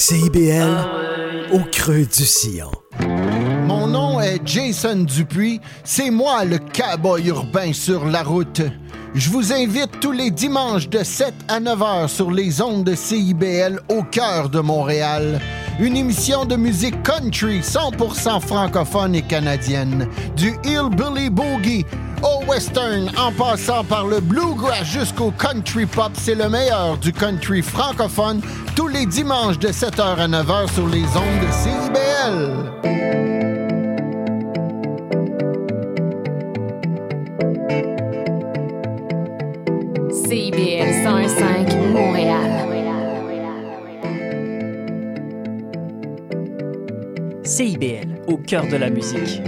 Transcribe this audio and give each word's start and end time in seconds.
CIBL, 0.00 1.52
au 1.52 1.58
creux 1.70 2.06
du 2.06 2.24
sillon. 2.24 2.70
Mon 3.66 3.86
nom 3.86 4.18
est 4.18 4.40
Jason 4.46 5.02
Dupuis. 5.02 5.60
C'est 5.84 6.10
moi 6.10 6.46
le 6.46 6.58
cowboy 6.58 7.28
urbain 7.28 7.74
sur 7.74 8.06
la 8.06 8.22
route. 8.22 8.62
Je 9.14 9.28
vous 9.28 9.52
invite 9.52 10.00
tous 10.00 10.12
les 10.12 10.30
dimanches 10.30 10.88
de 10.88 11.04
7 11.04 11.34
à 11.48 11.60
9 11.60 11.82
heures 11.82 12.08
sur 12.08 12.30
les 12.30 12.62
ondes 12.62 12.84
de 12.84 12.94
CIBL 12.94 13.78
au 13.90 14.02
cœur 14.04 14.48
de 14.48 14.60
Montréal. 14.60 15.38
Une 15.78 15.96
émission 15.96 16.44
de 16.44 16.56
musique 16.56 17.02
country 17.02 17.60
100% 17.60 18.40
francophone 18.40 19.14
et 19.14 19.22
canadienne. 19.22 20.08
Du 20.36 20.54
Hillbilly 20.64 21.30
Boogie 21.30 21.86
au 22.22 22.44
western 22.44 23.10
en 23.16 23.32
passant 23.32 23.84
par 23.84 24.06
le 24.06 24.20
bluegrass 24.20 24.84
jusqu'au 24.84 25.30
country 25.30 25.86
pop, 25.86 26.12
c'est 26.14 26.34
le 26.34 26.48
meilleur 26.48 26.98
du 26.98 27.12
country 27.12 27.62
francophone 27.62 28.42
tous 28.76 28.88
les 28.88 29.06
dimanches 29.06 29.58
de 29.58 29.68
7h 29.68 30.16
à 30.16 30.28
9h 30.28 30.74
sur 30.74 30.88
les 30.88 31.04
ondes. 31.04 31.52
CIBL 31.52 32.70
CIBL, 47.60 48.22
au 48.26 48.38
cœur 48.38 48.66
de 48.68 48.76
la 48.76 48.88
musique. 48.88 49.42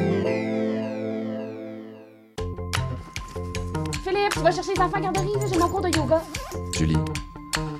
Philippe, 4.04 4.32
tu 4.34 4.40
vas 4.40 4.50
chercher 4.50 4.74
les 4.74 4.80
enfants 4.82 4.98
à 4.98 5.00
la 5.00 5.10
garderie, 5.10 5.30
j'ai 5.50 5.58
mon 5.58 5.66
cours 5.66 5.80
de 5.80 5.88
yoga. 5.96 6.22
Julie, 6.76 6.98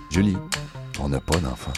Julie, 0.09 0.39
on 1.03 1.11
n'a 1.11 1.21
pas 1.21 1.37
d'enfant. 1.37 1.75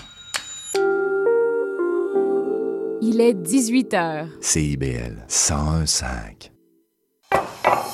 Il 3.02 3.20
est 3.20 3.34
18 3.34 3.94
heures. 3.94 4.28
CIBL 4.41 5.27
101.5. 5.28 6.52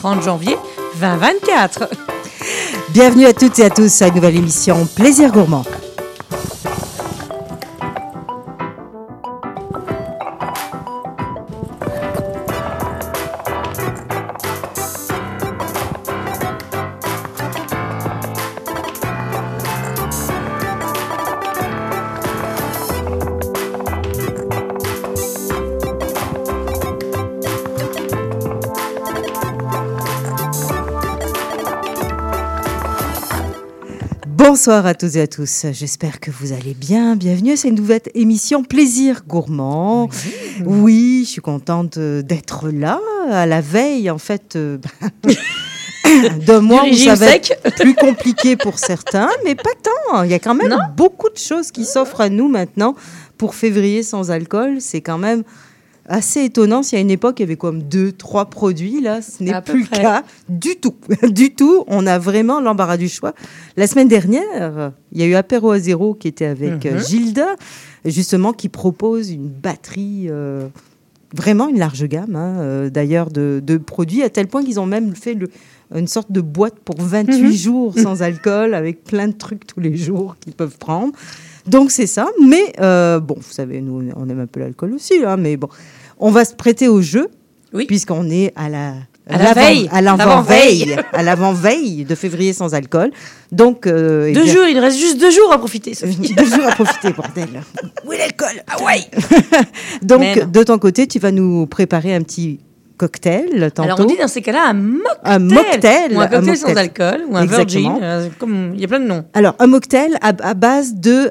30 0.00 0.22
janvier 0.22 0.56
2024. 0.98 1.90
Bienvenue 2.88 3.26
à 3.26 3.34
toutes 3.34 3.58
et 3.58 3.64
à 3.66 3.70
tous 3.70 4.00
à 4.00 4.08
une 4.08 4.14
nouvelle 4.14 4.36
émission 4.36 4.88
Plaisir 4.96 5.30
Gourmand. 5.30 5.64
Bonsoir 34.52 34.84
à 34.84 34.94
toutes 34.94 35.14
et 35.14 35.20
à 35.20 35.26
tous. 35.28 35.66
J'espère 35.70 36.18
que 36.18 36.32
vous 36.32 36.52
allez 36.52 36.74
bien. 36.74 37.14
Bienvenue 37.14 37.52
à 37.52 37.56
cette 37.56 37.72
nouvelle 37.72 38.00
émission 38.14 38.64
Plaisir 38.64 39.22
Gourmand. 39.24 40.08
Oui, 40.66 41.22
je 41.24 41.30
suis 41.30 41.40
contente 41.40 41.98
euh, 41.98 42.20
d'être 42.22 42.68
là 42.68 42.98
à 43.30 43.46
la 43.46 43.60
veille, 43.60 44.10
en 44.10 44.18
fait. 44.18 44.56
euh, 44.56 44.78
D'un 46.46 46.62
mois 46.62 46.82
où 46.84 46.92
ça 46.94 47.14
va 47.14 47.28
sec. 47.28 47.56
être 47.64 47.76
plus 47.80 47.94
compliqué 47.94 48.56
pour 48.56 48.80
certains, 48.80 49.30
mais 49.44 49.54
pas 49.54 49.70
tant. 49.84 50.24
Il 50.24 50.30
y 50.32 50.34
a 50.34 50.40
quand 50.40 50.56
même 50.56 50.70
Non. 50.70 50.78
beaucoup 50.96 51.30
de 51.30 51.38
choses 51.38 51.70
qui 51.70 51.84
s'offrent 51.84 52.20
à 52.20 52.28
nous 52.28 52.48
maintenant 52.48 52.96
pour 53.38 53.54
février 53.54 54.02
sans 54.02 54.32
alcool. 54.32 54.78
C'est 54.80 55.00
quand 55.00 55.18
même 55.18 55.44
assez 56.10 56.44
étonnant. 56.44 56.82
S'il 56.82 56.98
y 56.98 56.98
a 56.98 57.02
une 57.02 57.10
époque, 57.10 57.40
il 57.40 57.42
y 57.42 57.44
avait 57.44 57.56
comme 57.56 57.82
deux, 57.82 58.12
trois 58.12 58.46
produits. 58.46 59.00
Là, 59.00 59.22
ce 59.22 59.42
n'est 59.42 59.58
plus 59.62 59.82
le 59.82 59.86
cas 59.86 60.22
du 60.48 60.76
tout. 60.76 60.94
du 61.30 61.54
tout. 61.54 61.84
On 61.86 62.06
a 62.06 62.18
vraiment 62.18 62.60
l'embarras 62.60 62.98
du 62.98 63.08
choix. 63.08 63.32
La 63.78 63.86
semaine 63.86 64.08
dernière, 64.08 64.92
il 65.12 65.20
y 65.20 65.22
a 65.22 65.26
eu 65.26 65.34
Apéro 65.34 65.70
à 65.70 65.78
zéro 65.78 66.12
qui 66.14 66.28
était 66.28 66.44
avec 66.46 66.84
euh, 66.84 66.94
Mhm. 66.98 67.04
Gilda, 67.06 67.54
justement, 68.04 68.52
qui 68.52 68.68
propose 68.68 69.30
une 69.30 69.48
batterie. 69.48 70.26
euh, 70.28 70.66
Vraiment 71.32 71.68
une 71.68 71.78
large 71.78 72.04
gamme, 72.08 72.34
hein, 72.34 72.56
euh, 72.58 72.90
d'ailleurs, 72.90 73.30
de, 73.30 73.62
de 73.64 73.76
produits, 73.76 74.24
à 74.24 74.30
tel 74.30 74.48
point 74.48 74.64
qu'ils 74.64 74.80
ont 74.80 74.86
même 74.86 75.14
fait 75.14 75.34
le- 75.34 75.48
une 75.94 76.08
sorte 76.08 76.32
de 76.32 76.40
boîte 76.40 76.74
pour 76.84 76.96
28 77.00 77.42
Mhm. 77.44 77.52
jours 77.52 77.94
sans 77.96 78.20
alcool, 78.22 78.74
avec 78.74 79.04
plein 79.04 79.28
de 79.28 79.32
trucs 79.34 79.64
tous 79.64 79.78
les 79.78 79.96
jours 79.96 80.34
qu'ils 80.40 80.54
peuvent 80.54 80.76
prendre. 80.76 81.12
Donc 81.68 81.92
c'est 81.92 82.08
ça. 82.08 82.26
Mais 82.44 82.72
euh, 82.80 83.20
bon, 83.20 83.36
vous 83.36 83.52
savez, 83.52 83.80
nous, 83.80 84.08
on 84.16 84.28
aime 84.28 84.40
un 84.40 84.46
peu 84.48 84.58
l'alcool 84.58 84.92
aussi, 84.94 85.24
hein, 85.24 85.36
mais 85.36 85.56
bon, 85.56 85.68
on 86.20 86.30
va 86.30 86.44
se 86.44 86.54
prêter 86.54 86.86
au 86.88 87.02
jeu, 87.02 87.28
Oui. 87.72 87.86
puisqu'on 87.86 88.30
est 88.30 88.52
à 88.56 88.68
la 88.68 88.94
À 89.28 89.38
la 89.38 89.52
veille. 89.52 89.88
à 89.92 90.00
L'avant-veille. 90.00 90.96
à 91.12 91.22
l'avant-veille 91.22 92.04
de 92.04 92.14
février 92.14 92.52
sans 92.52 92.74
alcool. 92.74 93.10
Donc 93.52 93.86
euh, 93.86 94.26
eh 94.28 94.32
Deux 94.32 94.42
bien, 94.44 94.52
jours, 94.54 94.64
il 94.68 94.78
reste 94.78 94.98
juste 94.98 95.20
deux 95.20 95.30
jours 95.30 95.52
à 95.52 95.58
profiter. 95.58 95.94
Sophie. 96.00 96.34
deux 96.34 96.44
jours 96.46 96.66
à 96.66 96.72
profiter, 96.72 97.12
bordel. 97.12 97.48
Où 98.06 98.12
est 98.12 98.18
l'alcool? 98.18 98.62
Ah 98.68 98.82
ouais 98.84 99.02
Donc 100.02 100.50
de 100.50 100.62
ton 100.62 100.78
côté, 100.78 101.06
tu 101.06 101.18
vas 101.18 101.30
nous 101.32 101.66
préparer 101.66 102.14
un 102.14 102.22
petit 102.22 102.60
cocktail 102.96 103.70
tantôt. 103.74 103.82
Alors 103.84 104.00
on 104.00 104.04
dit 104.04 104.16
dans 104.18 104.28
ces 104.28 104.42
cas-là 104.42 104.68
un 104.68 104.74
mocktail. 104.74 105.20
un 105.24 105.38
mocktail, 105.38 106.14
Ou 106.14 106.20
un 106.20 106.26
cocktail 106.26 106.50
un 106.50 106.56
sans 106.56 106.76
alcool, 106.76 107.22
ou 107.28 107.36
un 107.36 107.42
Exactement. 107.44 107.92
virgin. 107.94 107.98
euh, 108.02 108.28
comme, 108.38 108.72
il 108.74 108.80
y 108.80 108.84
a 108.84 108.88
plein 108.88 109.00
de 109.00 109.06
noms. 109.06 109.24
Alors, 109.32 109.54
un 109.58 109.66
mocktail 109.66 110.16
à, 110.20 110.32
à 110.42 110.54
base 110.54 110.94
de, 110.96 111.30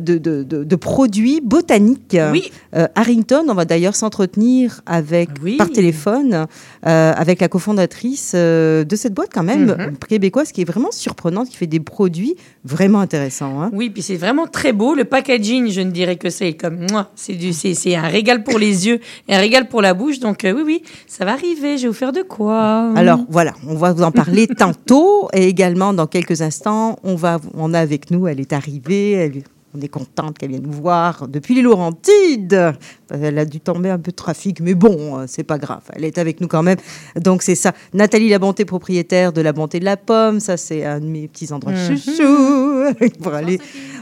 de, 0.00 0.18
de, 0.18 0.42
de- 0.42 0.64
de 0.64 0.76
produits 0.76 1.40
botaniques. 1.42 2.16
Oui. 2.32 2.50
Euh, 2.74 2.86
Harrington, 2.94 3.44
on 3.48 3.54
va 3.54 3.64
d'ailleurs 3.64 3.94
s'entretenir 3.96 4.80
avec, 4.86 5.30
Oui. 5.42 5.56
par 5.56 5.70
téléphone 5.70 6.46
euh, 6.86 7.12
avec 7.16 7.40
la 7.40 7.48
cofondatrice 7.48 8.32
euh, 8.34 8.84
de 8.84 8.96
cette 8.96 9.14
boîte 9.14 9.30
quand 9.32 9.42
même 9.42 9.66
Mhm. 9.78 9.96
québécoise 10.08 10.52
qui 10.52 10.60
est 10.62 10.64
vraiment 10.64 10.90
surprenante, 10.92 11.48
qui 11.48 11.56
fait 11.56 11.66
des 11.66 11.80
produits 11.80 12.36
vraiment 12.64 13.00
intéressants. 13.00 13.60
hein. 13.62 13.70
Oui, 13.72 13.90
puis 13.90 14.02
c'est 14.02 14.16
vraiment 14.16 14.46
très 14.46 14.72
beau. 14.72 14.94
Le 14.94 15.04
packaging, 15.04 15.70
je 15.70 15.80
ne 15.80 15.90
dirais 15.90 16.16
que 16.16 16.30
c'est 16.30 16.52
comme 16.54 16.86
moi. 16.90 17.10
C'est 17.14 17.34
du, 17.34 17.52
c'est, 17.52 17.74
c'est 17.74 17.94
un 17.96 18.08
régal 18.08 18.42
pour 18.44 18.58
les 18.58 18.86
yeux 18.86 19.00
et 19.28 19.34
un 19.34 19.38
régal 19.38 19.68
pour 19.68 19.82
la 19.82 19.94
bouche. 19.94 20.18
Donc 20.20 20.44
euh, 20.44 20.52
oui, 20.54 20.62
oui, 20.64 20.82
ça 21.06 21.24
va 21.24 21.32
arriver. 21.32 21.76
Je 21.78 21.82
vais 21.82 21.88
vous 21.88 21.94
faire 21.94 22.12
de 22.12 22.22
quoi? 22.22 22.92
Alors 22.94 23.20
voilà, 23.28 23.52
on 23.66 23.74
va 23.74 23.92
vous 23.92 24.02
en 24.02 24.12
parler 24.12 24.46
tantôt 24.64 25.28
et 25.32 25.46
également 25.48 25.92
dans 25.92 26.06
quelques 26.06 26.42
instants, 26.42 26.98
on 27.02 27.14
va, 27.16 27.38
on 27.54 27.74
a 27.74 27.80
avec 27.80 28.10
nous, 28.10 28.26
elle 28.26 28.40
est 28.40 28.52
arrivée, 28.52 29.12
elle- 29.12 29.42
on 29.76 29.80
est 29.80 29.88
contente 29.88 30.38
qu'elle 30.38 30.50
vienne 30.50 30.62
nous 30.62 30.72
voir 30.72 31.28
depuis 31.28 31.54
les 31.54 31.62
Laurentides. 31.62 32.72
Elle 33.10 33.38
a 33.38 33.44
dû 33.44 33.60
tomber 33.60 33.90
un 33.90 33.98
peu 33.98 34.10
de 34.10 34.16
trafic, 34.16 34.60
mais 34.60 34.74
bon, 34.74 35.18
euh, 35.18 35.24
c'est 35.26 35.44
pas 35.44 35.58
grave, 35.58 35.82
elle 35.92 36.04
est 36.04 36.18
avec 36.18 36.40
nous 36.40 36.48
quand 36.48 36.62
même. 36.62 36.78
Donc 37.20 37.42
c'est 37.42 37.54
ça, 37.54 37.72
Nathalie 37.94 38.28
La 38.28 38.38
Bonté, 38.38 38.64
propriétaire 38.64 39.32
de 39.32 39.40
La 39.40 39.52
Bonté 39.52 39.80
de 39.80 39.84
la 39.84 39.96
Pomme, 39.96 40.40
ça 40.40 40.56
c'est 40.56 40.84
un 40.84 41.00
de 41.00 41.06
mes 41.06 41.28
petits 41.28 41.52
endroits 41.52 41.72
Mhm. 41.72 41.96
chouchou 41.98 43.08
pour 43.22 43.34
aller. 43.34 43.60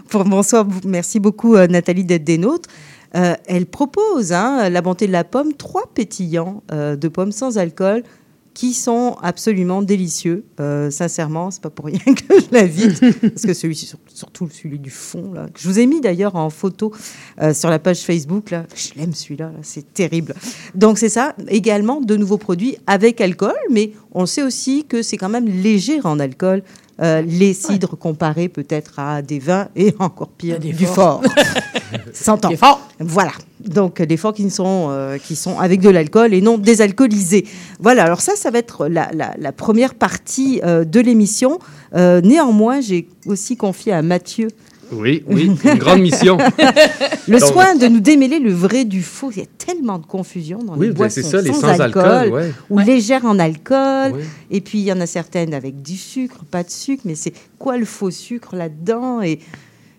Pour 0.08 0.24
bonsoir, 0.24 0.66
merci 0.84 1.20
beaucoup 1.20 1.54
euh, 1.56 1.66
Nathalie 1.66 2.04
d'être 2.04 2.24
des 2.24 2.38
nôtres. 2.38 2.68
Euh, 3.16 3.34
elle 3.46 3.66
propose, 3.66 4.32
hein, 4.32 4.68
la 4.68 4.82
bonté 4.82 5.06
de 5.06 5.12
la 5.12 5.22
pomme, 5.22 5.52
trois 5.54 5.84
pétillants 5.94 6.62
euh, 6.72 6.96
de 6.96 7.06
pommes 7.08 7.30
sans 7.30 7.58
alcool 7.58 8.02
qui 8.54 8.72
sont 8.72 9.16
absolument 9.21 9.83
délicieux. 9.83 10.45
Euh, 10.60 10.89
sincèrement, 10.91 11.51
c'est 11.51 11.60
pas 11.60 11.71
pour 11.71 11.86
rien 11.86 11.98
que 12.06 12.41
je 12.41 12.47
l'invite, 12.53 13.01
parce 13.21 13.42
que 13.42 13.53
celui, 13.53 13.74
sur- 13.74 13.98
surtout 14.15 14.48
celui 14.48 14.78
du 14.78 14.91
fond, 14.91 15.33
là, 15.33 15.48
que 15.53 15.59
je 15.60 15.68
vous 15.68 15.78
ai 15.80 15.86
mis 15.86 16.01
d'ailleurs 16.01 16.36
en 16.36 16.51
photo 16.51 16.92
euh, 17.42 17.53
sur 17.53 17.68
la 17.68 17.80
page 17.80 18.03
Facebook, 18.03 18.51
là, 18.51 18.65
je 18.77 18.98
l'aime 18.98 19.12
celui-là, 19.12 19.47
là, 19.47 19.59
c'est 19.62 19.92
terrible. 19.92 20.34
Donc 20.77 20.98
c'est 20.98 21.09
ça, 21.09 21.34
également 21.48 22.01
de 22.01 22.15
nouveaux 22.16 22.39
produits 22.39 22.77
avec 22.86 23.21
alcool, 23.21 23.54
mais 23.71 23.91
on 24.12 24.24
sait 24.27 24.45
aussi 24.45 24.84
que 24.84 25.03
c'est 25.03 25.16
quand 25.16 25.28
même 25.28 25.47
léger 25.47 26.01
en 26.04 26.21
alcool. 26.21 26.62
Euh, 27.02 27.22
les 27.22 27.54
cidres 27.54 27.96
comparés 27.98 28.48
peut-être 28.48 28.98
à 28.98 29.20
des 29.22 29.38
vins 29.38 29.68
et 29.74 29.94
encore 29.98 30.28
pire, 30.28 30.58
Des 30.60 30.72
du 30.72 30.86
forts. 30.86 31.22
fort. 31.22 31.32
S'entend. 32.12 32.50
C'est 32.50 32.56
fort. 32.56 32.80
Voilà. 33.00 33.32
Donc 33.60 34.00
des 34.02 34.16
forts 34.16 34.34
qui 34.34 34.48
sont 34.50 34.88
euh, 34.91 35.16
qui 35.18 35.36
sont 35.36 35.58
avec 35.58 35.80
de 35.80 35.88
l'alcool 35.88 36.34
et 36.34 36.41
non 36.41 36.58
désalcoolisés. 36.58 37.46
Voilà. 37.80 38.04
Alors 38.04 38.20
ça, 38.20 38.36
ça 38.36 38.50
va 38.50 38.58
être 38.58 38.86
la, 38.88 39.10
la- 39.12 39.34
la 39.38 39.52
première 39.52 39.94
partie 39.94 40.60
euh, 40.64 40.84
de 40.84 41.00
l'émission. 41.00 41.58
Euh, 41.94 42.20
néanmoins, 42.20 42.80
j'ai 42.80 43.08
aussi 43.26 43.56
confié 43.56 43.92
à 43.92 44.02
Mathieu 44.02 44.48
Oui, 44.92 45.22
oui, 45.27 45.51
une 45.65 45.75
grande 45.78 46.01
mission. 46.01 46.39
Le 47.28 47.39
Donc- 47.41 47.48
soin 47.51 47.75
de 47.75 47.86
nous 47.86 48.01
démêler 48.01 48.39
le 48.39 48.53
vrai 48.53 48.84
du 48.84 49.03
faux. 49.03 49.31
Il 49.33 49.39
y 49.39 49.42
a 49.42 49.47
tellement 49.59 49.98
de 49.98 50.07
confusion 50.07 50.59
dans 50.63 50.75
Oui, 50.77 50.86
les 50.86 50.92
ben, 50.92 50.98
boissons 50.98 51.15
c'est 51.15 51.22
ça, 51.22 51.41
les 51.41 51.53
sans, 51.53 51.60
sans 51.60 51.81
alcool, 51.81 52.04
alcool, 52.04 52.33
ouais. 52.34 52.53
ou 52.71 52.78
légères 52.78 53.25
en 53.25 53.39
alcool. 53.39 54.13
Ouais. 54.13 54.25
Et 54.51 54.60
puis, 54.60 54.78
il 54.78 54.84
y 54.84 54.92
en 54.92 55.01
a 55.01 55.07
certaines 55.07 55.54
avec 55.54 55.81
du 55.83 55.97
sucre, 55.97 56.45
pas 56.51 56.63
de 56.63 56.71
sucre. 56.71 57.03
Mais 57.07 57.15
c'est 57.15 57.33
quoi 57.59 57.77
le 57.78 57.84
faux 57.84 58.10
sucre 58.10 58.54
là-dedans? 58.57 59.22
Et 59.22 59.39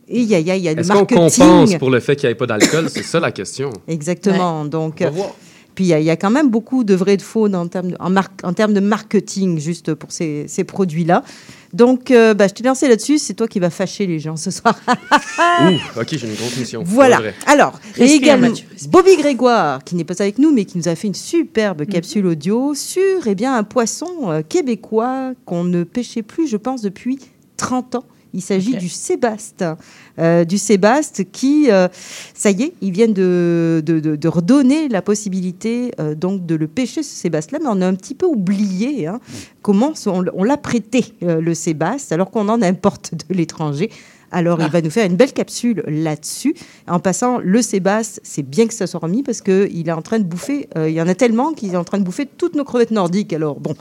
et 0.08 0.20
il 0.20 0.26
y 0.28 0.36
a, 0.36 0.40
il 0.40 0.46
y 0.46 0.52
a, 0.52 0.56
y 0.56 0.70
a 0.70 0.74
le 0.76 0.82
Est-ce 0.82 0.90
qu'on 0.90 0.94
marketing. 1.00 1.30
compense 1.40 1.76
pour 1.78 1.90
le 1.90 2.00
fait 2.00 2.16
qu'il 2.16 2.30
n'y 2.30 2.34
ait 2.34 2.36
pas 2.36 2.46
d'alcool? 2.46 2.90
C'est 2.92 3.02
ça 3.02 3.20
la 3.20 3.32
question. 3.32 3.72
Exactement. 3.88 4.64
Donc, 4.66 4.98
On 5.02 5.06
va 5.06 5.10
voir. 5.10 5.30
Puis 5.76 5.84
il 5.86 5.88
y, 5.90 5.94
a- 5.94 6.00
il 6.00 6.06
y 6.06 6.10
a 6.10 6.16
quand 6.16 6.32
même 6.32 6.50
beaucoup 6.50 6.84
de 6.84 6.96
vrais 6.96 7.14
et 7.14 7.18
de 7.18 7.22
faux 7.22 7.46
en, 7.54 7.68
termes 7.68 7.92
de, 7.92 7.98
en, 8.00 8.10
mar- 8.10 8.30
en 8.44 8.54
termes 8.54 8.74
de 8.74 8.80
marketing, 8.80 9.60
juste 9.60 9.94
pour 9.94 10.12
ces, 10.12 10.46
ces 10.48 10.64
produits-là. 10.64 11.24
Donc, 11.74 12.10
euh, 12.10 12.34
bah, 12.34 12.48
je 12.48 12.54
t'ai 12.54 12.64
lancé 12.64 12.88
là-dessus. 12.88 13.18
C'est 13.18 13.34
toi 13.34 13.48
qui 13.50 13.60
vas 13.60 13.70
fâcher 13.70 14.08
les 14.08 14.18
gens 14.20 14.38
ce 14.38 14.50
soir. 14.50 14.80
Ouh, 14.88 15.74
OK, 16.02 16.08
j'ai 16.12 16.26
une 16.28 16.34
grosse 16.36 16.58
mission. 16.58 16.82
Voilà. 16.86 17.18
Vrai. 17.18 17.34
Alors, 17.48 17.80
et 17.98 18.06
également. 18.06 18.48
Bobby 18.90 19.18
Grégoire, 19.18 19.84
qui 19.84 19.96
n'est 19.96 20.06
pas 20.06 20.14
avec 20.22 20.40
nous, 20.40 20.54
mais 20.54 20.64
qui 20.66 20.78
nous 20.78 20.88
a 20.88 20.96
fait 20.96 21.08
une 21.08 21.14
superbe 21.14 21.86
capsule 21.86 22.26
audio 22.28 22.74
sur 22.74 23.28
eh 23.28 23.36
bien, 23.36 23.56
un 23.56 23.64
poisson 23.64 24.08
euh, 24.32 24.42
québécois 24.48 25.34
qu'on 25.46 25.66
ne 25.66 25.84
pêchait 25.84 26.24
plus, 26.24 26.48
je 26.48 26.58
pense, 26.58 26.82
depuis 26.82 27.20
30 27.58 27.96
ans. 27.96 28.04
Il 28.36 28.42
s'agit 28.42 28.74
du 28.80 28.90
sébaste. 28.90 29.66
Euh, 30.20 30.46
du 30.46 30.58
sébaste 30.58 31.24
qui, 31.32 31.70
euh, 31.72 31.88
ça 32.34 32.52
y 32.52 32.64
est, 32.64 32.74
ils 32.82 32.92
viennent 32.92 33.14
de, 33.14 33.82
de, 33.86 34.00
de- 34.00 34.16
de 34.16 34.28
redonner 34.28 34.88
la 34.88 35.02
possibilité 35.02 35.92
euh, 36.00 36.16
donc 36.16 36.46
de 36.46 36.56
le 36.56 36.68
pêcher, 36.68 37.02
ce 37.04 37.16
sébaste-là, 37.16 37.60
mais 37.62 37.70
on 37.70 37.82
a 37.82 37.88
un 37.88 37.96
petit 37.96 38.14
peu 38.16 38.26
oublié 38.26 39.08
hein, 39.08 39.20
comment 39.62 39.94
on, 40.06 40.24
on 40.34 40.44
l'a 40.44 40.58
prêté, 40.58 41.06
le 41.22 41.54
sébaste, 41.54 42.12
alors 42.12 42.30
qu'on 42.32 42.48
en 42.50 42.62
importe 42.62 43.14
de 43.30 43.34
l'étranger. 43.36 43.90
Alors, 44.36 44.60
il 44.62 44.70
va 44.70 44.82
nous 44.82 44.90
faire 44.90 45.06
une 45.06 45.16
belle 45.16 45.32
capsule 45.32 45.82
là-dessus. 45.88 46.56
En 46.90 47.00
passant, 47.00 47.40
le 47.40 47.62
sébaste, 47.62 48.20
c'est 48.22 48.44
bien 48.44 48.68
que 48.68 48.74
ça 48.74 48.86
soit 48.86 49.00
remis 49.00 49.24
parce 49.24 49.42
qu'il 49.42 49.88
est 49.88 49.92
en 49.94 50.02
train 50.02 50.20
de 50.20 50.26
bouffer, 50.26 50.68
euh, 50.78 50.90
il 50.90 50.94
y 50.94 51.02
en 51.02 51.08
a 51.08 51.16
tellement 51.16 51.54
qu'il 51.54 51.74
est 51.74 51.78
en 51.78 51.86
train 51.86 52.00
de 52.00 52.04
bouffer 52.04 52.26
toutes 52.26 52.54
nos 52.54 52.66
crevettes 52.66 52.92
nordiques. 52.92 53.32
Alors, 53.32 53.62
bon, 53.62 53.74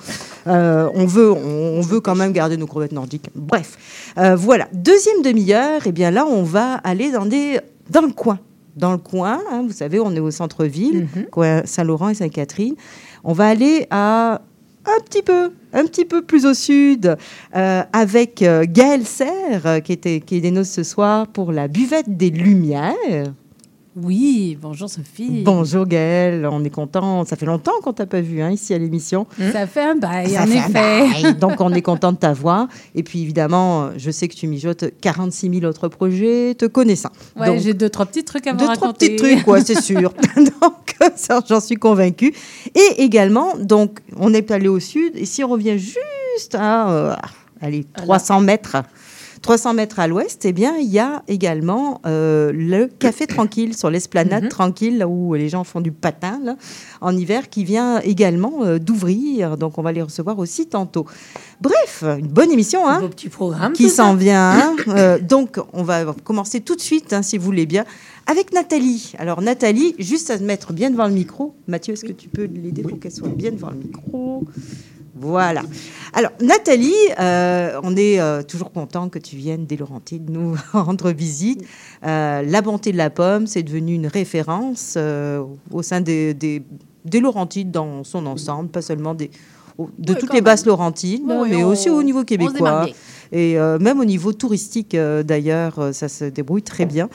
euh, 0.46 0.88
on, 0.94 1.06
veut, 1.06 1.32
on, 1.32 1.78
on 1.78 1.80
veut 1.80 1.98
quand 1.98 2.14
même 2.14 2.32
garder 2.32 2.56
nos 2.56 2.68
crevettes 2.68 2.92
nordiques. 2.92 3.30
Bref, 3.34 4.12
euh, 4.16 4.36
voilà. 4.36 4.68
Deuxième 4.72 5.22
demi-heure, 5.22 5.80
eh 5.86 5.92
bien 5.92 6.12
là, 6.12 6.24
on 6.24 6.44
va 6.44 6.74
aller 6.74 7.10
dans, 7.10 7.26
des, 7.26 7.58
dans 7.90 8.02
le 8.02 8.12
coin. 8.12 8.38
Dans 8.76 8.92
le 8.92 8.98
coin, 8.98 9.40
hein, 9.50 9.64
vous 9.66 9.72
savez, 9.72 9.98
on 9.98 10.14
est 10.14 10.20
au 10.20 10.30
centre-ville, 10.30 11.08
coin 11.32 11.62
Saint-Laurent 11.64 12.10
et 12.10 12.14
Sainte-Catherine. 12.14 12.76
On 13.24 13.32
va 13.32 13.48
aller 13.48 13.88
à 13.90 14.40
un 14.86 15.00
petit 15.04 15.22
peu, 15.22 15.52
un 15.72 15.84
petit 15.86 16.04
peu 16.04 16.22
plus 16.22 16.46
au 16.46 16.54
sud, 16.54 17.16
euh, 17.56 17.82
avec 17.92 18.42
euh, 18.42 18.64
Gaël 18.68 19.04
Serre, 19.04 19.66
euh, 19.66 19.80
qui, 19.80 19.92
était, 19.92 20.20
qui 20.20 20.36
est 20.36 20.40
des 20.40 20.64
ce 20.64 20.82
soir 20.82 21.26
pour 21.26 21.52
la 21.52 21.68
buvette 21.68 22.16
des 22.16 22.30
Lumières. 22.30 23.32
Oui, 23.96 24.58
bonjour 24.60 24.90
Sophie. 24.90 25.42
Bonjour 25.44 25.86
Gaël, 25.86 26.48
on 26.50 26.64
est 26.64 26.70
content. 26.70 27.24
Ça 27.24 27.36
fait 27.36 27.46
longtemps 27.46 27.70
qu'on 27.80 27.92
t'a 27.92 28.06
pas 28.06 28.20
vu 28.20 28.42
hein, 28.42 28.50
ici 28.50 28.74
à 28.74 28.78
l'émission. 28.78 29.24
Ça 29.52 29.68
fait 29.68 29.82
un 29.82 29.94
bail, 29.94 30.30
Ça 30.30 30.42
en 30.42 30.46
fait 30.46 30.58
un 30.58 30.62
effet. 30.64 30.72
bail. 30.72 31.34
Donc 31.40 31.60
on 31.60 31.72
est 31.72 31.80
content 31.82 32.10
de 32.10 32.16
t'avoir. 32.16 32.66
Et 32.96 33.04
puis 33.04 33.22
évidemment, 33.22 33.90
je 33.96 34.10
sais 34.10 34.26
que 34.26 34.34
tu 34.34 34.48
mijotes 34.48 34.86
46 35.00 35.60
000 35.60 35.64
autres 35.66 35.86
projets, 35.86 36.56
te 36.58 36.64
connaissant. 36.64 37.10
Ouais, 37.36 37.46
Donc, 37.46 37.60
j'ai 37.60 37.72
deux, 37.72 37.88
trois 37.88 38.06
petits 38.06 38.24
trucs 38.24 38.48
à 38.48 38.52
vous 38.52 38.58
deux, 38.58 38.64
trois 38.64 38.74
raconter. 38.88 39.10
petits 39.10 39.16
trucs, 39.16 39.44
quoi, 39.44 39.60
c'est 39.60 39.80
sûr. 39.80 40.12
donc, 40.36 40.96
ça, 41.14 41.40
j'en 41.48 41.60
suis 41.60 41.76
convaincue. 41.76 42.34
Et 42.74 43.02
également, 43.02 43.54
donc, 43.60 44.00
on 44.16 44.34
est 44.34 44.50
allé 44.50 44.66
au 44.66 44.80
sud, 44.80 45.12
et 45.14 45.24
si 45.24 45.44
on 45.44 45.48
revient 45.48 45.78
juste 45.78 46.56
à, 46.58 46.90
euh, 46.90 47.14
allez, 47.60 47.84
300 47.94 48.40
mètres, 48.40 48.76
300 49.44 49.74
mètres 49.74 49.98
à 50.00 50.06
l'ouest, 50.06 50.46
eh 50.46 50.54
bien, 50.54 50.78
il 50.78 50.88
y 50.88 50.98
a 50.98 51.22
également 51.28 52.00
euh, 52.06 52.50
le 52.50 52.86
Café 52.86 53.26
Tranquille 53.26 53.76
sur 53.76 53.90
l'esplanade 53.90 54.48
Tranquille, 54.48 54.96
là 54.96 55.06
où 55.06 55.34
les 55.34 55.50
gens 55.50 55.64
font 55.64 55.82
du 55.82 55.92
patin, 55.92 56.40
là, 56.42 56.56
en 57.02 57.14
hiver, 57.14 57.50
qui 57.50 57.62
vient 57.62 57.98
également 58.00 58.64
euh, 58.64 58.78
d'ouvrir. 58.78 59.58
Donc, 59.58 59.76
on 59.76 59.82
va 59.82 59.92
les 59.92 60.00
recevoir 60.00 60.38
aussi 60.38 60.66
tantôt. 60.66 61.04
Bref, 61.60 62.04
une 62.18 62.26
bonne 62.28 62.50
émission, 62.52 62.88
hein 62.88 63.00
Vos 63.00 63.08
petits 63.10 63.28
programmes. 63.28 63.74
qui 63.74 63.90
s'en 63.90 64.14
vient. 64.14 64.50
hein. 64.52 64.76
Euh, 64.88 65.18
donc, 65.18 65.58
on 65.74 65.82
va 65.82 66.14
commencer 66.24 66.60
tout 66.62 66.74
de 66.76 66.80
suite, 66.80 67.12
hein, 67.12 67.20
si 67.22 67.36
vous 67.36 67.44
voulez 67.44 67.66
bien, 67.66 67.84
avec 68.26 68.50
Nathalie. 68.54 69.12
Alors, 69.18 69.42
Nathalie, 69.42 69.94
juste 69.98 70.30
à 70.30 70.38
se 70.38 70.42
mettre 70.42 70.72
bien 70.72 70.90
devant 70.90 71.06
le 71.06 71.12
micro. 71.12 71.54
Mathieu, 71.68 71.92
est-ce 71.92 72.04
que 72.06 72.12
tu 72.12 72.28
peux 72.30 72.44
l'aider 72.44 72.82
pour 72.82 72.98
qu'elle 72.98 73.12
soit 73.12 73.28
bien 73.28 73.50
devant 73.52 73.70
le 73.70 73.76
micro? 73.76 74.44
Voilà. 75.16 75.62
Alors, 76.12 76.30
Nathalie, 76.40 76.92
euh, 77.20 77.78
on 77.82 77.96
est 77.96 78.20
euh, 78.20 78.42
toujours 78.42 78.72
content 78.72 79.08
que 79.08 79.18
tu 79.18 79.36
viennes 79.36 79.64
des 79.66 79.76
Laurentides 79.76 80.28
nous 80.28 80.56
rendre 80.72 81.10
visite. 81.12 81.62
Euh, 82.04 82.42
la 82.42 82.62
bonté 82.62 82.90
de 82.92 82.96
la 82.96 83.10
pomme, 83.10 83.46
c'est 83.46 83.62
devenu 83.62 83.94
une 83.94 84.06
référence 84.08 84.98
au 85.70 85.82
sein 85.82 86.00
des, 86.00 86.34
des, 86.34 86.62
des 87.04 87.20
Laurentides 87.20 87.70
dans 87.70 88.02
son 88.04 88.26
ensemble, 88.26 88.70
pas 88.70 88.82
seulement 88.82 89.14
des, 89.14 89.30
au- 89.78 89.88
de 89.98 90.12
Oui, 90.14 90.18
toutes 90.18 90.32
les 90.34 90.40
basses 90.40 90.66
Laurentides, 90.66 91.22
Oui, 91.26 91.48
mais 91.50 91.62
on- 91.64 91.68
aussi 91.68 91.90
au 91.90 92.02
niveau 92.02 92.24
québécois. 92.24 92.86
Et 93.32 93.56
même 93.80 93.98
au 93.98 94.04
niveau 94.04 94.32
touristique, 94.32 94.94
d'ailleurs, 95.24 95.90
ça 95.92 96.08
se 96.08 96.24
débrouille 96.26 96.62
très 96.62 96.86
bien. 96.86 97.08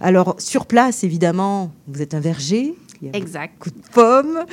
Alors, 0.00 0.36
sur 0.38 0.64
place, 0.64 1.04
évidemment, 1.04 1.70
vous 1.86 2.00
êtes 2.00 2.14
un 2.14 2.20
verger. 2.20 2.74
Il 3.00 3.08
y 3.08 3.10
a 3.10 3.16
Exact. 3.16 3.54
beaucoup 3.58 3.70
de 3.70 3.86
pommes, 3.92 4.44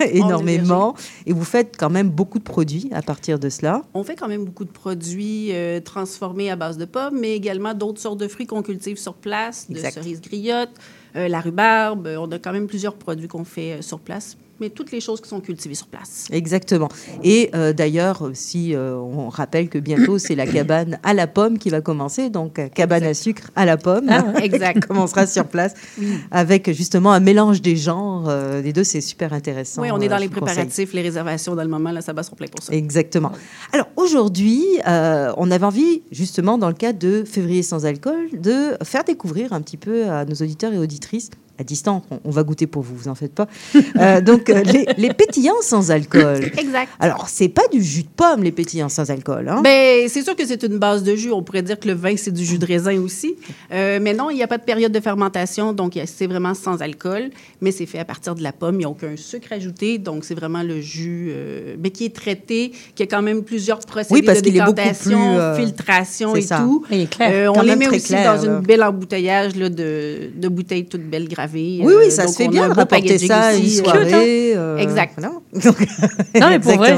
énormément. 0.12 0.94
Et 1.26 1.32
vous 1.32 1.44
faites 1.44 1.76
quand 1.78 1.90
même 1.90 2.08
beaucoup 2.10 2.38
de 2.38 2.44
produits 2.44 2.88
à 2.92 3.02
partir 3.02 3.38
de 3.38 3.48
cela. 3.48 3.82
On 3.94 4.04
fait 4.04 4.16
quand 4.16 4.28
même 4.28 4.44
beaucoup 4.44 4.64
de 4.64 4.70
produits 4.70 5.48
euh, 5.52 5.80
transformés 5.80 6.50
à 6.50 6.56
base 6.56 6.76
de 6.76 6.84
pommes, 6.84 7.18
mais 7.18 7.34
également 7.34 7.74
d'autres 7.74 8.00
sortes 8.00 8.18
de 8.20 8.28
fruits 8.28 8.46
qu'on 8.46 8.62
cultive 8.62 8.98
sur 8.98 9.14
place, 9.14 9.70
de 9.70 9.78
cerises 9.78 10.20
griottes, 10.20 10.70
euh, 11.16 11.28
la 11.28 11.40
rhubarbe. 11.40 12.08
On 12.18 12.30
a 12.30 12.38
quand 12.38 12.52
même 12.52 12.66
plusieurs 12.66 12.94
produits 12.94 13.28
qu'on 13.28 13.44
fait 13.44 13.78
euh, 13.78 13.82
sur 13.82 14.00
place, 14.00 14.36
mais 14.60 14.70
toutes 14.70 14.92
les 14.92 15.00
choses 15.00 15.20
qui 15.20 15.28
sont 15.28 15.40
cultivées 15.40 15.74
sur 15.74 15.86
place. 15.86 16.28
Exactement. 16.30 16.88
Et 17.24 17.50
euh, 17.54 17.72
d'ailleurs, 17.72 18.30
si 18.34 18.74
euh, 18.74 18.94
on 18.96 19.28
rappelle 19.28 19.68
que 19.68 19.78
bientôt, 19.78 20.18
c'est 20.18 20.34
la 20.34 20.46
cabane 20.46 20.98
à 21.02 21.14
la 21.14 21.26
pomme 21.26 21.58
qui 21.58 21.70
va 21.70 21.80
commencer, 21.80 22.30
donc 22.30 22.58
euh, 22.58 22.68
cabane 22.68 23.04
à 23.04 23.14
sucre 23.14 23.50
à 23.56 23.64
la 23.64 23.76
pomme. 23.76 24.06
Ah 24.08 24.40
Exact. 24.42 24.74
qui 24.80 24.88
commencera 24.88 25.26
sur 25.26 25.46
place 25.46 25.74
avec 26.30 26.70
justement 26.72 27.12
un 27.12 27.20
mélange 27.20 27.62
des 27.62 27.76
genres. 27.76 28.26
euh, 28.28 28.60
les 28.62 28.72
deux, 28.72 28.84
c'est 28.84 29.00
super 29.00 29.32
intéressant. 29.32 29.82
Oui, 29.82 29.88
on 29.90 30.00
est 30.00 30.08
dans 30.08 30.18
les 30.18 30.28
conseille. 30.28 30.42
préparatifs, 30.42 30.92
les 30.92 31.02
réservations 31.02 31.54
dans 31.54 31.62
le 31.62 31.68
moment. 31.68 31.90
Là, 31.90 32.00
ça 32.02 32.12
bat 32.12 32.22
son 32.22 32.34
plein 32.36 32.46
pour 32.48 32.62
ça. 32.62 32.72
Exactement. 32.72 33.32
Alors 33.72 33.86
aujourd'hui, 33.96 34.64
on 34.86 35.50
avait 35.50 35.64
envie, 35.64 36.02
justement, 36.10 36.58
dans 36.58 36.68
le 36.68 36.74
cadre 36.74 36.98
de 36.98 37.24
Février 37.24 37.62
sans 37.62 37.86
alcool, 37.86 38.28
de 38.32 38.76
faire 38.82 39.04
découvrir 39.04 39.52
un 39.52 39.60
petit 39.60 39.76
peu 39.76 40.08
à 40.08 40.24
nos 40.24 40.34
auditeurs 40.34 40.72
et 40.72 40.78
auditrices, 40.78 41.30
à 41.60 41.64
distance, 41.64 42.02
on, 42.10 42.20
on 42.24 42.30
va 42.30 42.42
goûter 42.42 42.66
pour 42.66 42.82
vous, 42.82 42.96
vous 42.96 43.08
en 43.08 43.14
faites 43.14 43.34
pas, 43.34 43.46
Euh, 43.98 44.20
donc 44.22 44.48
euh, 44.48 44.62
les, 44.62 44.86
les 44.96 45.12
pétillants 45.12 45.60
sans 45.62 45.90
alcool. 45.90 46.44
Exact. 46.58 46.88
Alors, 46.98 47.28
c'est 47.28 47.48
pas 47.50 47.66
du 47.70 47.82
jus 47.82 48.02
de 48.04 48.08
pomme, 48.16 48.42
les 48.42 48.50
pétillants 48.52 48.88
sans 48.88 49.10
alcool. 49.10 49.48
Hein? 49.48 49.60
Ben, 49.62 50.08
c'est 50.08 50.22
sûr 50.22 50.34
que 50.34 50.46
c'est 50.46 50.62
une 50.62 50.78
base 50.78 51.02
de 51.02 51.14
jus. 51.16 51.32
On 51.32 51.42
pourrait 51.42 51.62
dire 51.62 51.78
que 51.78 51.86
le 51.88 51.94
vin, 51.94 52.14
c'est 52.16 52.30
du 52.30 52.44
jus 52.44 52.58
de 52.58 52.64
raisin 52.66 52.98
aussi. 53.00 53.36
Euh, 53.72 53.98
mais 54.00 54.14
non, 54.14 54.30
il 54.30 54.36
n'y 54.36 54.42
a 54.42 54.46
pas 54.46 54.56
de 54.58 54.62
période 54.64 54.92
de 54.92 55.00
fermentation, 55.00 55.72
donc 55.74 55.96
il 55.96 55.98
y 55.98 56.02
a- 56.02 56.06
c'est 56.06 56.26
vraiment 56.26 56.54
sans 56.54 56.80
alcool. 56.80 57.30
Mais 57.60 57.72
c'est 57.72 57.86
fait 57.86 57.98
à 57.98 58.04
partir 58.06 58.34
de 58.34 58.42
la 58.42 58.52
pomme. 58.52 58.76
Il 58.76 58.78
n'y 58.78 58.84
a 58.86 58.88
aucun 58.90 59.14
sucre 59.16 59.52
ajouté, 59.52 59.98
donc 59.98 60.24
c'est 60.24 60.34
vraiment 60.34 60.62
le 60.62 60.80
jus, 60.80 61.28
euh, 61.30 61.76
mais 61.82 61.90
qui 61.90 62.06
est 62.06 62.14
traité, 62.14 62.72
qui 62.94 63.02
a 63.02 63.06
quand 63.06 63.22
même 63.22 63.42
plusieurs 63.42 63.80
procédés 63.80 64.14
Oui, 64.14 64.22
parce 64.22 64.40
de 64.40 64.48
décantation, 64.50 65.18
plus, 65.34 65.40
euh, 65.40 65.54
filtration 65.56 66.36
et 66.36 66.40
ça. 66.42 66.58
tout. 66.60 66.84
Clair. 67.10 67.30
Euh, 67.32 67.52
on 67.54 67.60
les 67.62 67.76
met 67.76 67.88
aussi 67.88 68.08
clair, 68.08 68.34
dans 68.36 68.42
là. 68.46 68.52
une 68.58 68.60
belle 68.64 68.82
embouteillage 68.82 69.56
là, 69.56 69.68
de, 69.68 70.30
de 70.34 70.48
bouteilles 70.48 70.86
toutes 70.86 71.02
belles 71.08 71.28
gravées. 71.28 71.49
Oui, 71.52 71.82
Euh, 71.84 71.98
oui, 72.04 72.10
ça 72.10 72.24
donc 72.24 72.32
se 72.32 72.38
fait 72.38 72.48
bien 72.48 72.68
de 72.68 72.74
rapporter 72.74 73.18
ça 73.18 73.40
à 73.40 73.54
une 73.54 73.64
aussi, 73.64 73.80
euh, 73.80 73.84
soirée. 73.84 74.52
euh, 74.56 74.76
Exact. 74.78 75.14
voilà. 75.18 75.34
Donc, 75.54 75.80
Non, 76.40 76.48
mais 76.50 76.58
pour 76.60 76.72
vrai. 76.76 76.96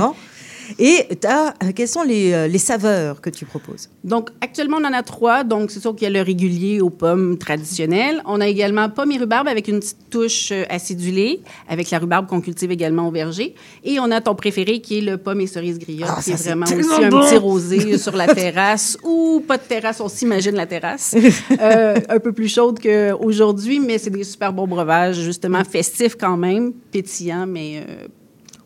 Et 0.79 1.07
t'as- 1.21 1.55
euh, 1.63 1.73
quelles 1.75 1.89
sont 1.89 2.03
les, 2.03 2.33
euh, 2.33 2.47
les 2.49 2.59
saveurs 2.59 3.21
que 3.21 3.31
tu 3.31 3.45
proposes 3.45 3.89
Donc, 4.05 4.31
actuellement, 4.41 4.79
on 4.81 4.85
en 4.85 4.93
a 4.93 5.03
trois. 5.03 5.45
Donc, 5.45 5.71
c'est 5.71 5.81
sûr 5.81 5.95
qu'il 5.95 6.05
y 6.05 6.07
a 6.07 6.11
le 6.11 6.23
régulier 6.25 6.81
aux 6.81 6.91
pommes 6.91 7.39
traditionnelles. 7.39 8.23
On 8.27 8.41
a 8.41 8.49
également 8.49 8.89
pomme 8.89 9.13
et 9.13 9.19
rhubarbe 9.19 9.49
avec 9.49 9.69
une 9.69 9.81
petite 9.81 10.11
touche 10.11 10.51
euh, 10.53 10.65
acidulée, 10.69 11.41
avec 11.69 11.91
la 11.91 11.99
rhubarbe 11.99 12.27
qu'on 12.27 12.41
cultive 12.41 12.71
également 12.71 13.09
au 13.09 13.11
verger. 13.11 13.55
Et 13.85 13.99
on 14.01 14.11
a 14.11 14.21
ton 14.21 14.35
préféré 14.35 14.81
qui 14.81 14.99
est 14.99 15.01
le 15.03 15.19
pomme 15.19 15.41
et 15.41 15.47
cerise 15.47 15.79
griotte, 15.79 16.09
Ah, 16.17 16.21
qui 16.23 16.31
est 16.33 16.37
c'est 16.37 16.51
vraiment 16.51 16.67
aussi 16.67 17.05
un 17.05 17.11
petit 17.11 17.37
rosé 17.37 17.99
sur 18.03 18.17
la 18.17 18.33
terrasse 18.35 18.97
ou 19.05 19.43
pas 19.47 19.57
de 19.59 19.63
terrasse, 19.63 20.01
on 20.01 20.09
s'imagine 20.09 20.55
la 20.55 20.67
terrasse. 20.67 21.15
Euh, 21.61 21.95
un 22.09 22.19
peu 22.19 22.33
plus 22.33 22.49
chaude 22.49 22.79
qu'aujourd'hui, 22.81 23.79
mais 23.79 23.99
c'est 23.99 24.11
des 24.11 24.25
super 24.25 24.53
bons 24.53 24.67
breuvages, 24.67 25.21
justement 25.21 25.63
festifs 25.65 26.17
quand 26.19 26.37
même, 26.37 26.73
pétillants, 26.91 27.47
mais 27.47 27.85
euh, 27.89 28.07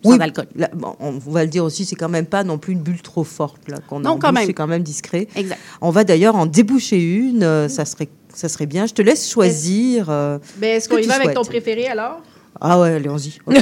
Oui, 0.06 0.16
alcool. 0.20 0.46
là, 0.56 0.70
bon, 0.74 0.94
on 1.00 1.12
va 1.12 1.42
le 1.44 1.50
dire 1.50 1.64
aussi, 1.64 1.84
c'est 1.84 1.96
quand 1.96 2.08
même 2.08 2.26
pas 2.26 2.44
non 2.44 2.58
plus 2.58 2.72
une 2.74 2.80
bulle 2.80 3.02
trop 3.02 3.24
forte 3.24 3.60
là 3.68 3.78
qu'on 3.88 4.00
a 4.00 4.08
Non, 4.08 4.18
quand 4.18 4.28
bouche, 4.28 4.38
même. 4.40 4.46
C'est 4.46 4.54
quand 4.54 4.66
même 4.66 4.82
discret. 4.82 5.28
Exact. 5.36 5.58
On 5.80 5.90
va 5.90 6.04
d'ailleurs 6.04 6.36
en 6.36 6.46
déboucher 6.46 6.98
une. 7.00 7.42
euh, 7.42 7.68
ça 7.68 7.84
serait, 7.84 8.08
ça 8.34 8.48
serait 8.48 8.66
bien. 8.66 8.86
Je 8.86 8.94
te 8.94 9.02
laisse 9.02 9.28
choisir. 9.30 10.06
euh, 10.10 10.38
Ben, 10.58 10.76
est-ce 10.76 10.88
qu'on 10.88 10.98
y 10.98 11.02
tu 11.02 11.08
va 11.08 11.16
avec 11.16 11.34
ton 11.34 11.42
préféré 11.44 11.86
alors? 11.88 12.20
Ah 12.60 12.80
ouais, 12.80 12.94
allons-y. 12.94 13.38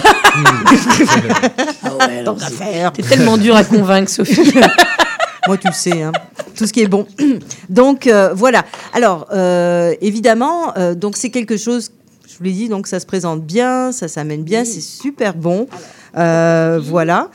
Tant 2.25 2.35
qu'à 2.37 2.47
faire. 2.51 2.93
T'es 2.93 3.03
tellement 3.03 3.37
dur 3.37 3.57
à 3.57 3.65
convaincre, 3.65 4.11
Sophie. 4.11 4.53
Moi, 5.47 5.59
tu 5.59 5.67
le 5.69 5.73
sais. 5.75 6.03
Hein. 6.03 6.13
tout 6.57 6.67
ce 6.67 6.73
qui 6.73 6.81
est 6.83 6.87
bon. 6.89 7.07
donc 7.69 8.07
euh, 8.07 8.33
voilà. 8.35 8.65
Alors 8.95 9.27
euh, 9.33 9.95
évidemment, 10.01 10.73
euh, 10.79 10.95
donc 10.95 11.17
c'est 11.17 11.31
quelque 11.31 11.57
chose. 11.57 11.91
Je 12.27 12.39
vous 12.39 12.45
l'ai 12.45 12.53
dit, 12.53 12.69
donc 12.69 12.87
ça 12.87 12.99
se 12.99 13.07
présente 13.07 13.43
bien, 13.45 13.93
ça 13.93 14.09
s'amène 14.09 14.43
bien, 14.43 14.65
c'est 14.65 14.81
super 14.81 15.35
bon. 15.35 15.67
Voilà. 16.15 17.31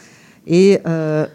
Et 0.48 0.80
euh, 0.88 1.26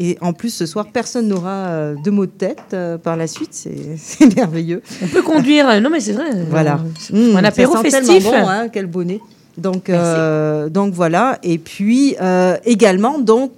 et 0.00 0.18
en 0.20 0.32
plus, 0.32 0.50
ce 0.50 0.66
soir, 0.66 0.86
personne 0.92 1.28
n'aura 1.28 1.68
euh, 1.68 1.94
de 2.02 2.10
mots 2.10 2.26
de 2.26 2.30
tête 2.32 2.58
euh, 2.72 2.98
par 2.98 3.16
la 3.16 3.26
suite. 3.28 3.50
C'est 3.52 4.34
merveilleux. 4.36 4.82
On 5.02 5.06
peut 5.06 5.22
conduire. 5.22 5.68
euh, 5.68 5.80
Non, 5.80 5.90
mais 5.90 6.00
c'est 6.00 6.12
vrai. 6.12 6.30
euh, 6.34 6.44
Voilà. 6.50 6.80
Mmh, 7.12 7.36
un 7.36 7.44
apéro 7.44 7.76
ça 7.76 7.82
sent 7.82 7.90
festif. 8.02 8.24
bon, 8.24 8.32
hein, 8.48 8.68
quel 8.68 8.86
bonnet. 8.86 9.20
Donc, 9.58 9.90
euh, 9.90 10.68
donc 10.70 10.92
voilà. 10.94 11.38
Et 11.44 11.58
puis 11.58 12.16
euh, 12.20 12.56
également, 12.64 13.18
donc 13.20 13.52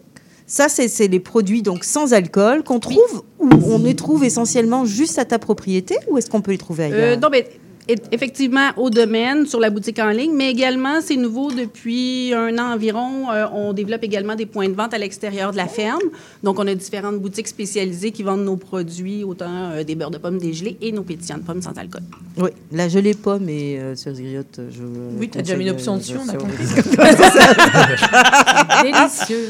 ça, 0.47 0.67
c'est 0.69 1.09
les 1.09 1.21
produits 1.21 1.63
donc 1.63 1.85
sans 1.85 2.13
alcool 2.13 2.63
qu'on 2.65 2.81
trouve 2.81 3.23
où 3.39 3.49
on 3.73 3.79
les 3.79 3.95
trouve 3.95 4.25
essentiellement 4.25 4.85
juste 4.85 5.19
à 5.19 5.25
ta 5.25 5.39
propriété 5.39 5.97
ou 6.11 6.19
est-ce 6.19 6.29
qu'on 6.29 6.43
peut 6.43 6.51
les 6.51 6.59
trouver 6.59 6.85
ailleurs? 6.85 7.17
Euh, 7.17 7.17
non, 7.17 7.29
mais 7.31 7.49
effectivement, 7.89 8.71
au 8.77 8.91
domaine, 8.91 9.47
sur 9.47 9.61
la 9.61 9.71
boutique 9.71 9.99
en 9.99 10.11
ligne, 10.11 10.33
mais 10.35 10.51
également, 10.51 11.01
c'est 11.03 11.17
nouveau 11.17 11.51
depuis 11.51 12.33
un 12.35 12.57
an 12.59 12.73
environ. 12.75 13.31
euh, 13.31 13.47
on 13.53 13.73
développe 13.73 14.05
également 14.05 14.35
des 14.35 14.47
points 14.47 14.69
de 14.69 14.75
vente 14.75 14.95
à 14.95 14.99
l'extérieur 14.99 15.53
de 15.53 15.57
la 15.57 15.67
ferme. 15.67 16.01
Donc, 16.43 16.59
on 16.59 16.67
a 16.67 16.75
différentes 16.75 17.19
boutiques 17.19 17.49
spécialisées 17.49 18.11
qui 18.11 18.23
vendent 18.23 18.45
nos 18.45 18.57
produits, 18.57 19.25
autant 19.25 19.71
euh, 19.73 19.85
des 19.85 19.95
beurres 19.95 20.11
de 20.11 20.19
pommes 20.19 20.39
dégelés 20.39 20.77
et 20.81 20.93
nos 20.93 21.03
pétillants 21.03 21.39
de 21.39 21.43
pommes 21.43 21.63
sans 21.63 21.77
alcool. 21.77 22.03
Oui, 22.39 22.51
la 22.73 22.89
gelée 22.89 23.15
pomme 23.15 23.49
et 23.49 23.79
euh, 23.79 23.95
cerise 23.95 24.21
griotte. 24.21 24.61
Je 24.71 24.83
Oui, 25.19 25.29
t'as 25.29 25.41
déjà 25.43 25.57
mis 25.57 25.65
une 25.65 25.71
option 25.71 25.97
dessus, 25.97 26.15
on 26.17 26.29
a 26.29 26.35
compris. 26.35 26.65
Délicieux. 28.83 29.49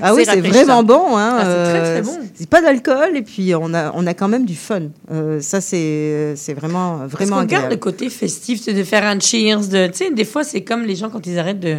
Ah 0.00 0.14
oui, 0.14 0.24
C'est 0.26 0.40
vraiment 0.40 0.82
bon. 0.82 1.16
Hein, 1.16 1.36
Ah, 1.38 1.44
c'est 1.44 1.70
très, 1.70 1.80
très 1.80 1.98
euh, 1.98 2.02
bon. 2.02 2.18
C'est 2.34 2.48
pas 2.48 2.60
d'alcool 2.60 3.16
et 3.16 3.22
puis 3.22 3.54
on 3.54 3.72
a, 3.74 3.92
on 3.94 4.06
a 4.06 4.14
quand 4.14 4.28
même 4.28 4.44
du 4.44 4.54
fun. 4.54 4.82
Euh, 5.10 5.40
ça, 5.40 5.60
c'est 5.60 6.34
c'est 6.36 6.54
vraiment, 6.54 6.98
Parce 6.98 7.12
vraiment 7.12 7.38
agréable. 7.38 7.75
Le 7.76 7.80
côté 7.80 8.10
festif, 8.10 8.60
c'est 8.62 8.72
de 8.74 8.82
faire 8.84 9.04
un 9.04 9.20
cheers. 9.20 9.60
De, 9.68 9.86
tu 9.88 9.92
sais, 9.94 10.10
des 10.10 10.24
fois, 10.24 10.44
c'est 10.44 10.62
comme 10.62 10.82
les 10.84 10.96
gens 10.96 11.10
quand 11.10 11.26
ils 11.26 11.38
arrêtent 11.38 11.60
de 11.60 11.78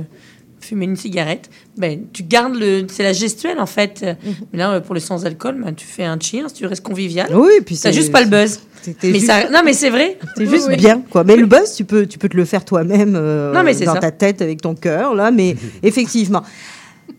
fumer 0.60 0.86
une 0.86 0.96
cigarette. 0.96 1.50
Ben, 1.78 2.02
tu 2.14 2.24
gardes 2.24 2.56
le. 2.56 2.86
C'est 2.90 3.04
la 3.04 3.14
gestuelle, 3.14 3.60
en 3.60 3.66
fait. 3.66 4.04
Mhm. 4.04 4.34
Mais 4.52 4.60
là, 4.60 4.80
pour 4.82 4.94
le 4.96 5.00
sans-alcool, 5.00 5.62
ben, 5.64 5.74
tu 5.74 5.86
fais 5.86 6.04
un 6.06 6.20
cheers, 6.20 6.52
tu 6.54 6.66
restes 6.66 6.84
convivial. 6.84 7.28
Oui, 7.36 7.50
et 7.58 7.62
puis 7.62 7.76
T'as 7.76 7.92
c'est- 7.92 7.94
juste 7.98 8.12
pas 8.12 8.22
le 8.22 8.28
buzz. 8.30 8.60
Mais 9.04 9.14
juste- 9.14 9.26
ça, 9.26 9.50
non, 9.50 9.62
mais 9.66 9.74
c'est 9.74 9.90
vrai. 9.90 10.18
C'est 10.36 10.44
Oui, 10.44 10.50
juste 10.50 10.68
oui. 10.70 10.78
bien, 10.78 11.02
quoi. 11.10 11.24
Mais 11.24 11.36
le 11.36 11.46
buzz, 11.46 11.74
tu 11.76 11.84
peux, 11.84 12.06
tu 12.06 12.18
peux 12.18 12.30
te 12.30 12.38
le 12.38 12.46
faire 12.46 12.64
toi-même 12.64 13.16
euh, 13.16 13.52
dans 13.54 13.94
ça. 13.94 14.00
ta 14.00 14.12
tête 14.12 14.42
avec 14.42 14.62
ton 14.62 14.76
cœur, 14.76 15.14
là. 15.16 15.30
Mais 15.32 15.56
effectivement. 15.84 16.44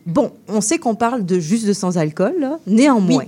Bon, 0.07 0.33
on 0.49 0.61
sait 0.63 0.79
qu'on 0.79 0.95
parle 0.95 1.25
de 1.27 1.39
juste 1.39 1.67
de 1.67 1.73
sans-alcool, 1.75 2.35
là. 2.41 2.59
Néanmoins, 2.67 3.25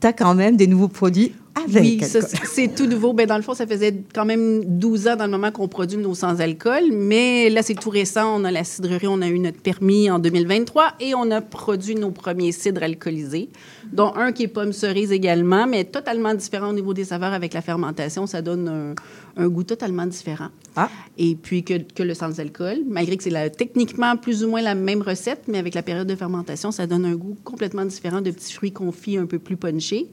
tu 0.00 0.06
as 0.06 0.12
quand 0.12 0.34
même 0.34 0.56
des 0.56 0.66
nouveaux 0.68 0.88
produits 0.88 1.32
avec 1.54 1.82
oui, 1.82 2.00
c'est- 2.02 2.74
tout 2.74 2.86
nouveau. 2.86 3.12
Ben, 3.12 3.26
dans 3.26 3.36
le 3.36 3.42
fond, 3.42 3.54
ça 3.54 3.66
faisait 3.66 3.94
quand 4.14 4.24
même 4.24 4.64
12 4.64 5.06
ans 5.08 5.16
dans 5.16 5.26
le 5.26 5.30
moment 5.30 5.50
qu'on 5.50 5.68
produit 5.68 5.98
nos 5.98 6.14
sans-alcool, 6.14 6.84
mais 6.92 7.50
là, 7.50 7.62
c'est 7.62 7.74
tout 7.74 7.90
récent. 7.90 8.40
On 8.40 8.44
a 8.44 8.50
la 8.50 8.64
cidrerie, 8.64 9.06
on 9.06 9.20
a 9.20 9.28
eu 9.28 9.38
notre 9.38 9.60
permis 9.60 10.10
en 10.10 10.18
2023 10.18 10.94
et 11.00 11.14
on 11.14 11.30
a 11.30 11.40
produit 11.42 11.94
nos 11.94 12.10
premiers 12.10 12.52
cidres 12.52 12.82
alcoolisés, 12.82 13.48
dont 13.92 14.12
un 14.16 14.32
qui 14.32 14.44
est 14.44 14.48
pomme 14.48 14.72
cerise 14.72 15.12
également, 15.12 15.66
mais 15.66 15.84
totalement 15.84 16.34
différent 16.34 16.70
au 16.70 16.74
niveau 16.74 16.94
des 16.94 17.04
saveurs 17.04 17.32
avec 17.34 17.52
la 17.52 17.60
fermentation. 17.60 18.26
Ça 18.26 18.40
donne 18.40 18.68
un, 18.68 19.42
un 19.42 19.48
goût 19.48 19.64
totalement 19.64 20.06
différent. 20.06 20.48
Ah. 20.74 20.88
Et 21.18 21.34
puis 21.34 21.62
que, 21.64 21.74
que 21.74 22.02
le 22.02 22.14
sans-alcool, 22.14 22.78
malgré 22.88 23.16
que 23.18 23.22
c'est 23.24 23.50
techniquement 23.50 24.16
plus 24.16 24.42
ou 24.42 24.48
moins 24.48 24.62
la 24.62 24.74
même 24.74 25.02
recette, 25.02 25.42
mais 25.48 25.58
avec 25.58 25.74
la 25.74 25.82
période 25.82 26.06
de 26.06 26.14
fermentation, 26.16 26.70
ça 26.72 26.86
donne 26.86 27.04
un 27.04 27.14
goût 27.14 27.36
complètement 27.44 27.84
différent 27.84 28.22
de 28.22 28.30
petits 28.30 28.54
fruits 28.54 28.72
confits 28.72 29.18
un 29.18 29.26
peu 29.26 29.38
plus 29.38 29.56
punchés. 29.58 30.06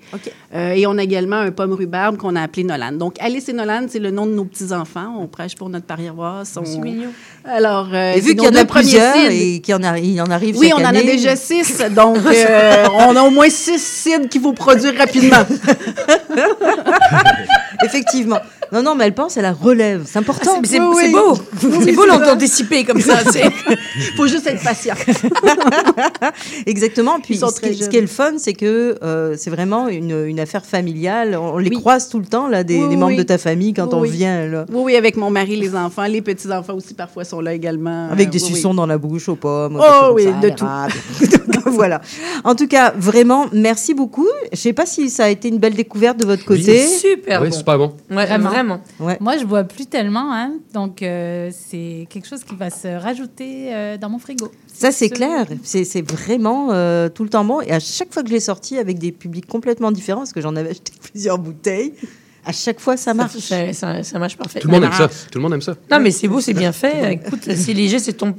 Euh, 0.54 0.72
et 0.74 0.86
on 0.86 0.98
a 0.98 1.04
également 1.04 1.29
un 1.38 1.52
pomme 1.52 1.74
rhubarbe 1.74 2.18
qu'on 2.18 2.36
a 2.36 2.42
appelé 2.42 2.64
Nolan. 2.64 2.94
Donc, 2.94 3.16
Alice 3.20 3.50
et 3.50 3.54
Nolan, 3.54 3.86
c'est 3.88 4.00
le 4.00 4.12
nom 4.12 4.26
de 4.26 4.32
nos 4.32 4.46
petits-enfants. 4.46 5.16
On 5.20 5.28
prêche 5.28 5.56
pour 5.56 5.70
notre 5.70 5.86
paroisse. 5.86 6.56
On... 6.60 6.66
C'est 6.66 6.78
mignon. 6.78 7.10
Alors, 7.46 7.88
euh, 7.94 8.14
Et 8.14 8.20
vu 8.20 8.36
qu'il 8.36 8.44
y 8.44 8.48
en 8.48 8.56
a 8.56 8.66
plusieurs 8.66 9.14
cidres. 9.14 9.32
et 9.32 9.60
qu'il 9.62 9.72
y 9.72 9.76
en, 9.76 9.82
en 9.82 10.32
arrive 10.32 10.58
Oui, 10.58 10.70
chaque 10.70 10.80
on 10.80 10.84
en 10.84 10.90
a 10.90 11.02
déjà 11.02 11.36
six. 11.36 11.82
Donc, 11.96 12.18
euh, 12.26 12.86
on 12.94 13.16
a 13.16 13.22
au 13.24 13.30
moins 13.30 13.50
six 13.50 13.82
cidres 13.82 14.28
qu'il 14.30 14.42
faut 14.42 14.54
produire 14.54 14.96
rapidement. 14.98 15.38
Effectivement. 17.84 18.40
Non, 18.72 18.84
non, 18.84 18.94
mais 18.96 19.06
elle 19.06 19.16
pense 19.16 19.36
à 19.38 19.42
la 19.42 19.52
relève. 19.52 20.04
C'est 20.06 20.20
important. 20.20 20.52
Ah, 20.58 20.62
c'est 20.64 20.80
Oui, 20.80 21.12
beau. 21.12 21.36
C'est 21.84 21.92
beau 21.94 22.06
l'anticiper 22.06 22.84
comme 22.84 23.02
ça. 23.02 23.18
Il 23.34 24.02
faut 24.16 24.28
juste 24.28 24.46
être 24.46 24.62
patient. 24.64 24.94
Exactement. 26.68 27.20
Puis 27.20 27.38
ce, 27.38 27.60
qui, 27.60 27.76
ce 27.76 27.90
qui 27.90 27.98
est 27.98 28.02
le 28.02 28.08
fun, 28.08 28.34
c'est 28.38 28.54
que 28.54 28.96
euh, 29.02 29.36
c'est 29.38 29.50
vraiment 29.50 29.88
une, 29.88 30.26
une 30.28 30.40
affaire 30.40 30.66
familiale. 30.66 31.19
On 31.28 31.58
les 31.58 31.70
Oui. 31.70 31.78
croise 31.78 32.10
tout 32.10 32.20
le 32.20 32.26
temps, 32.26 32.48
là, 32.48 32.64
des, 32.64 32.82
Oui, 32.82 32.90
des 32.90 32.96
membres 32.96 33.08
oui. 33.12 33.18
de 33.18 33.24
ta 33.24 33.38
famille 33.38 33.74
quand 33.74 33.88
Oui, 33.88 33.94
on 33.94 34.02
oui. 34.02 34.10
vient, 34.10 34.48
là. 34.48 34.66
Oui, 34.72 34.82
oui, 34.86 34.96
avec 34.96 35.18
mon 35.18 35.30
mari, 35.30 35.56
les 35.56 35.76
enfants, 35.76 36.04
les 36.06 36.22
petits-enfants 36.22 36.74
aussi 36.76 36.94
parfois 36.94 37.24
sont 37.24 37.42
là 37.42 37.54
également. 37.54 38.10
Avec 38.12 38.28
Euh, 38.28 38.32
des 38.32 38.40
oui, 38.44 38.50
oui. 38.50 38.56
suçons 38.56 38.74
dans 38.74 38.86
la 38.86 38.98
bouche 38.98 39.30
aux 39.30 39.36
pommes. 39.36 39.80
Oh 39.80 40.12
oui, 40.14 40.24
ça, 40.26 40.32
de 40.34 40.48
l'érable. 40.48 40.94
Donc, 41.54 41.68
voilà. 41.74 42.02
En 42.44 42.56
tout 42.56 42.68
cas, 42.68 42.94
vraiment, 42.96 43.46
merci 43.52 43.94
beaucoup. 43.94 44.28
Je 44.52 44.58
sais 44.58 44.74
pas 44.74 44.86
si 44.86 45.10
ça 45.10 45.26
a 45.26 45.30
été 45.30 45.48
une 45.50 45.58
belle 45.58 45.74
découverte 45.76 46.18
de 46.20 46.26
votre 46.26 46.46
côté. 46.46 46.86
Super 46.86 47.42
oui, 47.42 47.50
bon. 47.50 47.56
super 47.56 47.78
bon. 47.78 47.94
Ouais, 48.10 48.26
Vraiment. 48.26 48.50
vraiment. 48.50 48.82
Ouais. 49.00 49.18
Moi, 49.20 49.38
je 49.38 49.46
bois 49.46 49.64
plus 49.64 49.86
tellement, 49.88 50.34
hein, 50.34 50.54
donc 50.74 51.02
euh, 51.02 51.50
c'est 51.52 52.08
quelque 52.10 52.28
chose 52.28 52.44
qui 52.44 52.56
va 52.56 52.70
se 52.70 52.88
rajouter 52.88 53.74
euh, 53.74 53.98
dans 53.98 54.10
mon 54.10 54.20
frigo. 54.20 54.50
Ça, 54.74 54.92
c'est 54.92 55.10
Ce- 55.10 55.14
clair. 55.14 55.46
C'est 55.64 56.10
vraiment 56.12 56.70
euh, 56.72 57.10
tout 57.10 57.24
le 57.24 57.30
temps 57.30 57.44
bon. 57.46 57.62
Et 57.62 57.72
à 57.72 57.80
chaque 57.80 58.14
fois 58.14 58.24
que 58.24 58.30
je 58.30 58.34
l'ai 58.34 58.40
sorti 58.40 58.78
avec 58.78 58.98
des 59.00 59.12
publics 59.12 59.46
complètement 59.48 59.92
différents, 59.92 60.20
parce 60.22 60.34
que 60.34 60.42
j'en 60.42 60.56
avais 60.56 60.70
acheté 60.72 60.92
plusieurs 61.12 61.38
bouteilles, 61.38 61.94
à 62.46 62.54
chaque 62.54 62.80
fois, 62.80 62.96
ça 62.96 63.14
marche. 63.14 63.38
Ça, 63.40 63.74
ça- 63.74 64.02
ça 64.04 64.18
marche 64.20 64.38
parfait. 64.38 64.60
Tout 64.62 64.68
le 64.70 64.74
monde 64.74 64.86
aime 64.86 64.94
ça. 64.94 65.08
Tout 65.10 65.38
le 65.38 65.42
monde 65.42 65.54
aime 65.54 65.62
ça. 65.62 65.76
Non, 65.92 66.00
mais 66.00 66.10
c'est 66.12 66.28
beau, 66.30 66.40
c'est 66.40 66.54
bien 66.54 66.72
fait. 66.72 67.14
Écoute, 67.16 67.42
c'est 67.54 67.74
léger, 67.74 68.00
c'est 68.00 68.14
ton... 68.14 68.34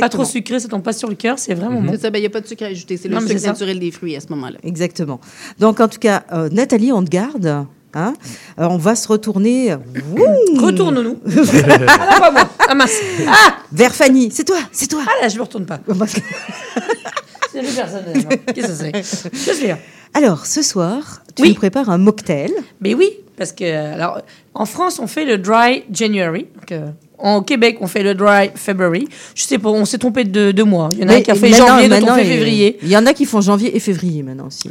pas 0.00 0.08
trop 0.08 0.24
sucré, 0.24 0.58
ça 0.58 0.68
tombe 0.68 0.82
pas 0.82 0.92
sur 0.92 1.08
le 1.08 1.14
cœur, 1.14 1.38
c'est 1.38 1.54
vraiment 1.54 1.80
bon. 1.80 1.92
C'est 1.92 2.02
ça, 2.02 2.10
ben, 2.10 2.18
il 2.18 2.22
n'y 2.22 2.26
a 2.26 2.30
pas 2.30 2.40
de 2.40 2.46
sucre 2.48 2.64
ajouté. 2.64 2.96
C'est 2.96 3.08
le 3.08 3.14
Non, 3.14 3.20
mais 3.20 3.28
sucre 3.28 3.46
naturel 3.46 3.78
des 3.78 3.90
fruits 3.92 4.16
à 4.16 4.20
ce 4.20 4.26
moment-là. 4.30 4.58
Exactement. 4.64 5.20
Donc, 5.60 5.78
en 5.80 5.86
tout 5.88 6.00
cas, 6.00 6.24
euh, 6.32 6.48
Nathalie, 6.50 6.90
on 6.92 7.04
te 7.04 7.08
garde. 7.10 7.66
Hein 7.94 8.14
Euh, 8.58 8.66
on 8.68 8.76
va 8.76 8.94
se 8.96 9.06
retourner 9.08 9.74
Retourne-nous. 10.58 11.18
ah 11.88 12.20
pas 12.20 12.30
moi. 12.30 12.48
Ah 12.68 12.74
mince. 12.74 12.98
Ah, 13.28 13.56
vers 13.72 13.94
Fanny. 13.94 14.30
C'est 14.32 14.44
toi, 14.44 14.58
c'est 14.72 14.88
toi. 14.88 15.02
ah 15.06 15.22
là, 15.22 15.28
je 15.28 15.36
me 15.36 15.42
retourne 15.42 15.66
pas. 15.66 15.80
C'est 17.52 17.60
plus 17.60 17.72
personne. 17.76 18.02
moi. 18.14 18.36
Qu'est-ce 18.52 18.66
que 18.66 18.74
c'est 18.74 19.32
Je 19.32 19.52
suis 19.56 19.68
là. 19.68 19.78
Alors, 20.12 20.44
ce 20.46 20.60
soir, 20.62 21.22
tu 21.36 21.42
Oui. 21.42 21.48
nous 21.50 21.54
prépares 21.54 21.88
un 21.88 21.98
mocktail. 21.98 22.52
Mais 22.80 22.94
oui, 22.94 23.10
parce 23.36 23.52
que 23.52 23.64
alors 23.94 24.20
en 24.54 24.64
France 24.66 24.98
on 24.98 25.06
fait 25.06 25.24
le 25.24 25.38
dry 25.38 25.84
January. 25.90 26.46
Donc, 26.56 26.72
euh, 26.72 26.86
en 27.18 27.42
Québec 27.42 27.78
on 27.80 27.86
fait 27.86 28.02
le 28.02 28.14
dry 28.14 28.50
February. 28.56 29.08
Je 29.36 29.42
sais 29.44 29.58
pas, 29.58 29.68
on 29.70 29.84
s'est 29.84 29.98
trompé 29.98 30.24
de 30.24 30.50
deux 30.50 30.64
mois. 30.64 30.88
Il 30.92 31.00
y 31.00 31.04
en 31.04 31.08
a 31.08 31.12
Mais 31.14 31.22
qui 31.22 31.30
a 31.30 31.34
fait 31.36 31.52
janvier, 31.52 31.88
d'autres 31.88 32.10
ont 32.10 32.14
fait 32.16 32.24
février. 32.24 32.78
Il 32.82 32.88
y 32.88 32.96
en 32.96 33.06
a 33.06 33.14
qui 33.14 33.24
font 33.24 33.40
janvier 33.40 33.76
et 33.76 33.80
février 33.80 34.22
maintenant 34.24 34.46
aussi. 34.48 34.70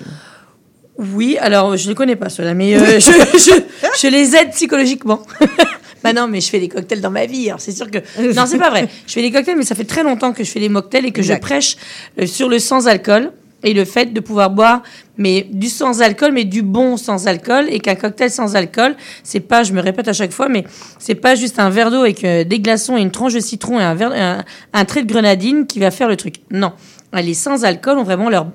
Oui, 0.98 1.38
alors 1.40 1.76
je 1.76 1.90
ne 1.90 1.94
connais 1.94 2.16
pas 2.16 2.30
ceux-là, 2.30 2.54
mais 2.54 2.76
euh, 2.76 2.80
je, 3.00 3.12
je- 3.12 3.62
je 4.02 4.08
les 4.08 4.36
aide 4.36 4.52
psychologiquement. 4.52 5.22
bah 6.04 6.14
non, 6.14 6.28
mais 6.28 6.40
je 6.42 6.50
fais 6.50 6.60
des 6.60 6.68
cocktails 6.70 7.02
dans 7.02 7.10
ma 7.12 7.26
vie, 7.26 7.48
alors 7.50 7.60
c'est 7.62 7.72
sûr 7.72 7.90
que... 7.90 7.98
Non, 8.36 8.46
c'est 8.46 8.58
pas 8.60 8.70
vrai. 8.70 8.88
Je 9.08 9.14
fais 9.14 9.22
des 9.22 9.32
cocktails, 9.32 9.58
mais 9.58 9.64
ça 9.66 9.74
fait 9.76 9.86
très 9.86 10.04
longtemps 10.04 10.34
que 10.34 10.44
je 10.44 10.52
fais 10.52 10.60
des 10.60 10.70
mocktails 10.70 11.06
et 11.08 11.12
que 11.12 11.22
Exact. 11.22 11.36
je 11.36 11.40
prêche 11.42 11.78
euh, 12.22 12.26
sur 12.28 12.48
le 12.48 12.60
sans-alcool 12.60 13.32
et 13.66 13.74
le 13.74 13.86
fait 13.86 14.08
de 14.14 14.20
pouvoir 14.20 14.50
boire 14.50 14.84
mais 15.18 15.48
du 15.52 15.70
sans-alcool, 15.70 16.32
mais 16.34 16.44
du 16.44 16.64
bon 16.64 16.98
sans-alcool, 16.98 17.66
et 17.70 17.80
qu'un 17.80 17.94
cocktail 17.96 18.30
sans-alcool, 18.32 18.96
c'est 19.24 19.40
pas, 19.40 19.62
je 19.64 19.72
me 19.74 19.80
répète 19.80 20.08
à 20.08 20.14
chaque 20.14 20.32
fois, 20.32 20.50
mais 20.50 20.64
c'est 21.00 21.14
pas 21.16 21.36
juste 21.36 21.60
un 21.60 21.70
verre 21.70 21.92
d'eau 21.92 22.02
avec 22.02 22.24
euh, 22.24 22.44
des 22.44 22.60
glaçons 22.60 22.98
et 22.98 23.02
une 23.02 23.12
tranche 23.12 23.34
de 23.36 23.40
citron 23.40 23.80
et 23.80 23.84
un, 23.84 23.94
verre, 23.94 24.12
un, 24.12 24.44
un 24.74 24.86
trait 24.86 25.04
de 25.04 25.08
grenadine 25.08 25.66
qui 25.68 25.80
va 25.80 25.92
faire 25.92 26.08
le 26.08 26.18
truc. 26.18 26.36
Non. 26.52 26.74
Les 27.14 27.36
sans-alcool 27.36 28.00
ont 28.00 28.04
vraiment 28.04 28.28
leur, 28.30 28.48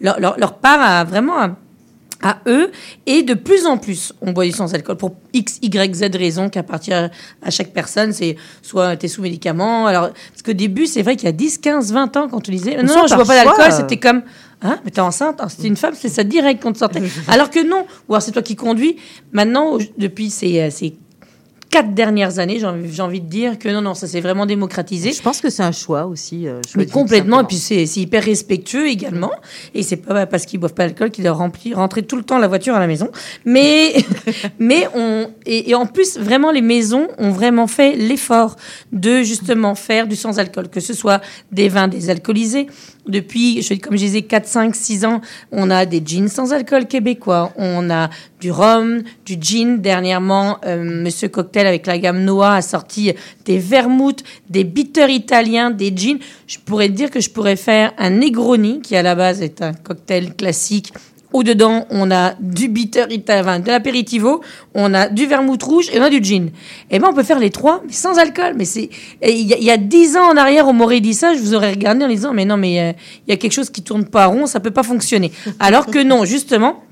leur, 0.00 0.18
leur, 0.20 0.38
leur 0.38 0.54
part 0.58 0.80
à 0.80 1.04
vraiment... 1.04 1.38
à- 1.38 1.56
à 2.22 2.38
eux. 2.46 2.70
Et 3.06 3.22
de 3.22 3.34
plus 3.34 3.66
en 3.66 3.78
plus 3.78 4.12
on 4.20 4.32
boit 4.32 4.44
du 4.44 4.52
sans 4.52 4.74
alcool 4.74 4.96
pour 4.96 5.16
x 5.32 5.58
y 5.62 5.94
z 5.94 6.16
raison 6.16 6.48
qu'appartient 6.48 6.92
à, 6.92 7.10
à 7.42 7.50
chaque 7.50 7.72
personne. 7.72 8.12
C'est 8.12 8.36
soit 8.62 8.96
t'es 8.96 9.08
sous 9.08 9.22
médicaments 9.22 9.86
alors 9.86 10.10
parce 10.10 10.42
qu'au 10.44 10.52
début 10.52 10.86
c'est 10.86 11.02
vrai 11.02 11.16
qu'il 11.16 11.26
y 11.26 11.28
a 11.28 11.32
10 11.32 11.58
15 11.58 11.92
20 11.92 12.16
ans 12.16 12.28
quand 12.28 12.48
on 12.48 12.52
disait 12.52 12.82
non, 12.82 12.94
non 12.94 13.06
je 13.06 13.14
bois 13.14 13.24
pas 13.24 13.44
d'alcool 13.44 13.66
euh, 13.70 13.76
c'était 13.76 13.98
comme 13.98 14.22
hein 14.62 14.78
mais 14.84 14.90
t'es 14.90 15.00
enceinte. 15.00 15.36
Ah, 15.40 15.48
c'était 15.48 15.68
une 15.68 15.76
femme 15.76 15.94
c'est 15.94 16.08
ça 16.08 16.24
direct 16.24 16.62
qu'on 16.62 16.72
te 16.72 16.78
sortait. 16.78 17.02
Alors 17.28 17.50
que 17.50 17.66
non. 17.66 17.86
Ou 18.08 18.14
alors 18.14 18.22
c'est 18.22 18.32
toi 18.32 18.42
qui 18.42 18.56
conduis. 18.56 18.96
Maintenant 19.32 19.78
depuis 19.98 20.30
ces, 20.30 20.60
euh, 20.60 20.70
ces 20.70 20.96
quatre 21.76 21.92
dernières 21.92 22.38
années, 22.38 22.58
j'ai 22.58 23.02
envie, 23.02 23.20
de 23.20 23.26
dire 23.26 23.58
que 23.58 23.68
non, 23.68 23.82
non, 23.82 23.92
ça 23.92 24.06
s'est 24.06 24.22
vraiment 24.22 24.46
démocratisé. 24.46 25.12
Je 25.12 25.20
pense 25.20 25.42
que 25.42 25.50
c'est 25.50 25.62
un 25.62 25.72
choix 25.72 26.06
aussi. 26.06 26.48
euh, 26.48 26.62
Mais 26.74 26.86
complètement, 26.86 27.42
et 27.42 27.44
puis 27.44 27.58
c'est 27.58 27.84
c'est 27.84 28.00
hyper 28.00 28.24
respectueux 28.24 28.88
également. 28.88 29.32
Et 29.74 29.82
c'est 29.82 29.98
pas 29.98 30.24
parce 30.24 30.46
qu'ils 30.46 30.58
boivent 30.58 30.72
pas 30.72 30.86
d'alcool 30.86 31.10
qu'ils 31.10 31.24
doivent 31.24 31.36
remplir, 31.36 31.76
rentrer 31.76 32.02
tout 32.02 32.16
le 32.16 32.22
temps 32.22 32.38
la 32.38 32.48
voiture 32.48 32.74
à 32.74 32.80
la 32.80 32.86
maison. 32.86 33.10
Mais, 33.44 33.94
mais 34.58 34.88
on. 34.94 35.28
Et, 35.44 35.68
et 35.70 35.74
en 35.74 35.84
plus, 35.84 36.16
vraiment, 36.18 36.50
les 36.50 36.62
maisons 36.62 37.08
ont 37.18 37.30
vraiment 37.30 37.66
fait 37.66 37.94
l'effort 37.94 38.56
de 38.92 39.22
justement 39.22 39.74
faire 39.74 40.06
du 40.06 40.16
sans-alcool, 40.16 40.70
que 40.70 40.80
ce 40.80 40.94
soit 40.94 41.20
des 41.52 41.68
vins 41.68 41.88
désalcoolisés. 41.88 42.68
Depuis, 43.08 43.62
je, 43.62 43.74
comme 43.74 43.96
je 43.96 44.04
disais, 44.04 44.22
4, 44.22 44.46
5, 44.46 44.74
6 44.74 45.04
ans, 45.04 45.20
on 45.52 45.70
a 45.70 45.86
des 45.86 46.02
jeans 46.04 46.28
sans 46.28 46.52
alcool 46.52 46.86
québécois. 46.86 47.52
On 47.56 47.88
a 47.90 48.10
du 48.40 48.50
rhum, 48.50 49.02
du 49.24 49.36
gin. 49.40 49.78
Dernièrement, 49.78 50.58
euh, 50.64 50.82
Monsieur 50.82 51.28
Cocktail 51.28 51.66
avec 51.66 51.86
la 51.86 51.98
gamme 51.98 52.24
Noah 52.24 52.56
a 52.56 52.62
sorti 52.62 53.12
des 53.44 53.58
vermouths, 53.58 54.24
des 54.50 54.64
bitters 54.64 55.10
italiens, 55.10 55.70
des 55.70 55.92
gins. 55.96 56.18
Je 56.46 56.58
pourrais 56.58 56.88
dire 56.88 57.10
que 57.10 57.20
je 57.20 57.30
pourrais 57.30 57.56
faire 57.56 57.92
un 57.98 58.10
Negroni, 58.10 58.80
qui 58.80 58.96
à 58.96 59.02
la 59.02 59.14
base 59.14 59.40
est 59.42 59.62
un 59.62 59.72
cocktail 59.72 60.34
classique. 60.34 60.92
Au-dedans, 61.32 61.86
on 61.90 62.10
a 62.10 62.34
du 62.40 62.68
bitter 62.68 63.04
italien, 63.10 63.58
de 63.58 63.66
l'apéritivo, 63.68 64.40
on 64.74 64.94
a 64.94 65.08
du 65.08 65.26
vermouth 65.26 65.62
rouge 65.62 65.86
et 65.92 65.98
on 66.00 66.02
a 66.02 66.08
du 66.10 66.22
gin. 66.22 66.50
Et 66.90 66.98
ben, 66.98 67.08
on 67.10 67.14
peut 67.14 67.24
faire 67.24 67.38
les 67.40 67.50
trois, 67.50 67.82
sans 67.90 68.16
alcool. 68.18 68.54
Mais 68.56 68.64
c'est, 68.64 68.88
et 69.20 69.32
il 69.32 69.46
y, 69.46 69.52
a- 69.52 69.58
il 69.58 69.64
y 69.64 69.70
a 69.70 69.76
dix 69.76 70.16
ans 70.16 70.30
en 70.30 70.36
arrière, 70.36 70.66
on 70.68 70.72
m'aurait 70.72 71.00
dit 71.00 71.14
ça, 71.14 71.34
je 71.34 71.40
vous 71.40 71.54
aurais 71.54 71.70
regardé 71.70 72.04
en 72.04 72.08
disant, 72.08 72.32
mais 72.32 72.44
non, 72.44 72.56
mais 72.56 72.80
euh, 72.80 72.92
il 73.26 73.30
y 73.30 73.34
a 73.34 73.36
quelque 73.36 73.52
chose 73.52 73.70
qui 73.70 73.82
tourne 73.82 74.04
pas 74.06 74.26
rond, 74.26 74.46
ça 74.46 74.60
peut 74.60 74.70
pas 74.70 74.82
fonctionner. 74.84 75.32
Alors 75.58 75.86
que 75.86 76.02
non, 76.02 76.24
justement, 76.24 76.82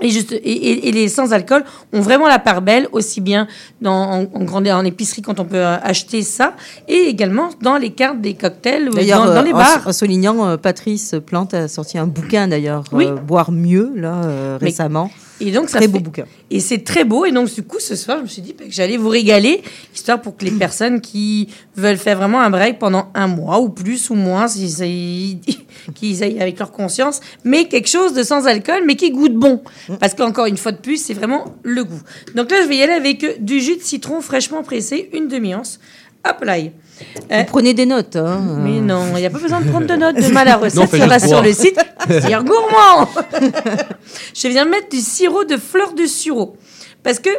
et, 0.00 0.08
juste, 0.10 0.32
et, 0.32 0.90
les 0.92 1.08
sans-alcool 1.08 1.64
ont 1.92 2.00
vraiment 2.00 2.26
la 2.28 2.38
part 2.38 2.62
belle, 2.62 2.88
aussi 2.92 3.20
bien 3.20 3.46
dans, 3.80 3.92
en, 3.92 4.20
en 4.32 4.44
grande 4.44 4.66
en 4.68 4.84
épicerie 4.84 5.22
quand 5.22 5.38
on 5.40 5.44
peut 5.44 5.56
euh, 5.56 5.76
acheter 5.82 6.22
ça, 6.22 6.54
et 6.88 7.08
également 7.08 7.50
dans 7.60 7.76
les 7.76 7.90
cartes 7.90 8.20
des 8.20 8.34
cocktails, 8.34 8.88
ou 8.88 8.92
dans, 8.94 9.24
dans 9.26 9.36
euh, 9.36 9.42
les 9.42 9.52
en- 9.52 9.56
bars. 9.58 9.82
En, 9.86 9.92
soulignant, 9.92 10.46
euh, 10.48 10.56
Patrice 10.56 11.14
Plante 11.24 11.54
a 11.54 11.68
sorti 11.68 11.98
un 11.98 12.06
bouquin 12.06 12.48
d'ailleurs, 12.48 12.84
Oui. 12.92 13.06
euh, 13.06 13.14
Boire 13.16 13.52
mieux, 13.52 13.92
là, 13.94 14.14
euh, 14.24 14.58
Mais- 14.60 14.68
récemment. 14.68 15.10
Et 15.44 15.50
donc, 15.50 15.68
ça 15.68 15.78
Très 15.78 15.86
fait- 15.86 15.92
beau 15.92 15.98
bouquin. 16.00 16.24
Et 16.50 16.60
c'est 16.60 16.78
très 16.84 17.04
beau. 17.04 17.24
Et 17.24 17.32
donc, 17.32 17.52
du 17.52 17.62
coup, 17.62 17.80
ce 17.80 17.96
soir, 17.96 18.18
je 18.18 18.22
me 18.22 18.28
suis 18.28 18.42
dit 18.42 18.54
bah, 18.56 18.64
que 18.64 18.70
j'allais 18.72 18.96
vous 18.96 19.08
régaler, 19.08 19.62
histoire 19.94 20.20
pour 20.20 20.36
que 20.36 20.44
les 20.44 20.50
personnes 20.52 21.00
qui 21.00 21.48
veulent 21.76 21.96
faire 21.96 22.16
vraiment 22.16 22.40
un 22.40 22.50
break 22.50 22.78
pendant 22.78 23.08
un 23.14 23.26
mois 23.26 23.58
ou 23.60 23.68
plus 23.68 24.10
ou 24.10 24.14
moins, 24.14 24.46
s'ils 24.48 25.40
qu'ils 25.94 26.22
aillent 26.22 26.40
avec 26.40 26.58
leur 26.58 26.70
conscience, 26.70 27.20
mais 27.44 27.66
quelque 27.66 27.88
chose 27.88 28.12
de 28.14 28.22
sans 28.22 28.46
alcool, 28.46 28.82
mais 28.86 28.94
qui 28.96 29.10
goûte 29.10 29.34
bon. 29.34 29.62
Parce 30.00 30.14
qu'encore 30.14 30.46
une 30.46 30.56
fois 30.56 30.72
de 30.72 30.78
plus, 30.78 30.96
c'est 31.02 31.14
vraiment 31.14 31.54
le 31.62 31.84
goût. 31.84 32.00
Donc 32.34 32.50
là, 32.50 32.58
je 32.62 32.68
vais 32.68 32.76
y 32.76 32.82
aller 32.82 32.92
avec 32.92 33.42
du 33.44 33.60
jus 33.60 33.76
de 33.76 33.82
citron 33.82 34.20
fraîchement 34.20 34.62
pressé, 34.62 35.10
une 35.12 35.28
demi-once. 35.28 35.80
Hop 36.28 36.44
là. 36.44 36.56
Euh, 36.56 37.38
Vous 37.40 37.44
prenez 37.46 37.74
des 37.74 37.86
notes. 37.86 38.16
Hein, 38.16 38.40
mais 38.60 38.80
non, 38.80 39.06
il 39.16 39.20
n'y 39.20 39.26
a 39.26 39.30
pas 39.30 39.38
besoin 39.38 39.60
de 39.60 39.68
prendre 39.68 39.86
de 39.86 39.94
notes 39.94 40.16
de 40.16 40.28
mal 40.32 40.46
à 40.48 40.56
Non, 40.56 40.62
recette, 40.62 40.88
fais 40.90 40.98
ça 40.98 41.06
va 41.06 41.18
juste 41.18 41.28
sur 41.28 41.42
le 41.42 41.52
site. 41.52 41.78
C'est 42.08 42.32
gourmand 42.44 43.08
Je 44.34 44.48
viens 44.48 44.64
mettre 44.64 44.88
du 44.88 45.00
sirop 45.00 45.44
de 45.44 45.56
fleurs 45.56 45.94
de 45.94 46.06
sureau. 46.06 46.56
Parce 47.02 47.18
que 47.18 47.30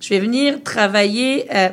je 0.00 0.08
vais 0.10 0.20
venir 0.20 0.62
travailler. 0.62 1.46
euh, 1.54 1.68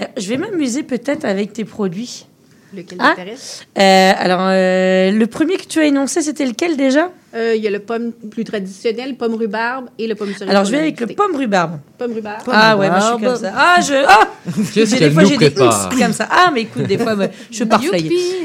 euh, 0.00 0.04
je 0.16 0.28
vais 0.28 0.36
m'amuser 0.36 0.82
peut-être 0.82 1.24
avec 1.24 1.52
tes 1.54 1.64
produits. 1.64 2.26
Lequel 2.74 2.98
Ah. 3.00 3.10
t'intéresse? 3.16 3.62
Euh, 3.78 4.12
alors, 4.16 4.40
euh, 4.42 5.10
le 5.10 5.26
premier 5.26 5.56
que 5.56 5.66
tu 5.66 5.80
as 5.80 5.84
énoncé, 5.84 6.20
c'était 6.22 6.44
lequel 6.46 6.76
déjà? 6.76 7.10
Euh, 7.32 7.54
Il 7.54 7.62
y 7.62 7.68
a 7.68 7.70
le 7.70 7.78
pomme 7.78 8.12
plus 8.12 8.42
traditionnel, 8.44 9.14
pomme 9.16 9.34
rhubarbe 9.34 9.86
et 9.98 10.08
le 10.08 10.14
pomme 10.16 10.32
cerise. 10.34 10.50
Alors, 10.50 10.64
je 10.64 10.72
vais 10.72 10.78
avec 10.78 11.00
le 11.00 11.06
pomme 11.08 11.36
rhubarbe. 11.36 11.78
Pomme 11.96 12.12
rhubarbe. 12.12 12.42
ah 12.50 12.76
ouais, 12.76 12.88
moi 12.88 12.98
je 12.98 13.04
suis 13.04 13.24
comme 13.24 13.36
ça. 13.36 13.52
Ah, 13.56 13.76
je. 13.80 13.94
Ah 14.06 14.28
Qu'est-ce 14.74 14.96
des 14.96 15.10
fois, 15.10 15.24
j'ai 15.24 15.36
des 15.36 15.50
comme 15.52 16.12
ça. 16.12 16.28
Ah, 16.30 16.50
mais 16.52 16.62
écoute, 16.62 16.84
des 16.84 16.98
fois, 16.98 17.14
moi, 17.14 17.26
je 17.50 17.54
suis 17.56 17.66
parfait. 17.66 18.02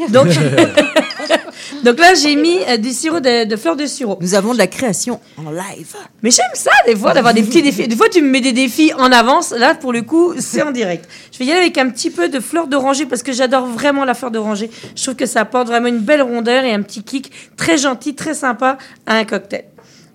Donc, 0.10 0.28
donc 1.84 2.00
là, 2.00 2.14
j'ai 2.14 2.36
mis 2.36 2.58
euh, 2.68 2.78
du 2.78 2.92
sirop 2.92 3.20
de, 3.20 3.46
de 3.46 3.56
fleurs 3.56 3.76
de 3.76 3.86
sirop. 3.86 4.18
Nous 4.22 4.36
avons 4.36 4.54
de 4.54 4.58
la 4.58 4.68
création 4.68 5.20
en 5.38 5.52
live. 5.52 5.96
Mais 6.24 6.32
j'aime 6.32 6.46
ça, 6.54 6.72
des 6.86 6.96
fois, 6.96 7.14
d'avoir 7.14 7.34
des 7.34 7.44
petits 7.44 7.62
défis. 7.62 7.88
Des 7.88 7.96
fois, 7.96 8.10
tu 8.10 8.22
me 8.22 8.30
mets 8.30 8.42
des 8.42 8.52
défis 8.54 8.92
en 8.98 9.12
avance. 9.12 9.52
Là, 9.52 9.76
pour 9.76 9.94
le 9.94 10.02
coup, 10.02 10.34
c'est 10.40 10.62
en 10.62 10.72
direct. 10.72 11.08
Je 11.32 11.40
vais 11.40 11.46
y 11.46 11.52
aller 11.52 11.62
avec 11.62 11.78
un 11.78 11.90
petit 11.90 12.10
peu 12.10 12.30
de 12.30 12.40
fleur 12.40 12.68
d'oranger 12.68 13.06
parce 13.06 13.24
que 13.24 13.32
j'adore 13.34 13.66
vraiment 13.68 14.06
la 14.06 14.14
fleur 14.14 14.32
d'oranger. 14.32 14.70
Je 14.96 15.04
trouve 15.04 15.16
que 15.16 15.26
ça 15.26 15.42
apporte 15.42 15.68
vraiment 15.68 15.88
une 15.88 16.00
belle 16.00 16.22
rondeur 16.22 16.64
et 16.64 16.74
un 16.74 16.82
petit 16.82 17.04
kick 17.04 17.32
très 17.58 17.78
gentil, 17.78 18.16
très 18.16 18.34
sympa 18.34 18.78
à 19.06 19.18
un 19.18 19.26
cocktail. 19.26 19.66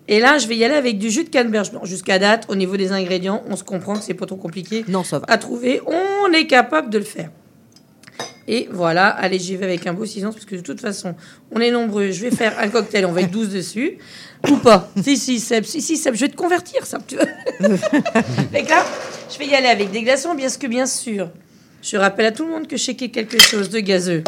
Et 0.09 0.19
là, 0.19 0.39
je 0.39 0.49
vais 0.49 0.57
y 0.57 0.65
aller 0.65 0.75
avec 0.75 0.99
du 0.99 1.09
jus 1.09 1.23
de 1.23 1.29
canneberge 1.29 1.71
blanc. 1.71 1.83
Jusqu'à 1.85 2.19
date, 2.19 2.47
au 2.49 2.57
niveau 2.57 2.77
des 2.77 2.91
ingrédients, 2.91 3.43
on 3.49 3.55
se 3.55 3.63
comprend 3.63 3.95
que 3.95 4.03
c'est 4.03 4.15
pas 4.15 4.27
trop 4.27 4.37
compliqué 4.37 4.85
Non, 4.89 5.05
ça 5.05 5.21
va. 5.21 5.27
à 5.29 5.39
trouver. 5.39 5.81
On 5.87 6.33
est 6.33 6.47
capable 6.49 6.91
de 6.91 6.99
le 6.99 7.05
faire. 7.05 7.31
Et 8.49 8.69
voilà, 8.71 9.09
allez, 9.09 9.39
j'y 9.39 9.57
vais 9.57 9.65
avec 9.65 9.87
un 9.87 9.93
beau 9.93 10.05
silence, 10.05 10.35
parce 10.35 10.47
que 10.47 10.57
de 10.57 10.61
toute 10.61 10.81
façon, 10.81 11.15
on 11.53 11.61
est 11.61 11.71
nombreux. 11.71 12.11
Je 12.11 12.23
vais 12.23 12.31
faire 12.31 12.59
un 12.59 12.69
cocktail, 12.69 13.07
on 13.07 13.13
va 13.13 13.23
être 13.23 13.31
12 13.31 13.51
dessus. 13.51 13.99
Ou 14.49 14.57
pas. 14.57 14.91
Si, 15.03 15.17
si, 15.17 15.39
Seb, 15.39 15.65
si, 15.65 15.81
si, 15.81 15.97
Seb, 15.97 16.15
je 16.15 16.21
vais 16.21 16.29
te 16.29 16.37
convertir, 16.37 16.87
ça. 16.87 16.99
Tu 17.07 17.17
veux. 17.17 17.77
fait 17.77 18.63
que 18.63 18.71
là, 18.71 18.85
je 19.33 19.39
vais 19.39 19.47
y 19.47 19.55
aller 19.55 19.69
avec 19.69 19.91
des 19.91 20.03
glaçons, 20.03 20.35
bien 20.35 20.49
que 20.49 20.67
bien 20.67 20.87
sûr. 20.87 21.29
Je 21.83 21.97
rappelle 21.97 22.27
à 22.27 22.33
tout 22.33 22.45
le 22.45 22.51
monde 22.51 22.67
que 22.67 22.77
shaker 22.77 23.11
quelque 23.11 23.41
chose 23.41 23.71
de 23.71 23.81
gazeux, 23.81 24.23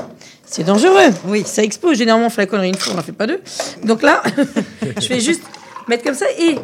c'est 0.46 0.64
dangereux. 0.64 1.10
Oui, 1.26 1.42
ça 1.44 1.62
explose. 1.62 1.98
Généralement, 1.98 2.26
on 2.26 2.30
fait 2.30 2.42
la 2.42 2.46
connerie 2.46 2.68
une 2.68 2.76
fois, 2.76 2.94
on 2.94 2.96
n'en 2.96 3.02
fait 3.02 3.12
pas 3.12 3.26
deux. 3.26 3.40
Donc 3.84 4.02
là, 4.02 4.22
je 5.00 5.08
vais 5.08 5.20
juste 5.20 5.42
mettre 5.88 6.04
comme 6.04 6.14
ça. 6.14 6.26
Et 6.38 6.56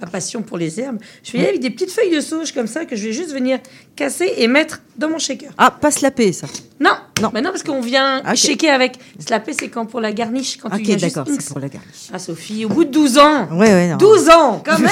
ma 0.00 0.06
passion 0.06 0.42
pour 0.42 0.58
les 0.58 0.80
herbes, 0.80 0.98
je 1.22 1.32
vais 1.32 1.38
y 1.38 1.40
aller 1.42 1.50
avec 1.50 1.60
des 1.60 1.70
petites 1.70 1.90
feuilles 1.92 2.14
de 2.14 2.20
sauge 2.20 2.52
comme 2.52 2.66
ça 2.66 2.84
que 2.84 2.96
je 2.96 3.06
vais 3.06 3.12
juste 3.12 3.32
venir 3.32 3.58
casser 3.96 4.32
et 4.36 4.46
mettre 4.48 4.80
dans 4.96 5.08
mon 5.08 5.18
shaker. 5.18 5.50
Ah, 5.58 5.70
pas 5.70 5.90
slapper, 5.90 6.32
ça. 6.32 6.46
Non, 6.78 6.92
Non. 7.20 7.30
mais 7.34 7.42
non, 7.42 7.50
parce 7.50 7.62
qu'on 7.62 7.80
vient 7.80 8.20
Ok. 8.20 8.34
shaker 8.36 8.74
avec. 8.74 8.94
Slapper, 9.18 9.52
c'est 9.58 9.68
quand 9.68 9.86
pour 9.86 10.00
la 10.00 10.12
garniche, 10.12 10.56
quand 10.58 10.68
Ok, 10.74 10.82
d'accord, 10.96 11.26
c'est 11.28 11.48
pour 11.48 11.60
la 11.60 11.68
garniche. 11.68 12.08
Ah, 12.12 12.18
Sophie, 12.18 12.64
au 12.64 12.68
bout 12.68 12.84
de 12.84 12.90
12 12.90 13.18
ans 13.18 13.48
Ouais, 13.52 13.72
ouais, 13.72 13.88
non. 13.88 13.96
12 13.96 14.28
ans, 14.30 14.62
quand 14.64 14.78
même 14.78 14.90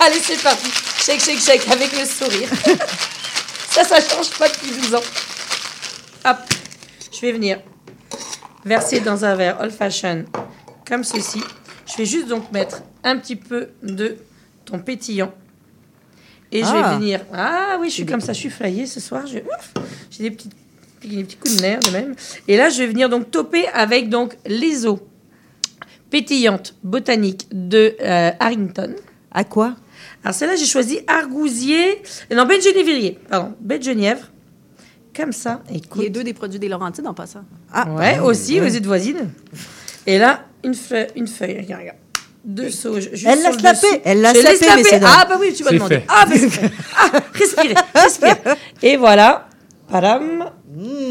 Allez, 0.00 0.18
c'est 0.22 0.42
parti. 0.42 0.66
Shake, 1.04 1.20
shake, 1.20 1.40
shake, 1.40 1.68
avec 1.70 1.92
le 1.98 2.04
sourire. 2.06 2.48
ça, 3.70 3.84
ça 3.84 3.96
change 4.00 4.30
pas 4.38 4.48
depuis 4.48 4.70
12 4.80 4.94
ans. 4.94 5.02
Hop, 6.26 6.36
je 7.12 7.20
vais 7.20 7.32
venir 7.32 7.58
verser 8.64 9.00
dans 9.00 9.24
un 9.24 9.34
verre 9.34 9.58
old 9.60 9.72
fashion 9.72 10.24
comme 10.86 11.04
ceci. 11.04 11.40
Je 11.86 11.96
vais 11.98 12.04
juste 12.06 12.28
donc 12.28 12.50
mettre 12.52 12.82
un 13.02 13.16
petit 13.18 13.36
peu 13.36 13.68
de 13.82 14.16
ton 14.64 14.78
pétillant. 14.78 15.32
Et 16.52 16.60
je 16.60 16.68
Ah. 16.68 16.90
vais 16.90 16.96
venir. 16.98 17.20
Ah 17.32 17.76
oui, 17.80 17.88
je 17.88 17.94
suis 17.94 18.06
comme 18.06 18.20
ça, 18.20 18.32
je 18.32 18.38
suis 18.38 18.50
flyée 18.50 18.86
ce 18.86 19.00
soir. 19.00 19.26
Je- 19.26 19.38
J'ai 20.10 20.22
des 20.24 20.30
petits, 20.30 20.48
des 21.04 21.24
petits 21.24 21.36
coups 21.36 21.56
de 21.56 21.60
nerfs 21.62 21.80
de 21.80 21.90
même. 21.90 22.14
Et 22.46 22.56
là, 22.56 22.68
je 22.70 22.78
vais 22.78 22.86
venir 22.86 23.08
donc 23.08 23.30
toper 23.30 23.66
avec 23.68 24.08
donc 24.08 24.36
les 24.46 24.86
eaux 24.86 25.00
pétillantes 26.10 26.74
botaniques 26.82 27.46
de 27.50 27.96
euh, 28.00 28.30
Harrington. 28.38 28.94
À 29.32 29.42
quoi? 29.44 29.74
Alors 30.22 30.34
celle-là, 30.34 30.56
j'ai 30.56 30.66
choisi 30.66 31.00
argousier, 31.06 32.00
non, 32.34 32.44
de 32.44 32.52
Genévrier, 32.60 33.18
pardon, 33.28 33.54
de 33.60 33.82
Genièvre. 33.82 34.30
Comme 35.14 35.32
ça, 35.32 35.62
écoute. 35.72 36.02
Les 36.02 36.10
deux 36.10 36.24
des 36.24 36.34
produits 36.34 36.58
des 36.58 36.68
Laurentides 36.68 37.06
en 37.06 37.14
passant. 37.14 37.44
Ah, 37.72 37.88
Ouais, 37.94 38.18
aussi, 38.20 38.60
aux 38.60 38.66
îles 38.66 38.86
voisines. 38.86 39.30
Et 40.06 40.18
là, 40.18 40.44
une 40.64 40.74
feuille, 40.74 41.06
une 41.16 41.26
feuille, 41.26 41.58
regarde, 41.60 41.82
regarde. 41.82 41.98
De 42.44 42.68
sauge. 42.68 43.08
juste 43.12 43.26
Elle 43.26 43.40
l'a 43.42 43.72
dessus. 43.72 43.86
elle 44.04 44.20
l'a 44.20 44.32
dames. 44.32 45.00
Ah, 45.04 45.26
bah 45.26 45.36
oui, 45.40 45.54
tu 45.54 45.64
m'as 45.64 45.70
demandé. 45.70 45.96
fait. 45.96 46.04
Ah, 46.08 46.26
bah. 46.28 46.34
Ah, 46.96 47.10
respirez, 47.32 47.74
respire. 47.94 48.36
Et 48.82 48.96
voilà. 48.96 49.48
Padam. 49.88 50.44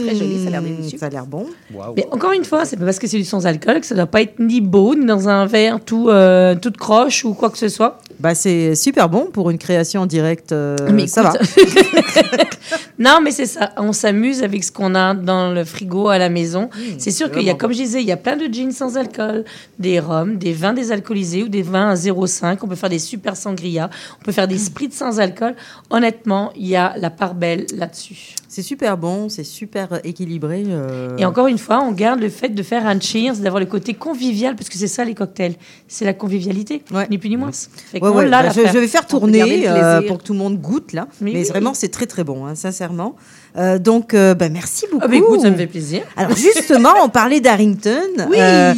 Très 0.05 0.15
joli, 0.15 0.43
ça 0.43 0.47
a 0.47 0.51
l'air 0.51 0.61
Mmh, 0.61 0.65
délicieux. 0.65 0.97
Ça 0.97 1.05
a 1.05 1.09
l'air 1.09 1.25
bon. 1.25 1.47
Mais 1.95 2.05
encore 2.11 2.33
une 2.33 2.43
fois, 2.45 2.65
c'est 2.65 2.77
pas 2.77 2.85
parce 2.85 2.99
que 2.99 3.07
c'est 3.07 3.17
du 3.17 3.23
sans-alcool 3.23 3.79
que 3.79 3.85
ça 3.85 3.95
doit 3.95 4.05
pas 4.05 4.21
être 4.21 4.37
ni 4.39 4.61
beau, 4.61 4.93
ni 4.93 5.05
dans 5.05 5.29
un 5.29 5.45
verre 5.45 5.79
tout, 5.83 6.09
euh, 6.09 6.55
toute 6.55 6.77
croche 6.77 7.23
ou 7.25 7.33
quoi 7.33 7.49
que 7.49 7.57
ce 7.57 7.69
soit. 7.69 7.99
Bah, 8.23 8.35
c'est 8.35 8.73
super 8.75 9.09
bon 9.09 9.25
pour 9.33 9.49
une 9.49 9.57
création 9.57 9.99
en 10.03 10.05
direct. 10.05 10.53
euh, 10.53 10.77
Mais 10.93 11.07
ça 11.07 11.23
va. 11.23 11.33
non, 12.99 13.19
mais 13.21 13.31
c'est 13.31 13.45
ça. 13.45 13.73
On 13.75 13.91
s'amuse 13.91 14.43
avec 14.43 14.63
ce 14.63 14.71
qu'on 14.71 14.95
a 14.95 15.13
dans 15.13 15.51
le 15.51 15.65
frigo 15.65 16.07
à 16.07 16.17
la 16.17 16.29
maison. 16.29 16.69
c'est 16.97 17.11
sûr 17.11 17.29
qu'il 17.29 17.43
y 17.43 17.49
a, 17.49 17.53
comme 17.53 17.73
je 17.73 17.79
disais, 17.79 17.99
il 18.01 18.07
y 18.07 18.13
a 18.13 18.17
plein 18.17 18.37
de 18.37 18.45
jeans 18.53 18.71
sans 18.71 18.95
alcool, 18.97 19.43
des 19.77 19.99
rhums, 19.99 20.37
des 20.37 20.53
vins 20.53 20.71
désalcoolisés 20.71 21.43
ou 21.43 21.49
des 21.49 21.63
vins 21.63 21.89
à 21.89 21.95
0,5. 21.95 22.59
On 22.61 22.67
peut 22.69 22.75
faire 22.75 22.89
des 22.89 22.99
super 22.99 23.35
sangria. 23.35 23.89
On 24.21 24.23
peut 24.23 24.31
faire 24.31 24.47
des 24.47 24.57
spritz 24.57 24.95
sans 24.95 25.19
alcool. 25.19 25.55
Honnêtement, 25.89 26.53
il 26.55 26.67
y 26.67 26.77
a 26.77 26.93
la 26.97 27.09
part 27.09 27.35
belle 27.35 27.65
là-dessus. 27.75 28.35
C'est 28.47 28.61
super 28.61 28.97
bon, 28.97 29.27
c'est 29.29 29.43
super 29.43 29.99
équilibré. 30.05 30.63
euh. 30.69 31.17
Et 31.17 31.25
encore 31.25 31.47
une 31.47 31.57
fois, 31.57 31.81
on 31.81 31.91
garde 31.91 32.19
le 32.21 32.29
fait 32.29 32.49
de 32.49 32.63
faire 32.63 32.85
un 32.85 32.99
cheers, 32.99 33.35
d'avoir 33.37 33.59
le 33.59 33.65
côté 33.65 33.95
convivial, 33.95 34.55
parce 34.55 34.69
que 34.69 34.77
c'est 34.77 34.87
ça 34.87 35.03
les 35.03 35.15
cocktails. 35.15 35.55
C'est 35.87 36.05
la 36.05 36.13
convivialité, 36.13 36.83
Ouais. 36.93 37.07
ni 37.09 37.17
plus 37.17 37.29
ni 37.29 37.35
moins. 37.37 37.49
Ouais, 37.93 37.99
qu'on 38.13 38.19
ouais, 38.19 38.29
bah, 38.29 38.49
je, 38.49 38.77
vais 38.79 38.87
faire 38.87 39.05
tourner 39.07 39.67
euh, 39.67 40.01
pour 40.07 40.17
que 40.19 40.23
tout 40.23 40.33
le 40.33 40.39
monde 40.39 40.57
goûte 40.59 40.93
là. 40.93 41.07
Mais 41.21 41.31
Mais, 41.33 41.39
oui. 41.41 41.47
vraiment, 41.49 41.73
c'est 41.73 41.89
très 41.89 42.05
très 42.05 42.23
bon, 42.23 42.45
hein, 42.45 42.55
sincèrement. 42.55 43.15
Euh, 43.57 43.77
donc, 43.79 44.13
euh, 44.13 44.33
bah, 44.33 44.49
merci 44.49 44.85
beaucoup. 44.91 45.03
Ah, 45.05 45.07
bah, 45.09 45.15
écoute, 45.15 45.41
ça 45.41 45.49
me 45.51 45.55
fait 45.57 45.67
plaisir. 45.67 46.03
Alors 46.17 46.35
justement, 46.35 46.93
on 47.03 47.09
parlait 47.09 47.39
d'Harrington. 47.41 48.27
Oui. 48.29 48.37
Euh, 48.39 48.73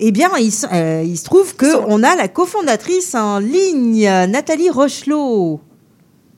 eh 0.00 0.12
bien, 0.12 0.30
il, 0.38 0.52
se- 0.52 0.66
euh, 0.72 1.02
il 1.04 1.16
se 1.18 1.24
trouve 1.24 1.56
que 1.56 1.70
Son- 1.72 1.84
on 1.88 2.02
a 2.02 2.14
la 2.16 2.28
cofondatrice 2.28 3.14
en 3.14 3.38
ligne, 3.40 4.04
Nathalie 4.28 4.70
Rochelot. 4.70 5.60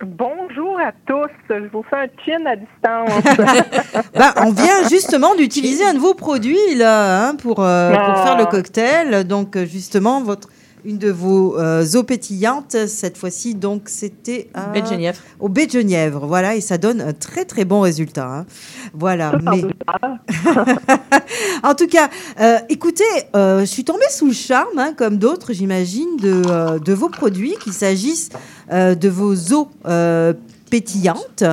Bonjour 0.03 0.79
à 0.81 0.93
tous. 1.07 1.29
Je 1.51 1.69
vous 1.73 1.85
fais 1.91 1.97
un 1.97 2.07
chin 2.25 2.45
à 2.47 2.57
distance. 2.57 3.65
Ben, 4.15 4.33
on 4.39 4.51
vient 4.53 4.89
justement 4.89 5.35
d'utiliser 5.35 5.85
un 5.85 5.93
de 5.95 5.99
vos 5.99 6.15
produits 6.15 6.75
là 6.75 7.29
hein, 7.29 7.35
pour, 7.35 7.63
euh, 7.63 7.91
pour 7.91 8.01
Ah. 8.01 8.25
faire 8.25 8.39
le 8.39 8.47
cocktail. 8.47 9.25
Donc 9.27 9.59
justement, 9.65 10.23
votre 10.23 10.49
une 10.85 10.99
de 10.99 11.11
vos 11.11 11.59
euh, 11.59 11.85
eaux 11.95 12.03
pétillantes, 12.03 12.77
cette 12.87 13.17
fois-ci, 13.19 13.55
donc 13.55 13.83
c'était 13.87 14.49
à- 14.55 14.69
Baie 14.69 14.83
de 14.83 14.87
Genièvre. 14.87 15.19
Au 15.39 15.49
baie 15.49 15.67
de 15.67 15.73
Genièvre, 15.73 16.27
voilà, 16.27 16.57
et 16.57 16.61
ça 16.61 16.79
donne 16.79 17.01
un 17.01 17.13
très 17.13 17.45
très 17.45 17.65
bon 17.65 17.81
résultat. 17.81 18.27
hein. 18.27 18.47
Voilà. 18.95 19.33
Mais... 19.43 19.63
en 21.63 21.75
tout 21.75 21.87
cas, 21.87 22.09
euh, 22.41 22.59
écoutez, 22.69 23.05
euh, 23.37 23.61
je 23.61 23.65
suis 23.67 23.85
tombée 23.85 24.01
sous 24.11 24.27
le 24.27 24.33
charme, 24.33 24.79
hein, 24.79 24.95
comme 24.97 25.19
d'autres, 25.19 25.53
j'imagine, 25.53 26.17
de, 26.19 26.43
euh, 26.49 26.79
de 26.79 26.93
vos 26.93 27.09
produits, 27.09 27.55
qu'il 27.63 27.73
s'agisse 27.73 28.31
euh, 28.73 28.95
de 28.95 29.09
vos 29.09 29.35
eaux 29.53 29.69
euh, 29.87 30.33
pétillantes 30.71 31.45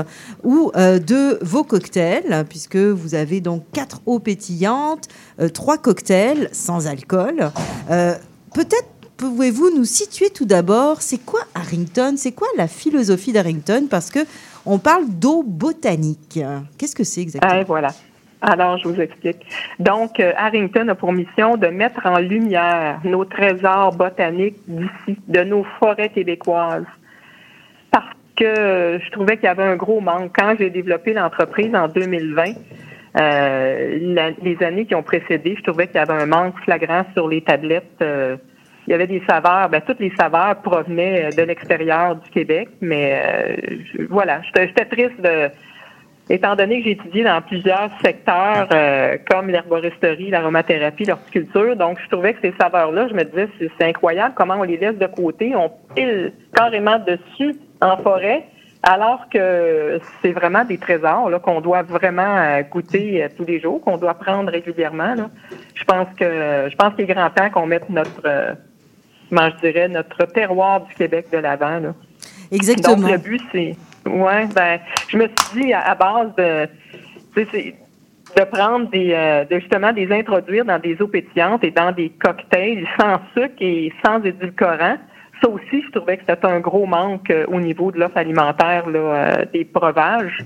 ou 0.43 0.71
euh, 0.75 0.99
de 0.99 1.39
vos 1.41 1.63
cocktails, 1.63 2.45
puisque 2.49 2.75
vous 2.77 3.15
avez 3.15 3.41
donc 3.41 3.63
quatre 3.73 4.01
eaux 4.05 4.19
pétillantes, 4.19 5.07
euh, 5.41 5.49
trois 5.49 5.77
cocktails 5.77 6.49
sans 6.51 6.87
alcool. 6.87 7.51
Euh, 7.89 8.15
Peut-être 8.53 8.87
pouvez-vous 9.17 9.71
nous 9.75 9.83
situer 9.83 10.29
tout 10.29 10.45
d'abord, 10.45 11.01
c'est 11.01 11.23
quoi 11.23 11.41
Harrington 11.55 12.13
C'est 12.17 12.31
quoi 12.31 12.47
la 12.55 12.67
philosophie 12.67 13.33
d'Harrington? 13.33 13.87
Parce 13.89 14.09
que 14.11 14.19
on 14.65 14.79
parle 14.79 15.05
d'eau 15.07 15.43
botanique. 15.43 16.39
Qu'est-ce 16.77 16.95
que 16.95 17.03
c'est 17.03 17.21
exactement? 17.21 17.61
Eh, 17.61 17.63
voilà. 17.63 17.89
Alors, 18.41 18.77
je 18.77 18.87
vous 18.87 19.01
explique. 19.01 19.45
Donc, 19.79 20.19
euh, 20.19 20.31
Harrington 20.37 20.87
a 20.89 20.95
pour 20.95 21.11
mission 21.11 21.57
de 21.57 21.67
mettre 21.67 22.05
en 22.05 22.19
lumière 22.19 22.99
nos 23.03 23.25
trésors 23.25 23.95
botaniques 23.95 24.59
d'ici, 24.67 25.17
de 25.27 25.43
nos 25.43 25.65
forêts 25.79 26.09
québécoises. 26.09 26.85
Parce 27.89 28.13
que 28.35 28.99
je 29.03 29.11
trouvais 29.11 29.37
qu'il 29.37 29.45
y 29.45 29.49
avait 29.49 29.63
un 29.63 29.75
gros 29.75 30.01
manque. 30.01 30.31
Quand 30.37 30.53
j'ai 30.59 30.69
développé 30.69 31.13
l'entreprise 31.13 31.73
en 31.73 31.87
2020, 31.87 32.43
euh, 33.19 34.31
les 34.43 34.57
années 34.63 34.85
qui 34.85 34.93
ont 34.93 35.01
précédé, 35.01 35.55
je 35.57 35.63
trouvais 35.63 35.87
qu'il 35.87 35.95
y 35.95 35.99
avait 35.99 36.21
un 36.21 36.27
manque 36.27 36.59
flagrant 36.63 37.05
sur 37.13 37.27
les 37.27 37.41
tablettes. 37.41 37.85
euh, 38.01 38.37
il 38.87 38.91
y 38.91 38.93
avait 38.93 39.07
des 39.07 39.21
saveurs, 39.29 39.69
ben, 39.69 39.81
toutes 39.85 39.99
les 39.99 40.13
saveurs 40.17 40.55
provenaient 40.61 41.25
euh, 41.25 41.29
de 41.35 41.41
l'extérieur 41.43 42.15
du 42.15 42.29
Québec, 42.29 42.69
mais 42.81 43.21
euh, 43.25 43.55
je- 43.93 44.03
voilà, 44.09 44.41
j'étais 44.55 44.85
triste 44.85 45.19
de, 45.21 45.49
Étant 46.29 46.57
donné 46.57 46.79
que 46.79 46.83
j'ai 46.83 46.91
étudié 46.91 47.23
dans 47.23 47.41
plusieurs 47.41 47.89
secteurs 48.03 48.67
euh, 48.73 49.15
comme 49.31 49.47
l'herboristerie, 49.47 50.29
l'aromathérapie, 50.29 51.05
l'horticulture, 51.05 51.77
donc 51.77 51.99
je 52.03 52.09
trouvais 52.09 52.33
que 52.33 52.41
ces 52.41 52.53
saveurs-là, 52.59 53.07
je 53.07 53.13
me 53.13 53.23
disais, 53.23 53.47
c'est 53.79 53.85
incroyable 53.87 54.33
comment 54.35 54.55
on 54.59 54.63
les 54.63 54.75
laisse 54.75 54.97
de 54.97 55.05
côté, 55.05 55.55
on 55.55 55.71
pile 55.95 56.33
carrément 56.53 56.99
dessus 56.99 57.55
en 57.79 57.95
forêt, 57.95 58.43
alors 58.83 59.29
que 59.29 60.01
c'est 60.21 60.33
vraiment 60.33 60.65
des 60.65 60.77
trésors 60.77 61.31
qu'on 61.41 61.61
doit 61.61 61.83
vraiment 61.83 62.35
euh, 62.39 62.61
goûter 62.63 63.23
euh, 63.23 63.29
tous 63.37 63.45
les 63.45 63.61
jours, 63.61 63.79
qu'on 63.79 63.95
doit 63.97 64.15
prendre 64.15 64.51
régulièrement. 64.51 65.15
Là. 65.15 65.29
Je 65.75 65.83
pense 65.85 66.09
que 66.19 66.67
je 66.69 66.75
pense 66.75 66.93
qu'il 66.95 67.09
est 67.09 67.13
grand 67.13 67.29
temps 67.29 67.49
qu'on 67.49 67.67
mette 67.67 67.89
notre 67.89 68.57
comment 69.29 69.49
je 69.49 69.67
dirais, 69.67 69.87
notre 69.87 70.25
terroir 70.25 70.81
du 70.85 70.93
Québec 70.95 71.27
de 71.31 71.37
l'avant. 71.37 71.79
là. 71.79 71.93
Exactement. 72.51 72.95
Donc, 72.95 73.11
le 73.11 73.17
but, 73.17 73.41
c'est. 73.51 73.75
Ouais, 74.07 74.47
ben, 74.55 74.79
je 75.09 75.17
me 75.17 75.27
suis 75.27 75.61
dit 75.61 75.73
à, 75.73 75.81
à 75.81 75.95
base 75.95 76.33
de. 76.37 76.67
c'est 77.35 77.75
de 78.35 78.43
prendre 78.43 78.89
des. 78.89 79.11
euh, 79.13 79.45
de 79.45 79.59
justement 79.59 79.91
des 79.93 80.11
introduire 80.11 80.65
dans 80.65 80.79
des 80.79 81.01
eaux 81.01 81.07
pétillantes 81.07 81.63
et 81.63 81.71
dans 81.71 81.91
des 81.91 82.09
cocktails 82.09 82.87
sans 82.99 83.19
sucre 83.33 83.55
et 83.59 83.91
sans 84.05 84.21
édulcorant. 84.23 84.97
Ça 85.41 85.49
aussi, 85.49 85.83
je 85.85 85.91
trouvais 85.91 86.17
que 86.17 86.23
c'était 86.27 86.47
un 86.47 86.59
gros 86.59 86.85
manque 86.87 87.29
euh, 87.29 87.45
au 87.47 87.59
niveau 87.59 87.91
de 87.91 87.99
l'offre 87.99 88.17
alimentaire 88.17 88.89
là, 88.89 88.99
euh, 88.99 89.45
des 89.53 89.65
breuvages. 89.65 90.39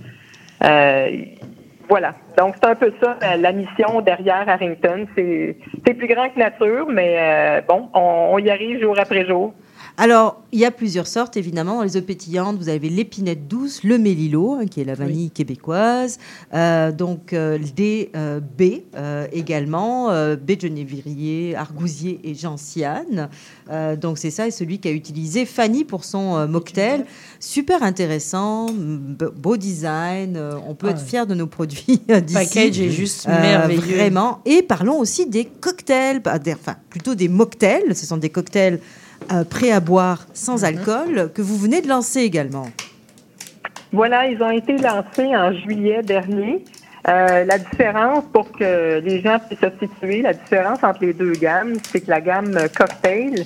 Voilà. 1.91 2.13
Donc, 2.37 2.55
c'est 2.55 2.69
un 2.69 2.75
peu 2.75 2.93
ça, 3.03 3.17
la 3.35 3.51
mission 3.51 3.99
derrière 3.99 4.47
Harrington. 4.47 5.07
C'est 5.13 5.57
c'est 5.85 5.93
plus 5.93 6.07
grand 6.07 6.29
que 6.29 6.39
nature, 6.39 6.87
mais 6.87 7.17
euh, 7.19 7.61
bon, 7.67 7.89
on, 7.93 8.29
on 8.31 8.37
y 8.37 8.49
arrive 8.49 8.79
jour 8.79 8.97
après 8.97 9.25
jour. 9.25 9.53
Alors, 9.97 10.41
il 10.51 10.59
y 10.59 10.65
a 10.65 10.71
plusieurs 10.71 11.07
sortes, 11.07 11.37
évidemment. 11.37 11.75
Dans 11.77 11.83
les 11.83 11.97
eaux 11.97 12.01
pétillantes, 12.01 12.57
vous 12.57 12.69
avez 12.69 12.89
l'épinette 12.89 13.47
douce, 13.47 13.83
le 13.83 13.97
mélilo, 13.97 14.53
hein, 14.53 14.65
qui 14.65 14.81
est 14.81 14.83
la 14.85 14.95
vanille 14.95 15.29
québécoise, 15.31 16.17
euh, 16.53 16.91
donc 16.91 17.33
euh, 17.33 17.59
des 17.75 18.09
euh, 18.15 18.39
baies 18.39 18.83
euh, 18.95 19.27
également, 19.31 20.09
euh, 20.09 20.35
baie 20.35 20.55
de 20.55 20.61
genévrier, 20.61 21.55
argousier 21.55 22.19
et 22.23 22.33
gentiane. 22.33 23.29
Donc, 24.01 24.17
c'est 24.17 24.31
ça, 24.31 24.47
et 24.47 24.51
celui 24.51 24.79
qu'a 24.79 24.91
utilisé 24.91 25.45
Fanny 25.45 25.85
pour 25.85 26.03
son 26.03 26.45
mocktail. 26.47 27.05
Super 27.39 27.83
intéressant, 27.83 28.65
beau 29.37 29.55
design. 29.55 30.37
on 30.67 30.75
peut 30.75 30.87
Ah. 30.89 30.91
être 30.91 31.01
fier 31.01 31.25
de 31.25 31.35
nos 31.35 31.47
produits 31.47 32.01
d'ici. 32.07 32.33
package 32.33 32.79
est 32.81 32.89
juste 32.89 33.27
merveilleux. 33.27 33.79
Vraiment. 33.97 34.39
Et 34.45 34.61
parlons 34.61 34.99
aussi 34.99 35.25
des 35.25 35.45
cocktails, 35.45 36.21
enfin, 36.25 36.75
plutôt 36.89 37.15
des 37.15 37.29
mocktails. 37.29 37.95
Ce 37.95 38.05
sont 38.05 38.17
des 38.17 38.29
cocktails 38.29 38.79
euh, 39.33 39.43
prêts 39.43 39.71
à 39.71 39.79
boire 39.79 40.27
sans 40.33 40.63
alcool 40.65 41.31
que 41.33 41.41
vous 41.41 41.57
venez 41.57 41.81
de 41.81 41.87
lancer 41.87 42.19
également. 42.21 42.67
Voilà, 43.91 44.27
ils 44.27 44.41
ont 44.41 44.49
été 44.51 44.77
lancés 44.77 45.35
en 45.35 45.51
juillet 45.53 46.01
dernier. 46.01 46.63
Euh, 47.07 47.43
la 47.45 47.57
différence, 47.57 48.23
pour 48.31 48.51
que 48.51 48.99
les 48.99 49.21
gens 49.21 49.39
puissent 49.39 49.59
se 49.59 49.85
situer, 49.85 50.21
la 50.21 50.33
différence 50.33 50.83
entre 50.83 51.03
les 51.03 51.13
deux 51.13 51.33
gammes, 51.33 51.73
c'est 51.91 52.01
que 52.01 52.09
la 52.09 52.21
gamme 52.21 52.55
cocktail 52.77 53.43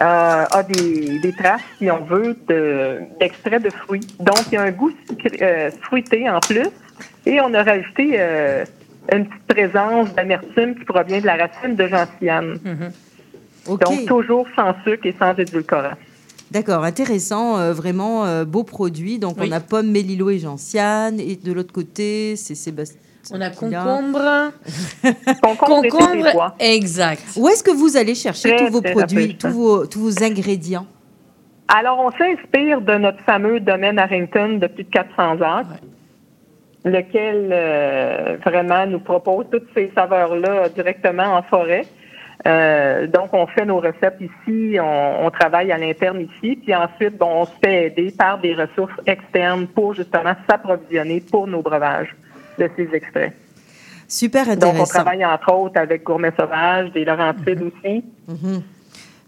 euh, 0.00 0.44
a 0.50 0.62
des, 0.62 1.18
des 1.18 1.32
traces, 1.32 1.60
si 1.78 1.90
on 1.90 2.04
veut, 2.04 2.36
de- 2.48 3.00
d'extrait 3.20 3.58
de, 3.60 3.70
fruits. 3.70 4.06
Donc, 4.20 4.38
il 4.50 4.54
y 4.54 4.56
a 4.56 4.62
un 4.62 4.70
goût 4.70 4.92
sucré- 5.10 5.42
euh, 5.42 5.70
fruité 5.82 6.30
en 6.30 6.40
plus. 6.40 6.68
Et 7.26 7.40
on 7.40 7.52
a 7.54 7.62
rajouté 7.62 8.12
euh, 8.18 8.64
une 9.12 9.26
petite 9.26 9.46
présence 9.48 10.14
d'amertume 10.14 10.76
qui 10.76 10.84
provient 10.84 11.20
de 11.20 11.26
la 11.26 11.36
racine 11.36 11.74
de 11.74 11.86
gentiane. 11.88 12.58
Donc, 13.66 14.06
toujours 14.06 14.46
sans 14.56 14.74
sucre 14.84 15.06
et 15.06 15.14
sans 15.18 15.34
édulcorant. 15.34 15.94
D'accord, 16.50 16.84
intéressant, 16.84 17.58
euh, 17.58 17.72
vraiment 17.72 18.26
euh, 18.26 18.44
beau 18.44 18.62
produit. 18.62 19.18
Donc 19.18 19.36
Oui. 19.40 19.48
on 19.48 19.52
a 19.52 19.60
pomme, 19.60 19.90
mélilo 19.90 20.28
et 20.28 20.38
gentiane. 20.38 21.18
Et 21.18 21.36
de 21.36 21.52
l'autre 21.52 21.72
côté, 21.72 22.36
c'est 22.36 22.54
Sébastien. 22.54 23.00
On 23.32 23.40
a 23.40 23.50
concombre. 23.50 24.50
Concombre 25.42 26.54
exact. 26.58 27.22
Où 27.36 27.48
est-ce 27.48 27.62
que 27.62 27.70
vous 27.70 27.96
allez 27.96 28.16
chercher 28.16 28.56
Très, 28.56 28.66
tous 28.66 28.72
vos 28.72 28.82
produits, 28.82 29.36
tous 29.36 29.48
vos, 29.48 29.86
tous 29.86 30.00
vos 30.00 30.24
ingrédients? 30.24 30.86
Alors, 31.68 32.00
on 32.00 32.10
s'inspire 32.10 32.80
de 32.80 32.94
notre 32.94 33.20
fameux 33.20 33.60
domaine 33.60 33.98
Harrington 33.98 34.58
de 34.58 34.66
plus 34.66 34.84
de 34.84 34.90
400 34.90 35.40
heures, 35.40 35.64
lequel 36.84 37.48
euh, 37.52 38.36
vraiment 38.44 38.86
nous 38.86 38.98
propose 38.98 39.46
toutes 39.50 39.68
ces 39.72 39.90
saveurs-là 39.94 40.68
directement 40.70 41.36
en 41.36 41.42
forêt. 41.44 41.86
Euh, 42.46 43.06
donc, 43.06 43.32
on 43.32 43.46
fait 43.46 43.64
nos 43.64 43.78
recettes 43.80 44.18
ici, 44.20 44.76
on, 44.80 45.26
on 45.26 45.30
travaille 45.30 45.70
à 45.70 45.78
l'interne 45.78 46.20
ici, 46.20 46.56
puis 46.56 46.74
ensuite, 46.74 47.16
bon, 47.16 47.42
on 47.42 47.44
se 47.46 47.52
fait 47.62 47.86
aider 47.86 48.10
par 48.16 48.38
des 48.40 48.54
ressources 48.54 48.92
externes 49.06 49.66
pour 49.68 49.94
justement 49.94 50.34
s'approvisionner 50.48 51.20
pour 51.20 51.46
nos 51.46 51.62
breuvages 51.62 52.14
de 52.58 52.68
ces 52.76 52.88
extraits. 52.92 53.32
Super 54.08 54.44
Donc, 54.46 54.56
on 54.64 54.66
intéressant. 54.68 54.92
travaille 54.94 55.24
entre 55.24 55.52
autres 55.54 55.78
avec 55.80 56.02
Gourmet 56.04 56.32
Sauvage, 56.38 56.92
des 56.92 57.04
Laurentides 57.04 57.62
aussi. 57.62 58.04
Mhm. 58.28 58.62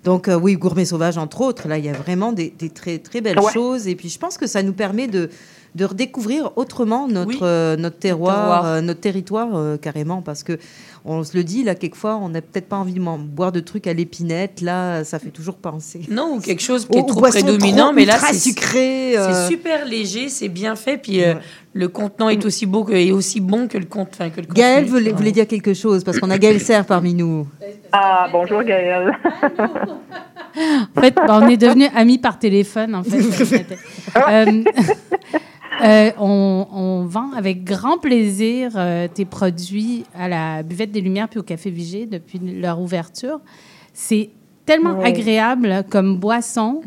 Donc 0.04 0.28
euh, 0.28 0.34
oui, 0.38 0.54
gourmet 0.56 0.84
sauvage 0.84 1.16
entre 1.16 1.40
autres. 1.40 1.66
Là, 1.66 1.78
il 1.78 1.86
y 1.86 1.88
a 1.88 1.94
vraiment 1.94 2.32
des, 2.32 2.50
des 2.50 2.68
très 2.68 2.98
très 2.98 3.22
belles 3.22 3.38
Ouais. 3.40 3.50
choses. 3.52 3.88
Et 3.88 3.94
puis 3.94 4.10
je 4.10 4.18
pense 4.18 4.36
que 4.36 4.46
ça 4.46 4.62
nous 4.62 4.74
permet 4.74 5.06
de, 5.06 5.30
de 5.74 5.84
redécouvrir 5.86 6.50
autrement 6.58 7.08
notre 7.08 7.28
Oui. 7.28 7.38
euh, 7.40 7.76
notre 7.76 7.98
terroir, 7.98 8.34
terroir. 8.36 8.66
euh, 8.66 8.80
notre 8.82 9.00
territoire 9.00 9.48
euh, 9.56 9.78
carrément, 9.78 10.20
parce 10.20 10.42
que 10.42 10.58
on 11.06 11.22
se 11.22 11.36
le 11.36 11.44
dit 11.44 11.64
là 11.64 11.74
quelquefois, 11.74 12.16
on 12.16 12.30
n'a 12.30 12.40
peut-être 12.40 12.66
pas 12.68 12.76
envie 12.76 12.94
de 12.94 13.00
m'en- 13.00 13.18
boire 13.18 13.52
de 13.52 13.60
trucs 13.60 13.86
à 13.86 13.92
l'épinette. 13.92 14.60
Là, 14.62 15.04
ça 15.04 15.18
fait 15.18 15.30
toujours 15.30 15.56
penser. 15.56 16.00
Non, 16.10 16.36
ou 16.36 16.40
quelque 16.40 16.62
chose 16.62 16.86
qui 16.90 16.98
est 16.98 17.06
trop 17.06 17.20
prédominant, 17.20 17.86
trop 17.86 17.92
mais 17.94 18.04
là, 18.06 18.18
c'est 18.18 18.34
sucré, 18.34 19.18
euh. 19.18 19.32
C'est 19.32 19.48
super 19.54 19.84
léger, 19.84 20.28
c'est 20.30 20.48
bien 20.48 20.76
fait, 20.76 20.96
puis 20.96 21.22
euh, 21.22 21.34
le 21.74 21.88
contenant 21.88 22.28
est 22.30 22.44
aussi 22.46 22.64
beau 22.66 22.84
que, 22.84 22.92
est 22.92 23.10
aussi 23.12 23.40
bon 23.40 23.68
que 23.68 23.76
le 23.76 23.86
enfin 23.96 24.30
que 24.30 24.40
le 24.40 24.46
Gaël 24.46 24.84
contenu. 24.84 24.98
voulait, 24.98 25.12
voulait 25.12 25.32
dire 25.32 25.46
quelque 25.46 25.74
chose 25.74 26.02
parce 26.04 26.18
qu'on 26.18 26.30
a 26.30 26.38
Gaël 26.38 26.60
Serre 26.60 26.86
parmi 26.86 27.12
nous. 27.14 27.46
Ah, 27.92 28.28
bonjour 28.32 28.62
Gaëlle. 28.62 29.12
En 30.96 31.00
fait, 31.00 31.14
bah, 31.14 31.40
on 31.42 31.48
est 31.48 31.56
devenus 31.56 31.90
amis 31.96 32.18
par 32.18 32.38
téléphone, 32.38 32.94
en 32.94 33.02
fait. 33.02 33.18
Euh, 34.16 34.62
euh, 35.82 36.10
on, 36.18 36.66
on 36.72 37.04
vend 37.04 37.32
avec 37.32 37.64
grand 37.64 37.98
plaisir 37.98 38.72
euh, 38.76 39.08
tes 39.12 39.24
produits 39.24 40.04
à 40.14 40.28
la 40.28 40.62
Buvette 40.62 40.92
des 40.92 41.00
Lumières 41.00 41.28
puis 41.28 41.38
au 41.38 41.42
Café 41.42 41.70
Vigée 41.70 42.06
depuis 42.06 42.38
leur 42.38 42.80
ouverture. 42.80 43.40
C'est 43.92 44.30
tellement 44.66 44.98
Oui. 44.98 45.06
agréable 45.06 45.84
comme 45.90 46.16
boisson. 46.18 46.80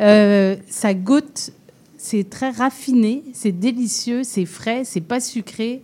Euh, 0.00 0.56
ça 0.68 0.94
goûte, 0.94 1.50
c'est 1.96 2.28
très 2.28 2.50
raffiné, 2.50 3.24
c'est 3.32 3.52
délicieux, 3.52 4.22
c'est 4.22 4.44
frais, 4.46 4.82
c'est 4.84 5.00
pas 5.00 5.20
sucré. 5.20 5.82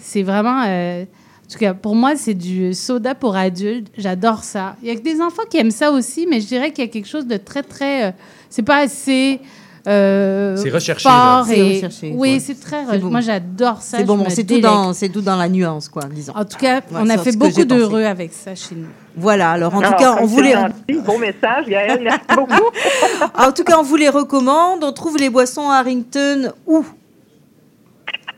C'est 0.00 0.22
vraiment... 0.22 0.62
en 0.62 1.04
tout 1.50 1.58
cas, 1.58 1.74
pour 1.74 1.94
moi, 1.94 2.16
c'est 2.16 2.34
du 2.34 2.72
soda 2.74 3.14
pour 3.14 3.36
adultes. 3.36 3.88
J'adore 3.98 4.44
ça. 4.44 4.76
Il 4.82 4.88
y 4.88 4.90
a 4.90 4.94
que 4.96 5.02
des 5.02 5.20
enfants 5.20 5.42
qui 5.50 5.58
aiment 5.58 5.70
ça 5.70 5.90
aussi, 5.90 6.26
mais 6.30 6.40
je 6.40 6.46
dirais 6.46 6.70
qu'il 6.70 6.84
y 6.84 6.88
a 6.88 6.90
quelque 6.90 7.08
chose 7.08 7.26
de 7.26 7.36
très, 7.36 7.62
très. 7.62 8.14
c'est 8.48 8.62
pas 8.62 8.78
assez 8.78 9.40
euh, 9.88 10.56
C'est 10.56 10.70
recherché, 10.70 11.08
recherché, 11.08 12.12
Oui, 12.14 12.34
ouais. 12.34 12.38
c'est 12.40 12.60
très. 12.60 12.98
Beau. 12.98 13.08
Moi, 13.10 13.20
j'adore 13.20 13.80
ça. 13.80 13.98
C'est 13.98 14.04
bon, 14.04 14.16
bon, 14.16 14.26
c'est 14.28 14.44
tout, 14.44 14.60
dans, 14.60 14.92
c'est 14.92 15.08
tout 15.08 15.20
dans 15.22 15.36
la 15.36 15.48
nuance, 15.48 15.88
quoi, 15.88 16.04
disons. 16.10 16.34
En 16.36 16.44
tout 16.44 16.58
cas, 16.58 16.76
Ouais, 16.76 17.00
on 17.00 17.08
a 17.08 17.18
fait 17.18 17.36
beaucoup 17.36 17.64
d'heureux 17.64 18.04
avec 18.04 18.32
ça 18.32 18.54
chez 18.54 18.74
nous. 18.74 18.88
Voilà, 19.16 19.52
alors 19.52 19.74
en 19.74 19.80
tout 19.80 19.86
Alors, 19.86 19.98
cas, 19.98 20.16
on 20.20 20.28
gentil, 20.28 21.00
Beau 21.04 21.18
message, 21.18 21.66
Gaëlle, 21.66 22.02
merci 22.02 22.20
beaucoup. 22.36 22.70
en 23.36 23.52
tout 23.52 23.64
cas, 23.64 23.78
on 23.78 23.82
vous 23.82 23.96
les 23.96 24.08
recommande. 24.08 24.84
On 24.84 24.92
trouve 24.92 25.16
les 25.16 25.30
boissons 25.30 25.68
Harrington 25.68 26.52
où? 26.66 26.84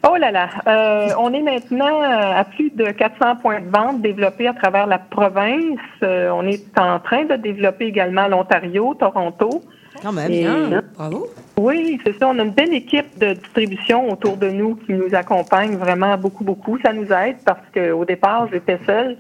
Oh 0.09 0.17
là 0.17 0.31
là, 0.31 0.49
euh, 0.67 1.09
on 1.19 1.31
est 1.35 1.43
maintenant 1.43 2.01
à 2.01 2.43
plus 2.45 2.71
de 2.71 2.87
400 2.87 3.37
points 3.43 3.61
de 3.61 3.69
vente 3.69 4.01
développés 4.01 4.49
à 4.49 4.55
travers 4.55 4.87
la 4.87 4.99
province. 4.99 5.79
Euh, 6.03 6.31
on 6.31 6.47
est 6.47 6.65
en 6.79 6.99
train 7.01 7.27
de 7.27 7.37
développer 7.37 7.85
également 7.87 8.27
l'Ontario, 8.27 8.95
Toronto. 8.99 9.63
Quand 10.03 10.13
même. 10.13 10.31
Et- 10.31 10.41
Bien, 10.43 10.83
bravo. 10.97 11.29
Oui, 11.59 11.99
c'est 12.05 12.19
ça. 12.19 12.29
On 12.29 12.39
a 12.39 12.43
une 12.43 12.53
belle 12.53 12.73
équipe 12.73 13.19
de 13.19 13.35
distribution 13.35 14.11
autour 14.11 14.37
de 14.37 14.49
nous 14.49 14.77
qui 14.77 14.93
nous 14.95 15.15
accompagne 15.15 15.77
vraiment 15.77 16.17
beaucoup, 16.17 16.45
beaucoup. 16.45 16.79
Ça 16.85 16.93
nous 16.93 17.13
aide 17.13 17.37
parce 17.45 17.61
qu'au 17.75 18.05
départ, 18.05 18.49
j'étais 18.51 18.79
seule 18.87 19.17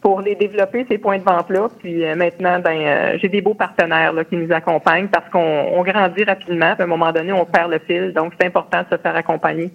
pour 0.00 0.20
les 0.20 0.34
développer, 0.34 0.86
ces 0.88 0.98
points 0.98 1.18
de 1.18 1.24
vente-là. 1.24 1.68
Puis 1.80 2.04
euh, 2.04 2.14
maintenant, 2.16 2.58
ben, 2.60 2.78
euh, 2.80 3.18
j'ai 3.20 3.28
des 3.28 3.40
beaux 3.40 3.54
partenaires 3.54 4.12
là, 4.12 4.24
qui 4.24 4.36
nous 4.36 4.52
accompagnent 4.52 5.08
parce 5.08 5.28
qu'on 5.30 5.38
on 5.40 5.82
grandit 5.82 6.24
rapidement. 6.24 6.72
Puis 6.74 6.82
à 6.82 6.84
un 6.84 6.88
moment 6.88 7.12
donné, 7.12 7.32
on 7.32 7.44
perd 7.44 7.70
le 7.70 7.78
fil. 7.78 8.12
Donc, 8.12 8.32
c'est 8.40 8.46
important 8.46 8.78
de 8.88 8.96
se 8.96 9.00
faire 9.00 9.14
accompagner. 9.16 9.70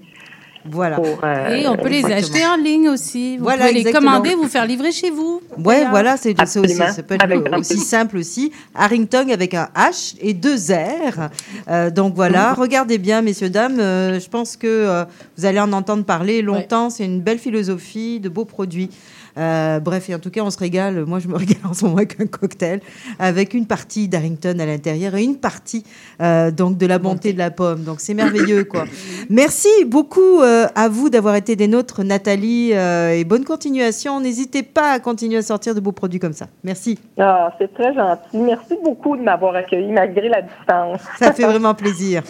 Voilà. 0.69 0.95
Pour, 0.95 1.19
euh, 1.23 1.49
Et 1.49 1.67
on 1.67 1.75
peut 1.75 1.89
les 1.89 1.99
exactement. 1.99 2.17
acheter 2.35 2.45
en 2.45 2.55
ligne 2.57 2.89
aussi. 2.89 3.37
Vous 3.37 3.43
Voilà, 3.43 3.67
pouvez 3.67 3.83
les 3.83 3.91
commander, 3.91 4.33
vous 4.35 4.47
faire 4.47 4.65
livrer 4.65 4.91
chez 4.91 5.09
vous. 5.09 5.41
Ouais, 5.63 5.85
voilà, 5.89 6.15
c'est 6.17 6.35
aussi, 6.41 6.75
ça 6.75 7.03
peut 7.03 7.15
être 7.15 7.57
aussi 7.59 7.77
simple 7.79 8.17
aussi. 8.17 8.51
Harrington 8.73 9.27
avec 9.31 9.53
un 9.53 9.69
H 9.75 10.15
et 10.21 10.33
deux 10.33 10.55
R. 10.71 11.29
Euh, 11.69 11.89
donc 11.89 12.15
voilà, 12.15 12.53
regardez 12.53 12.97
bien, 12.97 13.21
messieurs, 13.21 13.49
dames. 13.49 13.79
euh, 13.79 14.19
je 14.19 14.29
pense 14.29 14.55
que 14.55 14.67
euh, 14.67 15.03
vous 15.37 15.45
allez 15.45 15.59
en 15.59 15.73
entendre 15.73 16.05
parler 16.05 16.41
longtemps. 16.41 16.89
C'est 16.89 17.05
une 17.05 17.21
belle 17.21 17.39
philosophie, 17.39 18.19
de 18.19 18.29
beaux 18.29 18.45
produits. 18.45 18.89
Euh, 19.37 19.79
bref, 19.79 20.09
et 20.09 20.15
en 20.15 20.19
tout 20.19 20.29
cas, 20.29 20.41
on 20.41 20.49
se 20.49 20.57
régale. 20.57 21.05
Moi, 21.05 21.19
je 21.19 21.27
me 21.27 21.35
régale 21.37 21.57
en 21.69 21.73
ce 21.73 21.85
moment 21.85 21.97
avec 21.97 22.19
un 22.19 22.27
cocktail, 22.27 22.81
avec 23.19 23.53
une 23.53 23.65
partie 23.65 24.07
d'Harrington 24.07 24.59
à 24.59 24.65
l'intérieur 24.65 25.15
et 25.15 25.23
une 25.23 25.37
partie 25.37 25.83
euh, 26.21 26.51
donc 26.51 26.77
de 26.77 26.85
la 26.85 26.99
bonté 26.99 27.33
de 27.33 27.37
la 27.37 27.51
pomme. 27.51 27.83
Donc 27.83 27.99
c'est 27.99 28.13
merveilleux, 28.13 28.63
quoi. 28.65 28.85
Merci 29.29 29.69
beaucoup 29.85 30.41
euh, 30.41 30.67
à 30.75 30.89
vous 30.89 31.09
d'avoir 31.09 31.35
été 31.35 31.55
des 31.55 31.67
nôtres, 31.67 32.03
Nathalie, 32.03 32.71
et 32.71 33.23
bonne 33.25 33.45
continuation. 33.45 34.19
N'hésitez 34.19 34.63
pas 34.63 34.91
à 34.91 34.99
continuer 34.99 35.37
à 35.37 35.41
sortir 35.41 35.75
de 35.75 35.79
beaux 35.79 35.91
produits 35.91 36.19
comme 36.19 36.33
ça. 36.33 36.47
Merci. 36.63 36.99
Ah, 37.17 37.53
c'est 37.57 37.73
très 37.73 37.93
gentil. 37.93 38.37
Merci 38.37 38.75
beaucoup 38.83 39.17
de 39.17 39.21
m'avoir 39.21 39.55
accueilli 39.55 39.91
malgré 39.91 40.29
la 40.29 40.41
distance. 40.41 41.01
Ça 41.19 41.33
fait 41.33 41.43
vraiment 41.43 41.73
plaisir. 41.73 42.23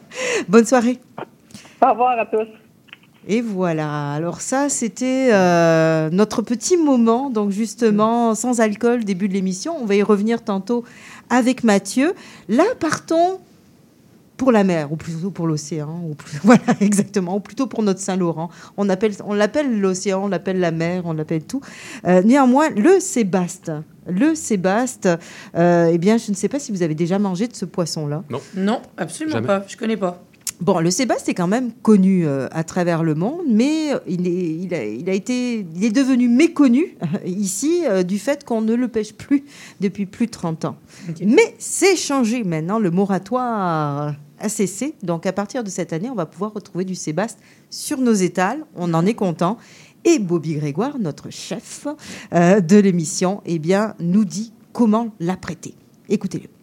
Bonne 0.48 0.64
soirée. 0.64 0.98
Au 1.82 1.90
revoir 1.90 2.18
à 2.18 2.26
tous. 2.26 2.48
Et 3.28 3.40
voilà. 3.42 4.12
Alors 4.12 4.40
ça, 4.40 4.68
c'était 4.68 5.28
euh, 5.32 6.08
notre 6.10 6.42
petit 6.42 6.76
moment, 6.76 7.30
donc 7.30 7.50
justement 7.50 8.34
sans 8.34 8.60
alcool, 8.60 9.04
début 9.04 9.28
de 9.28 9.34
l'émission. 9.34 9.76
On 9.80 9.84
va 9.84 9.94
y 9.94 10.02
revenir 10.02 10.42
tantôt 10.42 10.84
avec 11.28 11.62
Mathieu. 11.64 12.14
Là, 12.48 12.64
partons 12.78 13.38
pour 14.38 14.52
la 14.52 14.64
mer, 14.64 14.90
ou 14.90 14.96
plutôt 14.96 15.30
pour 15.30 15.46
l'océan, 15.46 16.00
ou 16.08 16.14
plus- 16.14 16.38
voilà 16.44 16.62
exactement, 16.80 17.36
ou 17.36 17.40
plutôt 17.40 17.66
pour 17.66 17.82
notre 17.82 18.00
Saint-Laurent. 18.00 18.48
On 18.78 18.88
appelle, 18.88 19.12
on 19.26 19.34
l'appelle 19.34 19.80
l'océan, 19.80 20.24
on 20.24 20.28
l'appelle 20.28 20.58
la 20.60 20.70
mer, 20.70 21.02
on 21.04 21.12
l'appelle 21.12 21.44
tout. 21.44 21.60
Euh, 22.06 22.22
néanmoins, 22.22 22.70
le 22.70 23.00
sébaste, 23.00 23.70
le 24.08 24.34
sébaste, 24.34 25.10
euh, 25.56 25.90
eh 25.92 25.98
bien, 25.98 26.16
je 26.16 26.30
ne 26.30 26.36
sais 26.36 26.48
pas 26.48 26.58
si 26.58 26.72
vous 26.72 26.82
avez 26.82 26.94
déjà 26.94 27.18
mangé 27.18 27.48
de 27.48 27.54
ce 27.54 27.66
poisson-là. 27.66 28.24
Non. 28.30 28.40
Non, 28.56 28.80
absolument 28.96 29.34
Jamais. 29.36 29.46
pas. 29.46 29.64
Je 29.68 29.76
connais 29.76 29.98
pas. 29.98 30.22
Bon, 30.60 30.78
le 30.80 30.90
sébaste 30.90 31.26
est 31.30 31.34
quand 31.34 31.46
même 31.46 31.72
connu 31.72 32.26
euh, 32.26 32.46
à 32.50 32.64
travers 32.64 33.02
le 33.02 33.14
monde, 33.14 33.40
mais 33.48 33.92
il 34.06 34.28
est, 34.28 34.54
il 34.56 34.74
a, 34.74 34.84
il 34.84 35.08
a 35.08 35.14
été, 35.14 35.66
il 35.74 35.84
est 35.84 35.90
devenu 35.90 36.28
méconnu 36.28 36.98
euh, 37.02 37.06
ici 37.26 37.82
euh, 37.86 38.02
du 38.02 38.18
fait 38.18 38.44
qu'on 38.44 38.60
ne 38.60 38.74
le 38.74 38.88
pêche 38.88 39.14
plus 39.14 39.44
depuis 39.80 40.04
plus 40.04 40.26
de 40.26 40.32
30 40.32 40.66
ans. 40.66 40.76
Mais 41.24 41.54
c'est 41.58 41.96
changé 41.96 42.44
maintenant, 42.44 42.78
le 42.78 42.90
moratoire 42.90 44.14
a 44.38 44.48
cessé. 44.50 44.94
Donc 45.02 45.24
à 45.24 45.32
partir 45.32 45.64
de 45.64 45.70
cette 45.70 45.94
année, 45.94 46.10
on 46.10 46.14
va 46.14 46.26
pouvoir 46.26 46.52
retrouver 46.52 46.84
du 46.84 46.94
sébaste 46.94 47.38
sur 47.70 47.98
nos 47.98 48.12
étals. 48.12 48.62
On 48.76 48.92
en 48.92 49.06
est 49.06 49.14
content. 49.14 49.56
Et 50.04 50.18
Bobby 50.18 50.54
Grégoire, 50.54 50.98
notre 50.98 51.30
chef 51.30 51.86
de 52.32 52.76
l'émission, 52.78 53.42
eh 53.44 53.58
bien, 53.58 53.94
nous 53.98 54.24
dit 54.24 54.52
comment 54.72 55.08
l'apprêter. 55.20 55.74
Écoutez-le. 56.08 56.59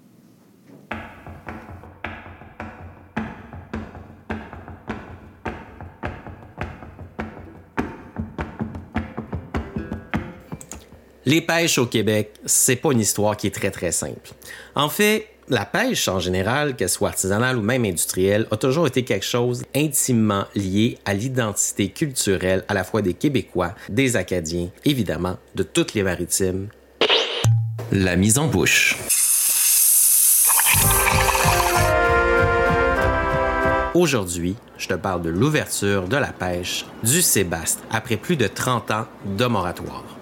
Les 11.28 11.42
pêches 11.42 11.78
au 11.78 11.86
Québec, 11.86 12.32
c'est 12.46 12.78
pas 12.78 12.94
une 12.94 13.02
histoire 13.02 13.36
qui 13.36 13.48
est 13.48 13.54
très 13.54 13.70
très 13.70 13.92
simple. 13.92 14.32
En 14.76 14.88
fait, 14.88 15.28
la 15.50 15.66
pêche 15.66 16.08
en 16.08 16.22
général, 16.22 16.78
qu'elle 16.78 16.88
soit 16.88 17.10
artisanale 17.10 17.58
ou 17.58 17.62
même 17.62 17.84
industrielle, 17.84 18.48
a 18.50 18.56
toujours 18.56 18.88
été 18.88 19.04
quelque 19.04 19.26
chose 19.26 19.66
intimement 19.76 20.46
lié 20.56 20.98
à 21.04 21.14
l'identité 21.14 21.90
culturelle 21.90 22.64
à 22.70 22.74
la 22.74 22.86
fois 22.86 23.02
des 23.02 23.14
Québécois, 23.14 23.76
des 23.90 24.16
Acadiens, 24.16 24.70
évidemment, 24.86 25.36
de 25.54 25.64
toutes 25.64 25.96
les 25.96 26.04
maritimes. 26.04 26.70
La 27.92 28.16
mise 28.16 28.38
en 28.38 28.48
bouche. 28.48 28.98
Aujourd'hui, 33.94 34.56
je 34.78 34.88
te 34.88 34.94
parle 34.94 35.24
de 35.24 35.30
l'ouverture 35.30 36.08
de 36.08 36.16
la 36.16 36.32
pêche 36.32 36.86
du 37.04 37.22
Sébaste 37.22 37.84
après 37.92 38.16
plus 38.16 38.38
de 38.38 38.48
30 38.48 38.92
ans 38.92 39.08
de 39.26 39.46
moratoire. 39.46 40.17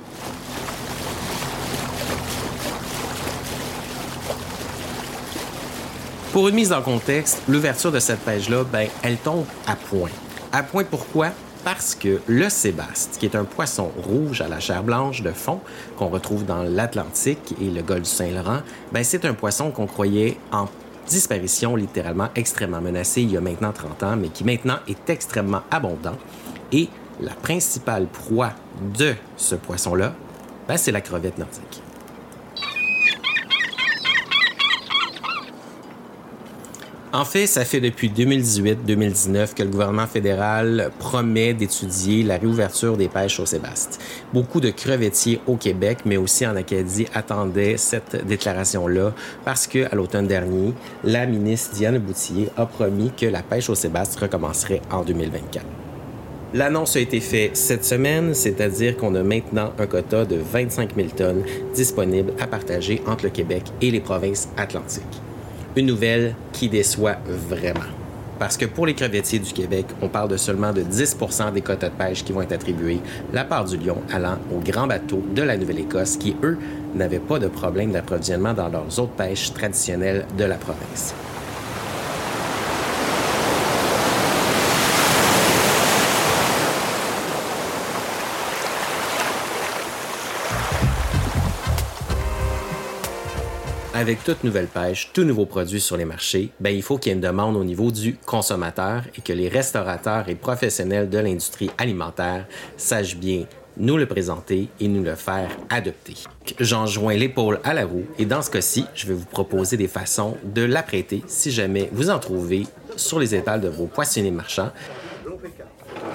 Pour 6.35 6.49
une 6.49 6.55
mise 6.55 6.73
en 6.73 6.81
contexte, 6.81 7.41
l'ouverture 7.47 7.93
de 7.93 7.99
cette 7.99 8.19
pêche-là, 8.19 8.65
ben, 8.65 8.89
elle 9.03 9.15
tombe 9.15 9.45
à 9.67 9.77
point. 9.77 10.09
À 10.51 10.63
point 10.63 10.83
pourquoi? 10.83 11.29
Parce 11.63 11.95
que 11.95 12.19
le 12.27 12.49
sébaste, 12.49 13.15
qui 13.17 13.25
est 13.25 13.37
un 13.37 13.45
poisson 13.45 13.89
rouge 14.03 14.41
à 14.41 14.49
la 14.49 14.59
chair 14.59 14.83
blanche 14.83 15.21
de 15.21 15.31
fond 15.31 15.61
qu'on 15.95 16.09
retrouve 16.09 16.43
dans 16.43 16.61
l'Atlantique 16.63 17.55
et 17.61 17.69
le 17.69 17.81
golfe 17.81 18.01
du 18.01 18.09
Saint-Laurent, 18.09 18.59
ben, 18.91 19.01
c'est 19.05 19.23
un 19.23 19.33
poisson 19.33 19.71
qu'on 19.71 19.87
croyait 19.87 20.37
en 20.51 20.67
disparition 21.07 21.77
littéralement 21.77 22.27
extrêmement 22.35 22.81
menacé 22.81 23.21
il 23.21 23.31
y 23.31 23.37
a 23.37 23.41
maintenant 23.41 23.71
30 23.71 24.03
ans, 24.03 24.17
mais 24.17 24.27
qui 24.27 24.43
maintenant 24.43 24.79
est 24.89 25.09
extrêmement 25.09 25.61
abondant. 25.71 26.17
Et 26.73 26.89
la 27.21 27.31
principale 27.31 28.07
proie 28.07 28.51
de 28.93 29.13
ce 29.37 29.55
poisson-là, 29.55 30.13
ben, 30.67 30.75
c'est 30.75 30.91
la 30.91 30.99
crevette 30.99 31.37
nordique. 31.37 31.84
En 37.15 37.23
fait, 37.23 37.47
ça 37.47 37.63
fait 37.63 37.79
depuis 37.79 38.09
2018-2019 38.09 39.53
que 39.53 39.63
le 39.63 39.69
gouvernement 39.69 40.05
fédéral 40.05 40.91
promet 40.99 41.53
d'étudier 41.53 42.23
la 42.23 42.35
réouverture 42.35 42.97
des 42.97 43.07
pêches 43.07 43.39
au 43.39 43.45
Sébaste. 43.45 44.01
Beaucoup 44.33 44.59
de 44.59 44.69
crevettiers 44.69 45.39
au 45.47 45.55
Québec, 45.55 45.99
mais 46.03 46.17
aussi 46.17 46.45
en 46.45 46.57
Acadie, 46.57 47.07
attendaient 47.13 47.77
cette 47.77 48.27
déclaration-là 48.27 49.13
parce 49.45 49.65
que, 49.65 49.89
à 49.89 49.95
l'automne 49.95 50.27
dernier, 50.27 50.73
la 51.05 51.25
ministre 51.25 51.73
Diane 51.75 51.99
Boutillier 51.99 52.49
a 52.57 52.65
promis 52.65 53.13
que 53.15 53.27
la 53.27 53.43
pêche 53.43 53.69
au 53.69 53.75
Sébaste 53.75 54.19
recommencerait 54.19 54.81
en 54.91 55.05
2024. 55.05 55.65
L'annonce 56.53 56.97
a 56.97 56.99
été 56.99 57.21
faite 57.21 57.55
cette 57.55 57.85
semaine, 57.85 58.33
c'est-à-dire 58.33 58.97
qu'on 58.97 59.15
a 59.15 59.23
maintenant 59.23 59.71
un 59.79 59.87
quota 59.87 60.25
de 60.25 60.35
25 60.35 60.93
000 60.93 61.07
tonnes 61.15 61.43
disponibles 61.73 62.33
à 62.41 62.47
partager 62.47 63.01
entre 63.07 63.23
le 63.23 63.29
Québec 63.29 63.63
et 63.79 63.89
les 63.89 64.01
provinces 64.01 64.49
atlantiques. 64.57 65.21
Une 65.77 65.87
nouvelle 65.87 66.35
qui 66.53 66.69
déçoit 66.69 67.17
vraiment. 67.27 67.81
Parce 68.39 68.55
que 68.55 68.65
pour 68.65 68.85
les 68.85 68.93
crevettiers 68.93 69.39
du 69.39 69.51
Québec, 69.51 69.85
on 70.01 70.07
parle 70.07 70.29
de 70.29 70.37
seulement 70.37 70.71
de 70.71 70.81
10% 70.81 71.51
des 71.51 71.61
quotas 71.61 71.89
de 71.89 71.95
pêche 71.95 72.23
qui 72.23 72.31
vont 72.31 72.41
être 72.41 72.53
attribués, 72.53 72.99
la 73.33 73.43
part 73.43 73.65
du 73.65 73.75
lion 73.75 73.97
allant 74.09 74.37
aux 74.53 74.59
grands 74.59 74.87
bateaux 74.87 75.21
de 75.33 75.41
la 75.41 75.57
Nouvelle-Écosse 75.57 76.15
qui, 76.15 76.33
eux, 76.43 76.57
n'avaient 76.93 77.19
pas 77.19 77.39
de 77.39 77.47
problème 77.47 77.91
d'approvisionnement 77.91 78.53
dans 78.53 78.69
leurs 78.69 78.99
autres 78.99 79.13
pêches 79.17 79.53
traditionnelles 79.53 80.25
de 80.37 80.45
la 80.45 80.55
province. 80.55 81.13
Avec 94.05 94.23
toute 94.23 94.43
nouvelle 94.43 94.67
pêche, 94.67 95.09
tout 95.13 95.23
nouveau 95.23 95.47
produit 95.47 95.81
sur 95.81 95.97
les 95.97 96.05
marchés, 96.05 96.51
ben, 96.59 96.69
il 96.69 96.83
faut 96.83 96.99
qu'il 96.99 97.09
y 97.09 97.13
ait 97.13 97.15
une 97.15 97.21
demande 97.21 97.55
au 97.55 97.63
niveau 97.63 97.89
du 97.89 98.17
consommateur 98.17 99.01
et 99.17 99.21
que 99.21 99.33
les 99.33 99.49
restaurateurs 99.49 100.29
et 100.29 100.35
professionnels 100.35 101.09
de 101.09 101.17
l'industrie 101.17 101.71
alimentaire 101.79 102.45
sachent 102.77 103.17
bien 103.17 103.45
nous 103.77 103.97
le 103.97 104.05
présenter 104.05 104.67
et 104.79 104.87
nous 104.87 105.01
le 105.01 105.15
faire 105.15 105.49
adopter. 105.71 106.13
J'en 106.59 106.85
joins 106.85 107.15
l'épaule 107.15 107.59
à 107.63 107.73
la 107.73 107.83
roue 107.83 108.05
et 108.19 108.27
dans 108.27 108.43
ce 108.43 108.51
cas-ci, 108.51 108.85
je 108.93 109.07
vais 109.07 109.15
vous 109.15 109.25
proposer 109.25 109.75
des 109.75 109.87
façons 109.87 110.37
de 110.43 110.61
l'apprêter 110.61 111.23
si 111.25 111.49
jamais 111.49 111.89
vous 111.91 112.11
en 112.11 112.19
trouvez 112.19 112.67
sur 112.97 113.17
les 113.17 113.33
étals 113.33 113.61
de 113.61 113.69
vos 113.69 113.87
poissonniers 113.87 114.29
marchands. 114.29 114.71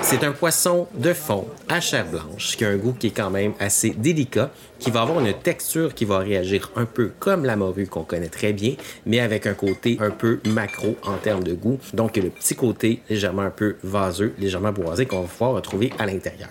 C'est 0.02 0.24
un 0.24 0.32
poisson 0.32 0.88
de 0.94 1.12
fond 1.12 1.46
à 1.68 1.80
chair 1.80 2.04
blanche 2.06 2.56
qui 2.56 2.64
a 2.64 2.68
un 2.68 2.76
goût 2.76 2.92
qui 2.92 3.08
est 3.08 3.10
quand 3.10 3.30
même 3.30 3.52
assez 3.60 3.90
délicat, 3.90 4.50
qui 4.78 4.90
va 4.90 5.02
avoir 5.02 5.20
une 5.20 5.32
texture 5.34 5.94
qui 5.94 6.04
va 6.04 6.18
réagir 6.18 6.70
un 6.74 6.84
peu 6.84 7.12
comme 7.18 7.44
la 7.44 7.54
morue 7.54 7.86
qu'on 7.86 8.02
connaît 8.02 8.28
très 8.28 8.52
bien, 8.52 8.74
mais 9.06 9.20
avec 9.20 9.46
un 9.46 9.54
côté 9.54 9.98
un 10.00 10.10
peu 10.10 10.40
macro 10.46 10.96
en 11.04 11.16
termes 11.16 11.44
de 11.44 11.54
goût. 11.54 11.78
Donc 11.92 12.16
le 12.16 12.30
petit 12.30 12.56
côté 12.56 13.02
légèrement 13.08 13.42
un 13.42 13.50
peu 13.50 13.76
vaseux, 13.84 14.34
légèrement 14.38 14.72
boisé 14.72 15.06
qu'on 15.06 15.20
va 15.20 15.28
pouvoir 15.28 15.52
retrouver 15.52 15.92
à 15.98 16.06
l'intérieur. 16.06 16.48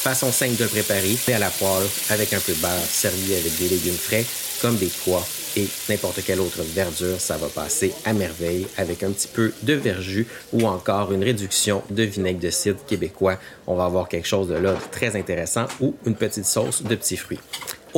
Façon 0.00 0.30
simple 0.30 0.56
de 0.56 0.66
préparer, 0.66 1.16
fait 1.16 1.32
à 1.32 1.38
la 1.38 1.50
poêle 1.50 1.86
avec 2.10 2.32
un 2.32 2.40
peu 2.40 2.52
de 2.52 2.60
beurre, 2.60 2.70
servi 2.88 3.34
avec 3.34 3.58
des 3.58 3.68
légumes 3.68 3.92
frais 3.94 4.24
comme 4.60 4.76
des 4.76 4.90
pois 5.04 5.26
et 5.56 5.68
n'importe 5.88 6.22
quelle 6.24 6.40
autre 6.40 6.62
verdure, 6.62 7.20
ça 7.20 7.36
va 7.36 7.48
passer 7.48 7.92
à 8.04 8.12
merveille 8.12 8.66
avec 8.76 9.02
un 9.02 9.10
petit 9.10 9.28
peu 9.28 9.52
de 9.62 9.74
verjus 9.74 10.26
ou 10.52 10.66
encore 10.66 11.12
une 11.12 11.24
réduction 11.24 11.82
de 11.90 12.02
vinaigre 12.02 12.40
de 12.40 12.50
cidre 12.50 12.84
québécois. 12.86 13.38
On 13.66 13.74
va 13.74 13.84
avoir 13.84 14.08
quelque 14.08 14.28
chose 14.28 14.48
de 14.48 14.54
là 14.54 14.74
très 14.90 15.16
intéressant 15.16 15.66
ou 15.80 15.94
une 16.06 16.14
petite 16.14 16.46
sauce 16.46 16.82
de 16.82 16.94
petits 16.94 17.16
fruits. 17.16 17.40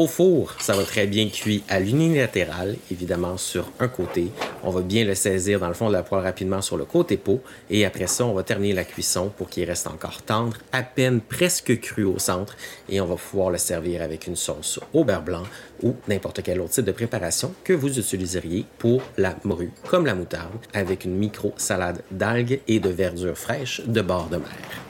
Au 0.01 0.07
four, 0.07 0.55
ça 0.59 0.73
va 0.73 0.85
très 0.85 1.07
bien 1.07 1.29
cuit 1.29 1.63
à 1.69 1.79
l'unilatéral, 1.79 2.77
évidemment 2.91 3.37
sur 3.37 3.71
un 3.81 3.89
côté. 3.89 4.31
On 4.63 4.71
va 4.71 4.81
bien 4.81 5.05
le 5.05 5.15
saisir 5.15 5.61
dans 5.61 5.69
le 5.69 5.75
fond 5.75 5.89
de 5.89 5.93
la 5.93 6.03
poêle 6.03 6.23
rapidement 6.23 6.63
sur 6.63 6.79
le 6.79 6.87
côté 6.87 7.19
peau. 7.19 7.43
Et 7.69 7.85
après 7.85 8.07
ça, 8.07 8.25
on 8.25 8.33
va 8.33 8.43
terminer 8.43 8.73
la 8.73 8.85
cuisson 8.85 9.31
pour 9.37 9.51
qu'il 9.51 9.67
reste 9.67 9.87
encore 9.87 10.23
tendre, 10.23 10.57
à 10.73 10.83
peine 10.83 11.21
presque 11.21 11.79
cru 11.81 12.05
au 12.05 12.19
centre. 12.19 12.57
Et 12.89 12.99
on 13.03 13.05
va 13.05 13.17
pouvoir 13.17 13.51
le 13.51 13.59
servir 13.59 14.01
avec 14.01 14.27
une 14.27 14.37
sauce 14.37 14.81
au 14.95 15.05
beurre 15.05 15.21
blanc 15.21 15.43
ou 15.83 15.95
n'importe 16.09 16.43
quel 16.43 16.63
autre 16.63 16.71
type 16.71 16.87
de 16.87 16.93
préparation 16.93 17.53
que 17.63 17.75
vous 17.75 17.99
utiliseriez 17.99 18.65
pour 18.79 19.03
la 19.19 19.37
morue, 19.45 19.73
comme 19.87 20.07
la 20.07 20.15
moutarde, 20.15 20.65
avec 20.73 21.05
une 21.05 21.17
micro-salade 21.19 22.01
d'algues 22.11 22.63
et 22.69 22.81
de 22.81 22.89
verdures 22.89 23.37
fraîches 23.37 23.83
de 23.85 24.01
bord 24.01 24.31
de 24.31 24.39
mer. 24.39 24.81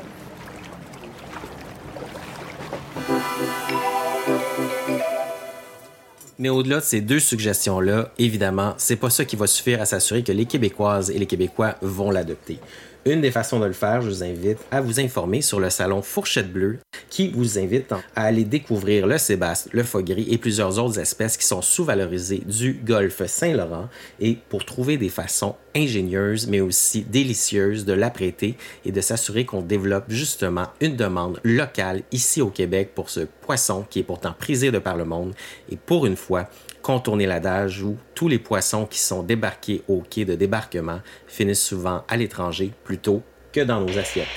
Mais 6.41 6.49
au-delà 6.49 6.77
de 6.77 6.83
ces 6.83 7.03
deux 7.03 7.21
suggestions-là, 7.21 8.13
évidemment, 8.19 8.73
c'est 8.79 8.97
pas 8.97 9.11
ça 9.11 9.27
qui 9.27 9.37
va 9.37 9.47
suffire 9.47 9.83
à 9.83 9.85
s'assurer 9.85 10.23
que 10.23 10.33
les 10.33 10.47
Québécoises 10.47 11.11
et 11.11 11.19
les 11.19 11.27
Québécois 11.27 11.75
vont 11.83 12.11
l'adopter. 12.11 12.59
Une 13.07 13.23
des 13.23 13.31
façons 13.31 13.59
de 13.59 13.65
le 13.65 13.73
faire, 13.73 14.03
je 14.03 14.09
vous 14.09 14.23
invite 14.23 14.59
à 14.71 14.83
vous 14.83 15.01
informer 15.01 15.41
sur 15.41 15.59
le 15.59 15.71
salon 15.71 16.03
Fourchette 16.03 16.53
Bleue 16.53 16.81
qui 17.09 17.29
vous 17.29 17.59
invite 17.59 17.93
à 17.93 18.25
aller 18.25 18.45
découvrir 18.45 19.07
le 19.07 19.17
sébaste, 19.17 19.71
le 19.73 19.83
foie 19.85 20.03
gris 20.03 20.29
et 20.31 20.37
plusieurs 20.37 20.79
autres 20.79 20.99
espèces 20.99 21.39
qui 21.39 21.47
sont 21.47 21.63
sous-valorisées 21.63 22.43
du 22.45 22.75
golfe 22.75 23.25
Saint-Laurent. 23.25 23.89
Et 24.21 24.37
pour 24.51 24.67
trouver 24.67 24.99
des 24.99 25.09
façons 25.09 25.57
ingénieuses 25.75 26.47
mais 26.47 26.61
aussi 26.61 27.01
délicieuses 27.01 27.87
de 27.87 27.95
l'apprêter 27.95 28.57
et 28.85 28.93
de 28.93 29.01
s'assurer 29.01 29.47
qu'on 29.47 29.63
développe 29.63 30.05
justement 30.09 30.67
une 30.83 30.97
demande 30.97 31.41
locale 31.43 32.03
ici 32.13 32.43
au 32.43 32.51
Québec 32.51 32.91
pour 32.95 33.09
ce 33.09 33.21
poisson 33.21 33.87
qui 33.89 34.01
est 34.01 34.05
pourtant 34.05 34.35
prisé 34.39 34.71
de 34.71 34.79
par 34.79 34.97
le 34.97 35.07
monde. 35.07 35.33
Et 35.71 35.77
pour 35.77 36.05
une 36.05 36.17
fois 36.17 36.51
contourner 36.83 37.27
l'adage 37.27 37.83
où 37.83 37.97
tous 38.15 38.29
les 38.29 38.39
poissons 38.39 38.87
qui 38.87 38.99
sont 38.99 39.23
débarqués 39.23 39.83
au 39.89 40.03
quai 40.03 40.25
de 40.25 40.35
débarquement 40.35 41.01
finissent 41.27 41.63
souvent 41.63 42.05
à 42.09 42.17
l'étranger 42.17 42.73
plutôt 42.85 43.23
que 43.53 43.61
dans 43.61 43.81
nos 43.81 43.99
assiettes. 43.99 44.29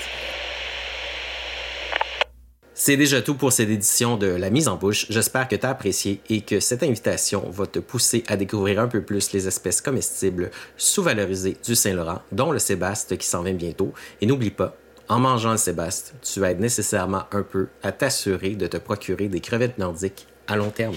C'est 2.76 2.96
déjà 2.96 3.22
tout 3.22 3.36
pour 3.36 3.52
cette 3.52 3.70
édition 3.70 4.16
de 4.16 4.26
La 4.26 4.50
mise 4.50 4.66
en 4.66 4.76
bouche. 4.76 5.06
J'espère 5.08 5.46
que 5.46 5.54
tu 5.54 5.64
as 5.64 5.70
apprécié 5.70 6.20
et 6.28 6.40
que 6.40 6.58
cette 6.58 6.82
invitation 6.82 7.48
va 7.48 7.66
te 7.66 7.78
pousser 7.78 8.24
à 8.26 8.36
découvrir 8.36 8.80
un 8.80 8.88
peu 8.88 9.00
plus 9.00 9.32
les 9.32 9.46
espèces 9.46 9.80
comestibles 9.80 10.50
sous-valorisées 10.76 11.56
du 11.64 11.76
Saint-Laurent, 11.76 12.22
dont 12.32 12.50
le 12.50 12.58
sébaste 12.58 13.16
qui 13.16 13.28
s'en 13.28 13.42
vient 13.42 13.54
bientôt. 13.54 13.94
Et 14.20 14.26
n'oublie 14.26 14.50
pas, 14.50 14.76
en 15.08 15.20
mangeant 15.20 15.52
le 15.52 15.56
sébaste, 15.56 16.14
tu 16.20 16.44
aides 16.44 16.60
nécessairement 16.60 17.24
un 17.30 17.42
peu 17.42 17.68
à 17.84 17.92
t'assurer 17.92 18.56
de 18.56 18.66
te 18.66 18.76
procurer 18.76 19.28
des 19.28 19.40
crevettes 19.40 19.78
nordiques 19.78 20.26
à 20.48 20.56
long 20.56 20.70
terme. 20.70 20.96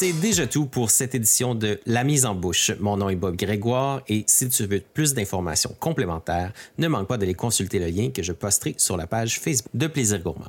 C'est 0.00 0.14
déjà 0.14 0.46
tout 0.46 0.64
pour 0.64 0.90
cette 0.90 1.14
édition 1.14 1.54
de 1.54 1.78
La 1.84 2.04
mise 2.04 2.24
en 2.24 2.34
bouche. 2.34 2.72
Mon 2.80 2.96
nom 2.96 3.10
est 3.10 3.16
Bob 3.16 3.36
Grégoire 3.36 4.00
et 4.08 4.24
si 4.26 4.48
tu 4.48 4.64
veux 4.64 4.80
plus 4.80 5.12
d'informations 5.12 5.76
complémentaires, 5.78 6.54
ne 6.78 6.88
manque 6.88 7.06
pas 7.06 7.18
d'aller 7.18 7.34
consulter 7.34 7.78
le 7.78 7.88
lien 7.88 8.08
que 8.08 8.22
je 8.22 8.32
posterai 8.32 8.74
sur 8.78 8.96
la 8.96 9.06
page 9.06 9.38
Facebook 9.38 9.70
de 9.74 9.86
Plaisir 9.88 10.22
Gourmand. 10.22 10.48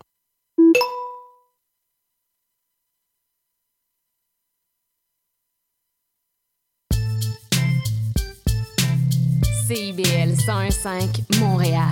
CIBL 9.67 10.31
101.5 10.47 11.39
Montréal. 11.41 11.91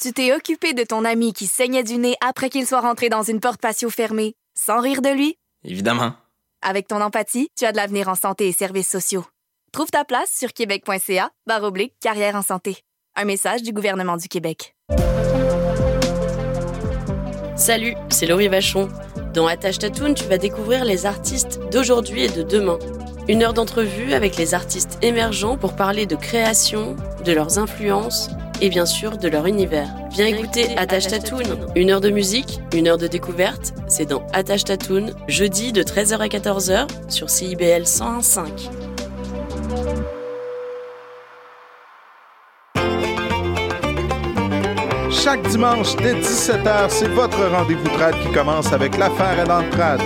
Tu 0.00 0.12
t'es 0.12 0.32
occupé 0.32 0.72
de 0.72 0.84
ton 0.84 1.04
ami 1.04 1.32
qui 1.32 1.48
saignait 1.48 1.82
du 1.82 1.98
nez 1.98 2.14
après 2.24 2.48
qu'il 2.48 2.64
soit 2.64 2.80
rentré 2.80 3.08
dans 3.08 3.24
une 3.24 3.40
porte 3.40 3.60
patio 3.60 3.90
fermée, 3.90 4.34
sans 4.56 4.80
rire 4.80 5.02
de 5.02 5.08
lui? 5.08 5.34
Évidemment. 5.64 6.14
Avec 6.66 6.88
ton 6.88 7.02
empathie, 7.02 7.50
tu 7.58 7.66
as 7.66 7.72
de 7.72 7.76
l'avenir 7.76 8.08
en 8.08 8.14
santé 8.14 8.48
et 8.48 8.52
services 8.52 8.88
sociaux. 8.88 9.26
Trouve 9.70 9.90
ta 9.90 10.02
place 10.06 10.30
sur 10.34 10.54
québec.ca 10.54 11.28
oblique 11.62 11.92
carrière 12.00 12.36
en 12.36 12.42
santé. 12.42 12.78
Un 13.16 13.26
message 13.26 13.62
du 13.62 13.74
gouvernement 13.74 14.16
du 14.16 14.28
Québec. 14.28 14.74
Salut, 17.54 17.94
c'est 18.08 18.24
Laurie 18.24 18.48
Vachon. 18.48 18.88
Dans 19.34 19.46
Attache 19.46 19.78
Tatoune, 19.78 20.14
tu 20.14 20.24
vas 20.24 20.38
découvrir 20.38 20.86
les 20.86 21.04
artistes 21.04 21.60
d'aujourd'hui 21.70 22.22
et 22.22 22.30
de 22.30 22.42
demain. 22.42 22.78
Une 23.28 23.42
heure 23.42 23.52
d'entrevue 23.52 24.14
avec 24.14 24.38
les 24.38 24.54
artistes 24.54 24.98
émergents 25.02 25.58
pour 25.58 25.76
parler 25.76 26.06
de 26.06 26.16
création, 26.16 26.96
de 27.26 27.32
leurs 27.32 27.58
influences 27.58 28.30
et 28.60 28.68
bien 28.68 28.86
sûr 28.86 29.16
de 29.18 29.28
leur 29.28 29.46
univers. 29.46 29.88
Viens 30.10 30.26
écouter 30.26 30.76
Attache 30.76 31.08
Tatoune. 31.08 31.66
Une 31.74 31.90
heure 31.90 32.00
de 32.00 32.10
musique, 32.10 32.60
une 32.74 32.88
heure 32.88 32.98
de 32.98 33.06
découverte, 33.06 33.74
c'est 33.88 34.06
dans 34.06 34.26
Attache 34.32 34.64
Tatoune, 34.64 35.14
jeudi 35.28 35.72
de 35.72 35.82
13h 35.82 36.18
à 36.18 36.28
14h 36.28 36.86
sur 37.08 37.30
CIBL 37.30 37.82
101.5. 37.82 38.70
Chaque 45.10 45.48
dimanche 45.48 45.96
dès 45.96 46.14
17h, 46.14 46.90
c'est 46.90 47.08
votre 47.08 47.42
rendez-vous 47.46 47.88
trad 47.96 48.14
qui 48.20 48.30
commence 48.30 48.72
avec 48.72 48.98
l'affaire 48.98 49.40
et 49.40 49.48
l'entrade. 49.48 50.02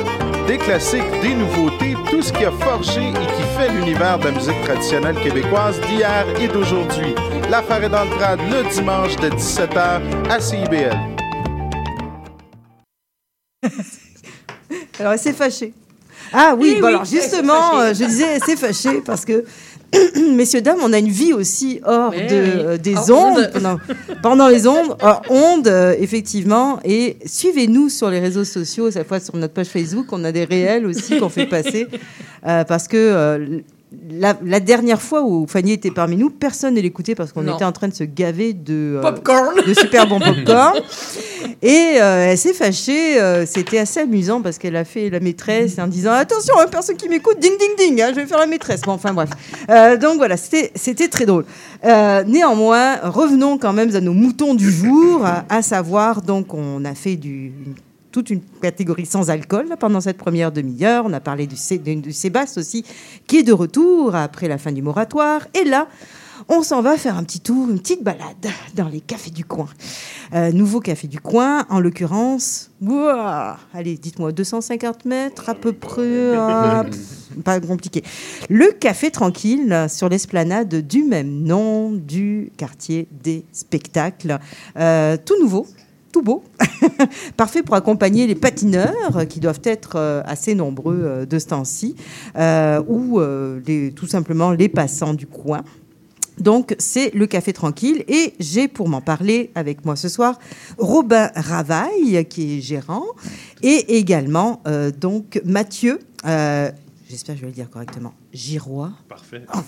Des 0.49 0.57
classiques, 0.57 1.03
des 1.21 1.35
nouveautés, 1.35 1.95
tout 2.11 2.23
ce 2.23 2.33
qui 2.33 2.43
a 2.43 2.51
forgé 2.51 3.11
et 3.11 3.13
qui 3.13 3.43
fait 3.55 3.71
l'univers 3.71 4.19
de 4.19 4.25
la 4.25 4.31
musique 4.31 4.59
traditionnelle 4.63 5.17
québécoise 5.23 5.79
d'hier 5.83 6.25
et 6.41 6.49
d'aujourd'hui. 6.49 7.15
L'affaire 7.51 7.85
est 7.85 7.91
dans 7.91 8.05
le 8.05 8.11
trad 8.17 8.41
le 8.51 8.67
dimanche 8.71 9.15
de 9.17 9.29
17h 9.29 10.01
à 10.31 10.41
CIBL. 10.41 10.97
Alors, 14.99 15.13
elle 15.13 15.19
s'est 15.19 15.35
fâchée. 15.35 15.75
Ah 16.33 16.55
oui, 16.59 16.77
Eh 16.77 16.81
bon, 16.81 16.87
oui, 16.87 16.95
alors 16.95 17.03
elle 17.03 17.07
s'est 17.07 17.21
justement, 17.21 17.79
euh, 17.81 17.93
je 17.93 18.05
disais, 18.05 18.37
elle 18.37 18.43
s'est 18.43 18.57
fâchée 18.57 19.03
parce 19.05 19.27
que, 19.27 19.45
messieurs, 20.35 20.61
dames, 20.61 20.79
on 20.83 20.93
a 20.93 20.99
une 20.99 21.09
vie 21.09 21.33
aussi 21.33 21.81
hors 21.85 22.11
de, 22.11 22.19
euh, 22.31 22.79
des 22.79 22.95
Hors 22.95 23.11
ondes, 23.11 23.51
pendant, 23.53 23.79
pendant 24.23 24.49
les 24.49 24.67
ondes, 24.67 24.97
hors 25.01 25.23
ondes, 25.31 25.69
euh, 25.69 25.95
effectivement. 25.99 26.79
Et 26.85 27.17
suivez-nous 27.25 27.89
sur 27.89 28.11
les 28.11 28.21
réseaux 28.21 28.45
sociaux, 28.45 28.91
cette 28.91 29.07
fois 29.07 29.21
sur 29.21 29.37
notre 29.37 29.55
page 29.55 29.69
Facebook, 29.69 30.07
on 30.13 30.25
a 30.25 30.33
des 30.33 30.45
réels 30.45 30.87
aussi 30.87 31.19
qu'on 31.19 31.29
fait 31.29 31.47
passer, 31.47 31.87
euh, 32.47 32.65
parce 32.65 32.89
que 32.89 33.63
la, 34.11 34.37
la 34.45 34.61
dernière 34.61 35.01
fois 35.01 35.23
où 35.23 35.47
Fanny 35.49 35.73
était 35.73 35.91
parmi 35.91 36.17
nous, 36.17 36.29
personne 36.31 36.75
ne 36.75 36.81
l'écoutait 36.81 37.15
parce 37.15 37.33
qu'on 37.33 37.43
était 37.55 37.65
en 37.65 37.73
train 37.73 37.89
de 37.89 37.95
se 37.95 38.05
gaver 38.05 38.53
de, 38.53 38.97
euh, 38.99 39.01
Popcorn. 39.01 39.55
de 39.67 39.75
super 39.75 40.07
bon 40.07 40.19
popcorn. 40.21 40.79
Et 41.63 41.95
euh, 42.01 42.27
elle 42.31 42.39
s'est 42.39 42.53
fâchée. 42.53 43.21
euh, 43.21 43.47
C'était 43.47 43.79
assez 43.79 44.01
amusant 44.01 44.43
parce 44.43 44.59
qu'elle 44.59 44.77
a 44.77 44.85
fait 44.85 45.09
la 45.11 45.21
maîtresse 45.21 45.79
en 45.79 45.87
disant 45.87 46.13
Attention, 46.13 46.55
hein, 46.61 46.67
personne 46.71 46.97
qui 46.97 47.09
m'écoute, 47.09 47.39
ding 47.41 47.53
ding 47.59 47.77
ding, 47.79 48.03
hein, 48.03 48.09
je 48.11 48.17
vais 48.17 48.27
faire 48.27 48.39
la 48.39 48.47
maîtresse. 48.47 48.83
Bon, 48.83 48.93
enfin 48.93 49.13
bref. 49.15 49.31
Euh, 49.71 49.97
donc 49.97 50.17
voilà, 50.19 50.37
c'était 50.37 51.09
très 51.09 51.25
drôle. 51.27 51.45
Néanmoins, 52.27 52.97
revenons 53.03 53.59
quand 53.59 53.73
même 53.73 53.95
à 53.95 54.01
nos 54.01 54.13
moutons 54.13 54.55
du 54.55 54.71
jour, 54.71 55.25
à, 55.25 55.45
à 55.49 55.63
savoir, 55.63 56.23
donc, 56.23 56.53
on 56.55 56.85
a 56.85 56.95
fait 56.95 57.17
du. 57.17 57.47
une- 57.47 57.75
toute 58.19 58.31
une 58.31 58.41
catégorie 58.61 59.07
sans 59.07 59.31
alcool 59.31 59.77
pendant 59.79 60.01
cette 60.01 60.17
première 60.17 60.51
demi-heure. 60.51 61.05
On 61.07 61.13
a 61.13 61.21
parlé 61.21 61.47
du, 61.47 61.55
Sébastien 61.57 62.61
aussi, 62.61 62.85
qui 63.29 63.39
est 63.39 63.43
de 63.45 63.53
retour 63.53 64.17
après 64.17 64.49
la 64.49 64.59
fin 64.59 64.73
du 64.73 64.83
moratoire. 64.83 65.47
Et 65.55 65.63
là, 65.63 65.87
on 66.49 66.65
s'en 66.65 66.83
va 66.83 66.97
faire 66.97 67.17
un 67.17 67.23
petit 67.23 67.39
tour, 67.39 67.71
une 67.71 67.79
petite 67.79 68.03
balade 68.03 68.49
dans 68.75 68.89
les 68.89 69.01
cafés 69.01 69.31
du 69.31 69.45
coin. 69.45 69.69
Euh, 70.35 70.51
nouveau 70.51 70.81
café 70.81 71.07
du 71.07 71.21
coin, 71.21 71.65
en 71.71 71.79
l'occurrence, 71.79 72.73
allez, 73.73 73.97
dites-moi, 73.97 74.33
250 74.33 75.05
mètres 75.05 75.49
à 75.49 75.55
peu 75.55 75.73
près, 75.73 76.35
ah, 76.37 76.85
pas 77.45 77.61
compliqué. 77.61 78.03
Le 78.51 78.73
café 78.73 79.13
tranquille 79.13 79.87
sur 79.89 80.09
l'esplanade 80.09 80.75
du 80.75 81.05
même 81.05 81.45
nom 81.45 81.93
du 81.93 82.51
quartier 82.57 83.07
des 83.13 83.45
spectacles. 83.53 84.41
Euh, 84.77 85.17
tout 85.25 85.41
nouveau, 85.41 85.69
tout 86.13 86.23
beau, 86.23 86.43
parfait 87.37 87.63
pour 87.63 87.75
accompagner 87.75 88.27
les 88.27 88.35
patineurs 88.35 89.17
euh, 89.17 89.25
qui 89.25 89.41
doivent 89.41 89.61
être 89.65 89.93
euh, 89.97 90.23
assez 90.25 90.55
nombreux 90.55 91.01
euh, 91.03 91.27
de 91.27 91.39
ce 91.39 91.47
temps-ci, 91.49 91.97
euh, 92.37 92.83
ou 92.89 93.21
euh, 93.21 93.61
les- 93.67 93.93
tout 93.93 94.07
simplement 94.07 94.53
les 94.53 94.69
passants 94.69 95.15
du 95.15 95.27
coin. 95.27 95.63
Donc, 96.39 96.77
c'est 96.79 97.13
le 97.15 97.27
Café 97.27 97.53
Tranquille. 97.53 98.05
Et 98.07 98.33
j'ai 98.39 98.69
pour 98.69 98.89
m'en 98.89 99.01
parler 99.01 99.51
avec 99.57 99.85
moi 99.85 99.97
ce 99.97 100.09
soir 100.09 100.39
Robin 100.79 101.31
Ravaille, 101.35 102.25
qui 102.31 102.59
est 102.59 102.61
gérant, 102.61 103.05
et 103.63 103.99
également 103.99 104.63
euh, 104.69 104.93
donc 104.93 105.41
Mathieu. 105.45 105.99
euh, 106.27 106.71
J'espère 107.11 107.35
que 107.35 107.41
je 107.41 107.47
vais 107.47 107.51
le 107.51 107.55
dire 107.57 107.71
correctement. 107.71 108.13
Girois. 108.33 108.93
Parfait. 109.09 109.43
Oh. 109.55 109.59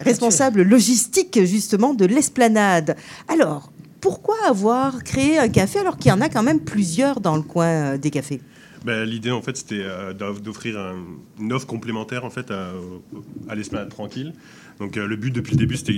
Responsable 0.00 0.62
logistique, 0.62 1.38
justement, 1.44 1.94
de 1.94 2.04
l'esplanade. 2.04 2.96
Alors, 3.28 3.72
pourquoi 4.04 4.36
avoir 4.46 5.02
créé 5.02 5.38
un 5.38 5.48
café 5.48 5.78
alors 5.78 5.96
qu'il 5.96 6.10
y 6.10 6.12
en 6.12 6.20
a 6.20 6.28
quand 6.28 6.42
même 6.42 6.60
plusieurs 6.60 7.20
dans 7.22 7.36
le 7.36 7.42
coin 7.42 7.66
euh, 7.94 7.96
des 7.96 8.10
cafés? 8.10 8.40
Ben, 8.84 9.04
L'idée, 9.08 9.30
en 9.30 9.40
fait, 9.40 9.56
c'était 9.56 9.80
euh, 9.82 10.12
d'off- 10.12 10.42
d'offrir 10.42 10.78
un- 10.78 10.96
une 11.40 11.52
offre 11.54 11.66
complémentaire 11.66 12.22
en 12.26 12.28
fait, 12.30 12.50
à, 12.50 12.72
à 13.48 13.54
l'esplanade 13.54 13.88
tranquille. 13.88 14.34
Donc, 14.80 14.96
euh, 14.96 15.06
le 15.06 15.16
but 15.16 15.30
depuis 15.30 15.52
le 15.52 15.58
début, 15.58 15.76
c'était 15.76 15.94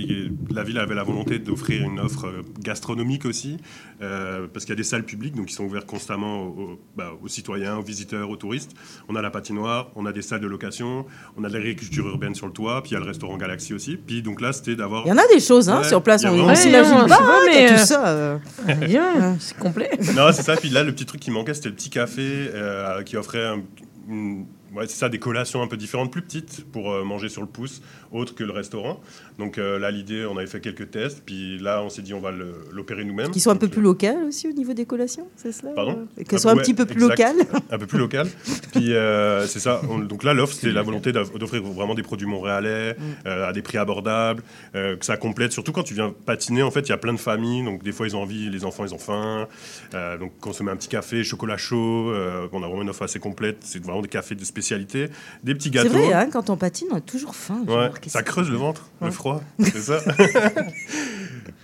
la 0.51 0.63
ville 0.63 0.77
avait 0.77 0.93
la 0.95 1.03
volonté 1.03 1.39
d'offrir 1.39 1.83
une 1.83 1.99
offre 1.99 2.27
euh, 2.27 2.41
gastronomique 2.61 3.25
aussi, 3.25 3.57
euh, 4.01 4.47
parce 4.53 4.65
qu'il 4.65 4.73
y 4.73 4.77
a 4.77 4.77
des 4.77 4.83
salles 4.83 5.03
publiques 5.03 5.35
donc, 5.35 5.47
qui 5.47 5.53
sont 5.55 5.63
ouvertes 5.65 5.87
constamment 5.87 6.43
aux, 6.43 6.47
aux- 6.61 6.79
bah, 6.95 7.11
aux 7.21 7.27
citoyens, 7.27 7.77
aux 7.77 7.81
visiteurs, 7.81 8.29
aux 8.29 8.35
touristes. 8.35 8.71
On 9.09 9.15
a 9.15 9.21
la 9.21 9.31
patinoire, 9.31 9.89
on 9.95 10.05
a 10.05 10.11
des 10.11 10.21
salles 10.21 10.41
de 10.41 10.47
location, 10.47 11.05
on 11.37 11.43
a 11.43 11.49
de 11.49 11.53
l'agriculture 11.53 12.07
urbaine 12.07 12.35
sur 12.35 12.45
le 12.45 12.53
toit, 12.53 12.81
puis 12.83 12.91
il 12.91 12.93
y 12.93 12.97
a 12.97 12.99
le 12.99 13.05
restaurant 13.05 13.37
Galaxy 13.37 13.73
aussi. 13.73 13.97
Puis 13.97 14.21
donc 14.21 14.41
là, 14.41 14.53
c'était 14.53 14.75
d'avoir. 14.75 15.05
Il 15.05 15.09
y 15.09 15.11
en 15.11 15.17
a 15.17 15.27
des 15.33 15.39
choses 15.39 15.69
hein, 15.69 15.81
Ouais, 15.81 15.87
sur 15.87 16.03
place, 16.03 16.21
il 16.21 16.25
y 16.25 16.27
a 16.27 16.33
on 16.33 16.55
s'imagine 16.55 16.93
Ouais, 16.97 17.07
pas, 17.07 17.19
hein, 17.21 17.39
mais, 17.47 17.69
tout 17.77 17.85
ça. 17.85 18.07
euh. 18.09 18.37
Bien, 18.85 19.37
c'est 19.39 19.57
complet. 19.57 19.89
Non, 20.15 20.27
c'est 20.31 20.43
ça. 20.43 20.55
Puis 20.55 20.69
là, 20.69 20.83
le 20.83 20.91
petit 20.91 21.05
truc 21.05 21.19
qui 21.21 21.31
manquait, 21.31 21.53
c'était 21.53 21.69
le 21.69 21.75
petit 21.75 21.89
café 21.89 22.21
euh, 22.53 23.01
qui 23.03 23.17
offrait 23.17 23.45
un- 23.45 23.61
une- 24.09 24.45
c'est 24.81 24.87
ça, 24.89 25.09
des 25.09 25.19
collations 25.19 25.61
un 25.61 25.67
peu 25.67 25.77
différentes, 25.77 26.11
plus 26.11 26.21
petites, 26.21 26.65
pour 26.71 26.91
euh, 26.91 27.03
manger 27.03 27.29
sur 27.29 27.41
le 27.41 27.47
pouce, 27.47 27.81
autre 28.11 28.35
que 28.35 28.43
le 28.43 28.51
restaurant. 28.51 28.99
Donc 29.39 29.57
euh, 29.57 29.77
là, 29.77 29.91
l'idée, 29.91 30.25
on 30.25 30.35
avait 30.37 30.47
fait 30.47 30.59
quelques 30.59 30.89
tests. 30.91 31.21
Puis 31.25 31.59
là, 31.59 31.81
on 31.83 31.89
s'est 31.89 32.01
dit, 32.01 32.13
on 32.13 32.19
va 32.19 32.31
l'opérer 32.71 33.03
nous-mêmes. 33.05 33.31
Qui 33.31 33.39
sont 33.39 33.51
un 33.51 33.55
peu 33.55 33.67
plus 33.67 33.81
locales 33.81 34.23
aussi 34.27 34.47
au 34.47 34.51
niveau 34.51 34.73
des 34.73 34.85
collations, 34.85 35.27
c'est 35.35 35.51
cela 35.51 35.71
Pardon? 35.73 36.07
Et 36.17 36.23
Qu'elles 36.23 36.39
soient 36.39 36.51
un 36.51 36.55
ouais, 36.55 36.61
petit 36.63 36.73
peu 36.75 36.85
plus 36.85 36.99
locales 36.99 37.35
Un 37.69 37.77
peu 37.77 37.85
plus 37.85 37.99
local. 37.99 38.27
Puis 38.73 38.93
euh, 38.93 39.45
c'est 39.45 39.59
ça. 39.59 39.81
On- 39.89 39.99
donc 39.99 40.23
là, 40.23 40.33
l'offre, 40.33 40.53
c'était 40.53 40.71
la 40.71 40.81
volonté 40.81 41.11
d'offrir 41.11 41.61
vraiment 41.63 41.93
des 41.95 42.03
produits 42.03 42.27
montréalais 42.27 42.95
Mm. 42.97 43.27
euh, 43.27 43.49
à 43.49 43.53
des 43.53 43.61
prix 43.61 43.77
abordables, 43.77 44.41
euh, 44.75 44.95
que 44.95 45.05
ça 45.05 45.17
complète. 45.17 45.51
Surtout 45.51 45.71
quand 45.71 45.83
tu 45.83 45.93
viens 45.93 46.13
patiner, 46.25 46.63
en 46.63 46.71
fait, 46.71 46.81
il 46.81 46.89
y 46.89 46.93
a 46.93 46.97
plein 46.97 47.13
de 47.13 47.19
familles. 47.19 47.63
Donc 47.63 47.83
des 47.83 47.91
fois, 47.91 48.07
ils 48.07 48.15
ont 48.15 48.21
envie, 48.21 48.49
les 48.49 48.65
enfants, 48.65 48.85
ils 48.85 48.93
ont 48.93 48.97
faim. 48.99 49.47
Euh, 49.93 50.17
donc 50.17 50.31
consommer 50.39 50.71
un 50.71 50.75
petit 50.75 50.87
café, 50.89 51.23
chocolat 51.23 51.57
chaud. 51.57 52.09
euh, 52.11 52.47
on 52.51 52.63
a 52.63 52.67
vraiment 52.67 52.81
une 52.81 52.89
offre 52.89 53.03
assez 53.03 53.19
complète. 53.19 53.57
C'est 53.61 53.83
vraiment 53.83 54.01
des 54.01 54.07
cafés 54.07 54.35
de 54.35 54.43
spécialité, 54.45 55.09
des 55.43 55.53
petits 55.53 55.69
C'est 55.69 55.75
gâteaux. 55.83 55.89
vrai, 55.89 56.13
hein, 56.13 56.29
quand 56.31 56.49
on 56.49 56.57
patine, 56.57 56.87
on 56.91 56.95
a 56.95 57.01
toujours 57.01 57.35
faim. 57.35 57.63
Ouais, 57.67 57.89
ça 58.07 58.23
creuse 58.23 58.49
le 58.49 58.57
ventre, 58.57 58.89
Ouais. 59.01 59.07
le 59.07 59.13
froid, 59.13 59.26
c'est 59.59 59.81
ça? 59.81 59.99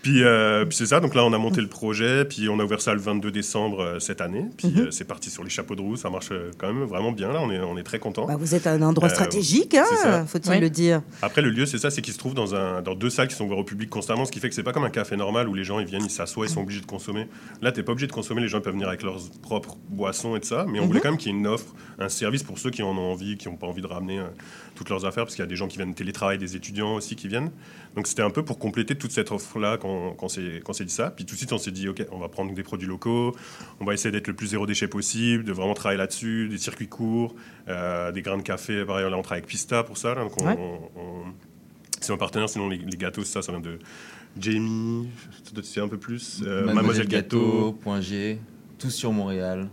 puis 0.04 0.24
euh, 0.24 0.66
puis 0.66 0.78
c'est 0.78 0.86
ça, 0.86 1.00
donc 1.00 1.16
là 1.16 1.26
on 1.26 1.34
a 1.34 1.38
monté 1.40 1.60
le 1.62 1.68
projet, 1.68 2.26
puis 2.26 2.48
on 2.50 2.60
a 2.60 2.64
ouvert 2.64 2.82
ça 2.82 2.94
le 2.94 3.00
22 3.00 3.32
décembre 3.32 3.80
euh, 3.82 4.00
cette 4.00 4.22
année, 4.22 4.46
puis 4.56 4.68
Mhm. 4.68 4.80
euh, 4.82 4.92
c'est 4.92 5.06
parti 5.08 5.32
sur 5.32 5.44
les 5.44 5.50
chapeaux 5.50 5.74
de 5.76 5.82
roue, 5.82 5.96
ça 5.96 6.12
marche 6.12 6.30
quand 6.60 6.72
même 6.72 6.84
vraiment 6.84 7.12
bien, 7.12 7.32
là 7.34 7.40
on 7.42 7.50
est, 7.50 7.60
on 7.60 7.78
est 7.78 7.84
très 7.84 7.98
content. 7.98 8.28
Bah, 8.28 8.36
vous 8.38 8.54
êtes 8.54 8.68
à 8.68 8.74
un 8.74 8.82
endroit 8.84 9.08
Euh, 9.10 9.12
stratégique, 9.14 9.74
hein, 9.76 10.26
faut-il 10.28 10.60
le 10.60 10.70
dire. 10.70 11.02
Après 11.24 11.42
le 11.42 11.50
lieu 11.50 11.66
c'est 11.66 11.78
ça, 11.80 11.90
c'est 11.90 12.02
qu'il 12.04 12.14
se 12.14 12.20
trouve 12.20 12.34
dans, 12.36 12.54
un, 12.54 12.82
dans 12.84 12.94
deux 12.94 13.10
salles 13.10 13.28
qui 13.30 13.36
sont 13.36 13.46
ouvertes 13.46 13.62
au 13.62 13.64
public 13.64 13.90
constamment, 13.90 14.26
ce 14.26 14.32
qui 14.32 14.40
fait 14.40 14.50
que 14.50 14.56
c'est 14.56 14.62
pas 14.64 14.74
comme 14.74 14.84
un 14.84 14.90
café 14.92 15.16
normal 15.16 15.48
où 15.48 15.54
les 15.56 15.64
gens 15.64 15.80
ils 15.80 15.88
viennent, 15.88 16.04
ils 16.06 16.12
s'assoient, 16.12 16.46
ils 16.46 16.50
sont 16.52 16.62
obligés 16.62 16.82
de 16.82 16.86
consommer. 16.86 17.28
Là 17.62 17.72
t'es 17.72 17.82
pas 17.82 17.94
obligé 17.94 18.08
de 18.08 18.12
consommer, 18.12 18.42
les 18.42 18.50
gens 18.50 18.62
peuvent 18.62 18.74
venir 18.74 18.90
avec 18.90 19.04
leurs 19.04 19.20
propres 19.42 19.78
boissons 19.90 20.36
et 20.36 20.42
tout 20.42 20.48
ça, 20.50 20.66
mais 20.68 20.80
on 20.80 20.84
Mhm. 20.84 20.88
voulait 20.90 21.00
quand 21.00 21.10
même 21.12 21.18
qu'il 21.18 21.32
y 21.32 21.36
ait 21.36 21.38
une 21.40 21.48
offre, 21.48 21.74
un 21.98 22.10
service 22.10 22.44
pour 22.44 22.60
ceux 22.60 22.70
qui 22.72 22.84
en 22.84 22.98
ont 22.98 23.12
envie, 23.14 23.38
qui 23.38 23.48
n'ont 23.48 23.56
pas 23.56 23.68
envie 23.68 23.82
de 23.82 23.88
ramener 23.88 24.20
euh, 24.20 24.24
toutes 24.76 24.90
leurs 24.90 25.06
affaires, 25.06 25.24
parce 25.24 25.36
qu'il 25.36 25.44
y 25.44 25.48
a 25.48 25.50
des 25.50 25.56
gens 25.56 25.68
qui 25.68 25.78
viennent 25.78 25.94
télétravailler, 25.94 26.40
des 26.40 26.56
étudiants 26.56 26.96
aussi 26.96 27.16
qui 27.16 27.28
viennent. 27.28 27.52
Donc 27.96 28.08
c'était 28.08 28.24
un 28.24 28.32
peu 28.32 28.44
pour 28.44 28.58
compléter 28.58 28.96
toute 28.96 29.12
cette 29.12 29.32
offre-là 29.32 29.78
qu'on 29.78 29.93
qu'on 30.18 30.28
s'est 30.30 30.62
qu'on 30.64 30.74
s'est 30.74 30.86
dit 30.86 30.94
ça. 30.94 31.10
Puis 31.12 31.26
tout 31.26 31.34
de 31.34 31.38
suite 31.38 31.52
on 31.54 31.58
s'est 31.58 31.72
dit, 31.72 31.88
ok, 31.88 32.06
on 32.12 32.20
va 32.20 32.30
prendre 32.30 32.54
des 32.54 32.64
produits 32.64 32.88
locaux, 32.88 33.36
on 33.80 33.86
va 33.86 33.94
essayer 33.94 34.12
d'être 34.12 34.28
le 34.28 34.34
plus 34.36 34.48
zéro 34.48 34.66
déchet 34.66 34.88
possible, 34.88 35.44
de 35.44 35.52
vraiment 35.54 35.74
travailler 35.74 35.98
là-dessus, 36.00 36.48
des 36.50 36.58
circuits 36.58 36.88
courts, 36.88 37.36
euh, 37.68 38.12
des 38.12 38.22
grains 38.22 38.38
de 38.38 38.42
café. 38.44 38.86
Pareil, 38.86 39.10
là 39.10 39.18
on 39.18 39.22
travaille 39.22 39.40
avec 39.40 39.50
Pista 39.50 39.84
pour 39.84 39.98
ça. 39.98 40.16
là. 40.16 40.22
donc 40.24 40.34
on- 40.42 40.46
Ouais. 40.46 40.58
on- 40.60 41.00
on- 41.00 41.24
c'est 42.02 42.12
un 42.12 42.18
partenaire, 42.18 42.50
sinon 42.50 42.68
les, 42.70 42.78
les 42.78 42.98
gâteaux, 42.98 43.24
ça, 43.24 43.42
ça 43.42 43.52
vient 43.52 43.62
de 43.62 43.80
Jamie, 44.40 45.08
tu 45.56 45.64
sais 45.64 45.80
un 45.80 45.88
peu 45.88 45.98
plus, 45.98 46.42
euh, 46.46 46.66
Mademoiselle 46.66 47.08
Gâteau, 47.08 47.72
Point 47.74 48.02
G, 48.02 48.40
tout 48.80 48.90
sur 48.90 49.12
Montréal, 49.14 49.70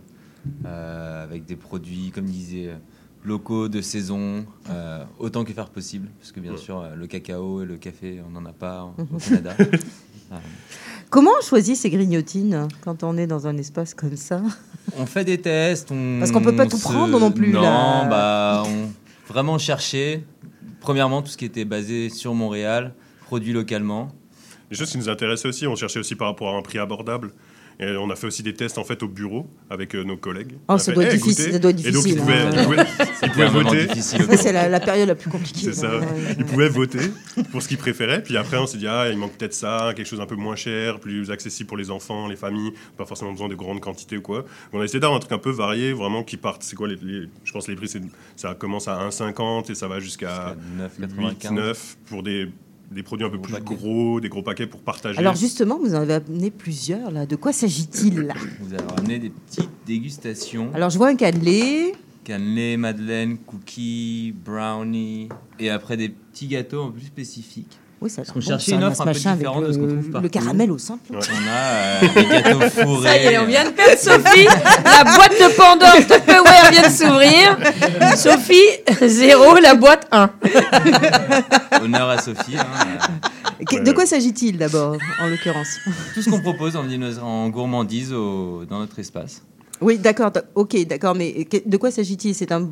euh, 0.65 1.23
avec 1.23 1.45
des 1.45 1.55
produits, 1.55 2.11
comme 2.11 2.25
disait, 2.25 2.75
locaux, 3.23 3.67
de 3.69 3.81
saison, 3.81 4.45
euh, 4.69 5.03
autant 5.19 5.43
que 5.43 5.51
faire 5.53 5.69
possible, 5.69 6.09
parce 6.19 6.31
que 6.31 6.39
bien 6.39 6.55
sûr, 6.57 6.79
euh, 6.79 6.95
le 6.95 7.05
cacao 7.07 7.61
et 7.63 7.65
le 7.65 7.77
café, 7.77 8.19
on 8.25 8.31
n'en 8.31 8.45
a 8.45 8.53
pas 8.53 8.83
en- 8.83 8.95
au 9.13 9.17
Canada. 9.17 9.55
Comment 11.09 11.31
on 11.39 11.45
choisit 11.45 11.75
ces 11.75 11.89
grignotines 11.89 12.67
quand 12.83 13.03
on 13.03 13.17
est 13.17 13.27
dans 13.27 13.45
un 13.47 13.57
espace 13.57 13.93
comme 13.93 14.15
ça? 14.15 14.41
On 14.97 15.05
fait 15.05 15.25
des 15.25 15.39
tests. 15.39 15.91
On 15.91 16.19
Parce 16.19 16.31
qu'on 16.31 16.41
peut 16.41 16.55
pas 16.55 16.65
tout 16.67 16.77
se- 16.77 16.83
prendre 16.83 17.19
non 17.19 17.31
plus, 17.31 17.51
Non, 17.51 17.61
là. 17.61 18.05
bah, 18.09 18.63
on 18.65 19.31
vraiment 19.31 19.57
chercher. 19.57 20.23
Premièrement, 20.79 21.21
tout 21.21 21.29
ce 21.29 21.37
qui 21.37 21.45
était 21.45 21.65
basé 21.65 22.09
sur 22.09 22.33
Montréal, 22.33 22.93
produit 23.25 23.53
localement. 23.53 24.09
Les 24.69 24.77
choses 24.77 24.89
qui 24.91 24.97
nous 24.97 25.09
intéressaient 25.09 25.47
aussi, 25.49 25.67
on 25.67 25.75
cherchait 25.75 25.99
aussi 25.99 26.15
par 26.15 26.27
rapport 26.27 26.55
à 26.55 26.57
un 26.57 26.61
prix 26.61 26.79
abordable. 26.79 27.33
Et 27.79 27.95
on 27.97 28.09
a 28.11 28.15
fait 28.15 28.27
aussi 28.27 28.43
des 28.43 28.53
tests 28.53 28.77
en 28.77 28.83
fait 28.83 29.01
au 29.03 29.07
bureau 29.07 29.47
avec 29.69 29.95
euh, 29.95 30.03
nos 30.03 30.17
collègues. 30.17 30.53
Oh, 30.67 30.77
ça 30.77 30.85
fait, 30.85 30.93
doit 30.93 31.03
être 31.05 31.13
Eh, 31.13 31.17
difficile, 31.17 31.41
écoutez. 31.45 31.51
ça 31.53 31.59
doit 31.59 31.71
être 31.71 31.85
Et 31.85 31.91
donc 31.91 32.03
ils 32.05 32.15
difficile, 32.15 32.19
pouvaient, 32.19 32.33
hein. 32.33 32.49
ils 32.57 32.63
pouvaient- 32.65 32.85
ils 33.23 33.31
pouvaient 33.31 33.47
voter. 33.47 34.37
c'est 34.37 34.51
la, 34.53 34.69
la 34.69 34.79
période 34.79 35.07
la 35.07 35.15
plus 35.15 35.29
compliquée. 35.31 35.73
Ça. 35.73 35.91
Ils 36.37 36.45
pouvaient 36.45 36.69
voter 36.69 36.99
pour 37.51 37.61
ce 37.61 37.67
qu'ils 37.67 37.77
préféraient. 37.77 38.21
Puis 38.21 38.37
après, 38.37 38.57
on 38.57 38.67
s'est 38.67 38.77
dit, 38.77 38.87
ah, 38.87 39.07
il 39.09 39.17
manque 39.17 39.33
peut-être 39.33 39.53
ça, 39.53 39.93
quelque 39.95 40.05
chose 40.07 40.21
un 40.21 40.25
peu 40.25 40.35
moins 40.35 40.55
cher, 40.55 40.99
plus 40.99 41.31
accessible 41.31 41.67
pour 41.67 41.77
les 41.77 41.89
enfants, 41.91 42.27
les 42.27 42.35
familles, 42.35 42.71
pas 42.97 43.05
forcément 43.05 43.31
besoin 43.31 43.49
de 43.49 43.55
grandes 43.55 43.79
quantités 43.79 44.17
ou 44.17 44.21
quoi. 44.21 44.45
On 44.73 44.81
a 44.81 44.83
essayé 44.83 44.99
d'avoir 44.99 45.17
un 45.17 45.19
truc 45.19 45.31
un 45.31 45.37
peu 45.39 45.51
varié, 45.51 45.93
vraiment 45.93 46.23
qui 46.23 46.37
parte. 46.37 46.63
C'est 46.63 46.75
quoi 46.75 46.87
les, 46.87 46.97
les- 47.01 47.27
Je 47.43 47.51
pense 47.51 47.65
que 47.65 47.71
les 47.71 47.77
prix, 47.77 47.89
ça 48.35 48.53
commence 48.53 48.87
à 48.87 48.97
1,50 49.07 49.71
et 49.71 49.75
ça 49.75 49.87
va 49.87 49.99
jusqu'à 49.99 50.55
8, 50.99 51.07
9,95. 51.07 51.53
9 51.53 51.97
pour 52.07 52.23
des, 52.23 52.47
des 52.91 53.03
produits 53.03 53.25
un 53.25 53.29
peu 53.29 53.39
plus 53.39 53.53
gros, 53.61 54.19
des 54.19 54.29
gros 54.29 54.43
paquets 54.43 54.67
pour 54.67 54.81
partager. 54.81 55.17
Alors 55.17 55.35
justement, 55.35 55.79
vous 55.79 55.95
en 55.95 56.01
avez 56.01 56.15
amené 56.15 56.51
plusieurs 56.51 57.09
là. 57.11 57.25
De 57.25 57.35
quoi 57.35 57.53
s'agit-il 57.53 58.21
là 58.21 58.33
Vous 58.59 58.73
avez 58.73 58.83
ramené 58.83 59.19
des 59.19 59.29
petites 59.29 59.69
dégustations. 59.85 60.71
Alors 60.73 60.89
je 60.89 60.97
vois 60.97 61.07
un 61.07 61.15
cannelé. 61.15 61.93
Cannelé, 62.23 62.77
madeleine, 62.77 63.37
cookies, 63.37 64.35
brownie, 64.45 65.29
et 65.59 65.69
après 65.69 65.97
des 65.97 66.09
petits 66.09 66.47
gâteaux 66.47 66.83
un 66.83 66.87
peu 66.87 66.97
plus 66.97 67.07
spécifiques. 67.07 67.79
Oui, 68.01 68.09
ça 68.09 68.21
a 68.21 68.23
l'air 68.25 68.33
On 68.35 68.39
bon, 68.39 68.45
cherchait 68.45 68.71
ça, 68.71 68.75
une 68.77 68.81
là, 68.81 68.87
offre 68.87 69.01
un 69.01 69.03
peu 69.05 69.09
machin 69.11 69.29
avec 69.31 69.37
différente 69.39 69.61
de 69.61 69.67
le- 69.67 69.73
ce 69.73 69.77
qu'on 69.77 69.87
trouve 69.87 70.05
le 70.05 70.11
partout. 70.11 70.29
caramel 70.29 70.71
au 70.71 70.77
centre. 70.79 71.03
On 71.11 71.15
a 71.17 71.21
euh, 71.21 71.99
des 72.15 72.25
gâteaux 72.25 72.59
fourrés. 72.71 73.07
Ça 73.07 73.17
y 73.17 73.25
est, 73.25 73.37
on 73.37 73.45
vient 73.45 73.65
de 73.65 73.69
perdre 73.69 73.97
Sophie. 73.99 74.45
La 74.85 75.03
boîte 75.03 75.31
de 75.33 75.55
Pandore 75.55 75.95
Tupperware 76.07 76.71
vient 76.71 76.81
de 76.81 76.93
s'ouvrir. 76.93 77.57
Sophie, 78.17 79.07
0, 79.07 79.55
la 79.61 79.75
boîte 79.75 80.07
1. 80.11 80.29
Honneur 81.83 82.09
à 82.09 82.17
Sophie. 82.17 82.57
hein. 82.57 82.65
Que- 83.69 83.83
De 83.83 83.91
quoi 83.91 84.05
s'agit-il 84.07 84.57
d'abord, 84.57 84.97
en 85.21 85.27
l'occurrence? 85.27 85.77
Tout 86.15 86.21
ce 86.23 86.29
qu'on 86.31 86.41
propose 86.41 86.75
en, 86.75 87.49
gourmandise 87.49 88.11
au- 88.13 88.65
dans 88.67 88.79
notre 88.79 88.97
espace. 88.99 89.43
Oui, 89.81 89.97
d'accord. 89.97 90.31
Ok, 90.55 90.75
d'accord. 90.87 91.15
Mais 91.15 91.47
de 91.65 91.77
quoi 91.77 91.91
s'agit-il? 91.91 92.35
C'est 92.35 92.51
un 92.51 92.69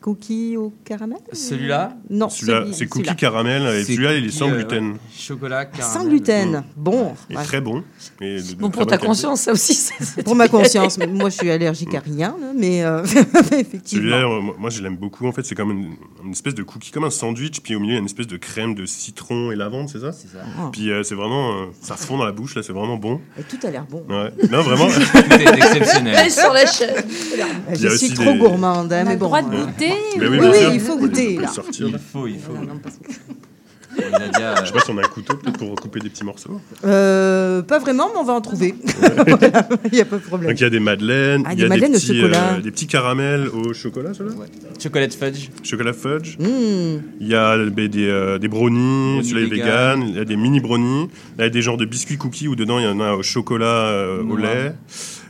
cookie 0.00 0.56
au 0.56 0.72
caramel 0.84 1.18
Celui-là? 1.32 1.96
Non, 2.10 2.28
Celui-là, 2.28 2.62
celui- 2.64 2.74
c'est 2.74 2.86
cookie 2.86 3.16
caramel 3.16 3.62
et 3.74 3.84
celui-là, 3.84 4.14
il 4.14 4.26
est 4.26 4.30
sans 4.30 4.48
euh, 4.50 4.54
gluten. 4.56 4.92
ouais. 4.92 4.98
Chocolat, 5.16 5.64
caramel. 5.66 5.92
Sans 6.02 6.06
gluten. 6.08 6.64
Bon. 6.76 7.14
Il 7.28 7.34
est 7.34 7.38
ouais. 7.38 7.44
très 7.44 7.60
bon. 7.60 7.82
et 8.20 8.36
de- 8.40 8.42
de 8.42 8.54
Bon, 8.56 8.70
pour 8.70 8.86
ta 8.86 8.98
conscience, 8.98 9.42
ça 9.42 9.52
aussi. 9.52 9.74
c'est 9.74 10.22
Pour 10.22 10.34
ma 10.36 10.48
conscience, 10.48 10.98
mais 10.98 11.06
moi 11.06 11.30
je 11.30 11.36
suis 11.36 11.50
allergique 11.50 11.94
à 11.94 12.00
rien, 12.00 12.36
là, 12.40 12.52
mais 12.56 12.84
euh, 12.84 13.02
effectivement. 13.52 13.80
Celui-là, 13.84 14.16
euh, 14.18 14.40
moi, 14.40 14.54
moi, 14.58 14.70
je 14.70 14.82
l'aime 14.82 14.96
beaucoup. 14.96 15.26
En 15.26 15.32
fait, 15.32 15.44
c'est 15.44 15.54
comme 15.54 15.70
une, 15.72 15.94
une 16.24 16.30
espèce 16.32 16.54
de 16.54 16.62
cookie, 16.62 16.90
comme 16.90 17.04
un 17.04 17.10
sandwich, 17.10 17.60
puis 17.60 17.74
au 17.74 17.80
milieu, 17.80 17.92
il 17.92 17.94
y 17.94 17.98
a 17.98 18.00
une 18.00 18.06
espèce 18.06 18.26
de 18.26 18.36
crème 18.36 18.74
de 18.74 18.86
citron 18.86 19.50
et 19.50 19.56
lavande, 19.56 19.88
c'est 19.88 20.00
ça? 20.00 20.12
C'est 20.12 20.28
ça. 20.28 20.38
Oh. 20.60 20.68
Puis 20.72 20.90
euh, 20.90 21.02
c'est 21.02 21.14
vraiment, 21.14 21.52
euh, 21.62 21.66
ça 21.80 21.96
fond 21.96 22.18
dans 22.18 22.24
la 22.26 22.32
bouche, 22.32 22.54
là, 22.54 22.62
c'est 22.62 22.72
vraiment 22.72 22.96
bon. 22.96 23.20
Et 23.38 23.42
tout 23.42 23.58
a 23.66 23.70
l'air 23.70 23.84
bon. 23.90 24.04
Ouais. 24.08 24.30
Non, 24.50 24.62
vraiment. 24.62 24.86
Tout 24.88 25.32
est 25.32 25.56
exceptionnel. 25.56 26.17
Elle 26.20 26.26
est 26.26 26.30
sur 26.30 26.52
la 26.52 26.66
chaîne. 26.66 26.94
Je 27.68 27.72
a 27.72 27.76
suis 27.76 27.86
aussi 28.06 28.14
trop 28.14 28.32
des- 28.32 28.38
gourmande, 28.38 28.92
hein, 28.92 29.04
mais 29.06 29.16
bon. 29.16 29.26
droit 29.26 29.42
de 29.42 29.50
goûter 29.56 29.92
Mais 30.18 30.28
Oui, 30.28 30.38
il 30.74 30.80
faut 30.80 30.96
goûter, 30.98 31.38
sortir. 31.52 31.88
Il 31.88 31.98
faut, 31.98 32.26
il 32.26 32.38
faut. 32.38 32.52
voilà, 32.52 32.66
non, 32.72 32.78
que- 32.78 32.98
Nadia, 34.12 34.54
Je 34.62 34.66
sais 34.66 34.72
pas 34.72 34.80
si 34.80 34.90
on 34.92 34.98
a 34.98 35.00
un 35.00 35.08
couteau 35.08 35.34
peut-être 35.34 35.58
pour 35.58 35.74
couper 35.74 35.98
des 35.98 36.08
petits 36.08 36.22
morceaux. 36.22 36.60
Euh, 36.84 37.62
pas 37.62 37.80
vraiment, 37.80 38.08
mais 38.14 38.20
on 38.20 38.24
va 38.24 38.32
en 38.34 38.40
trouver. 38.40 38.76
Il 39.86 39.92
n'y 39.92 40.00
a 40.00 40.04
pas 40.04 40.16
de 40.18 40.22
problème. 40.22 40.50
Donc 40.50 40.60
il 40.60 40.62
y 40.62 40.66
a 40.66 40.70
des 40.70 40.78
madeleines, 40.78 41.42
Ah, 41.44 41.50
il 41.52 41.56
des 41.56 41.62
y 41.62 41.64
a 41.64 41.68
madeleines 41.68 41.92
des 41.92 41.96
au 41.98 42.00
petits, 42.00 42.20
chocolat. 42.20 42.54
euh, 42.58 42.60
des 42.60 42.70
petits 42.70 42.86
caramels 42.86 43.48
au 43.48 43.72
chocolat, 43.74 44.14
ceux-là 44.14 44.30
Chocolat 44.80 45.08
fudge. 45.10 45.48
Chocolat 45.64 45.92
fudge. 45.94 46.36
Mmh. 46.38 46.44
Il 47.20 47.26
y 47.26 47.34
a 47.34 47.56
des, 47.58 47.90
euh, 48.08 48.38
des 48.38 48.46
brownies, 48.46 49.14
Brownies 49.14 49.28
celui-là 49.28 49.46
est 49.46 49.50
vegan. 49.50 50.04
Il 50.08 50.16
y 50.16 50.20
a 50.20 50.24
des 50.24 50.36
mini 50.36 50.60
brownies. 50.60 51.08
Il 51.38 51.42
y 51.42 51.44
a 51.44 51.50
des 51.50 51.62
genres 51.62 51.76
de 51.78 51.84
biscuits 51.84 52.18
cookies 52.18 52.46
où 52.46 52.54
dedans 52.54 52.78
il 52.78 52.84
y 52.84 52.88
en 52.88 53.00
a 53.00 53.14
au 53.14 53.22
chocolat, 53.24 53.66
euh, 53.66 54.22
au 54.22 54.36
lait. 54.36 54.74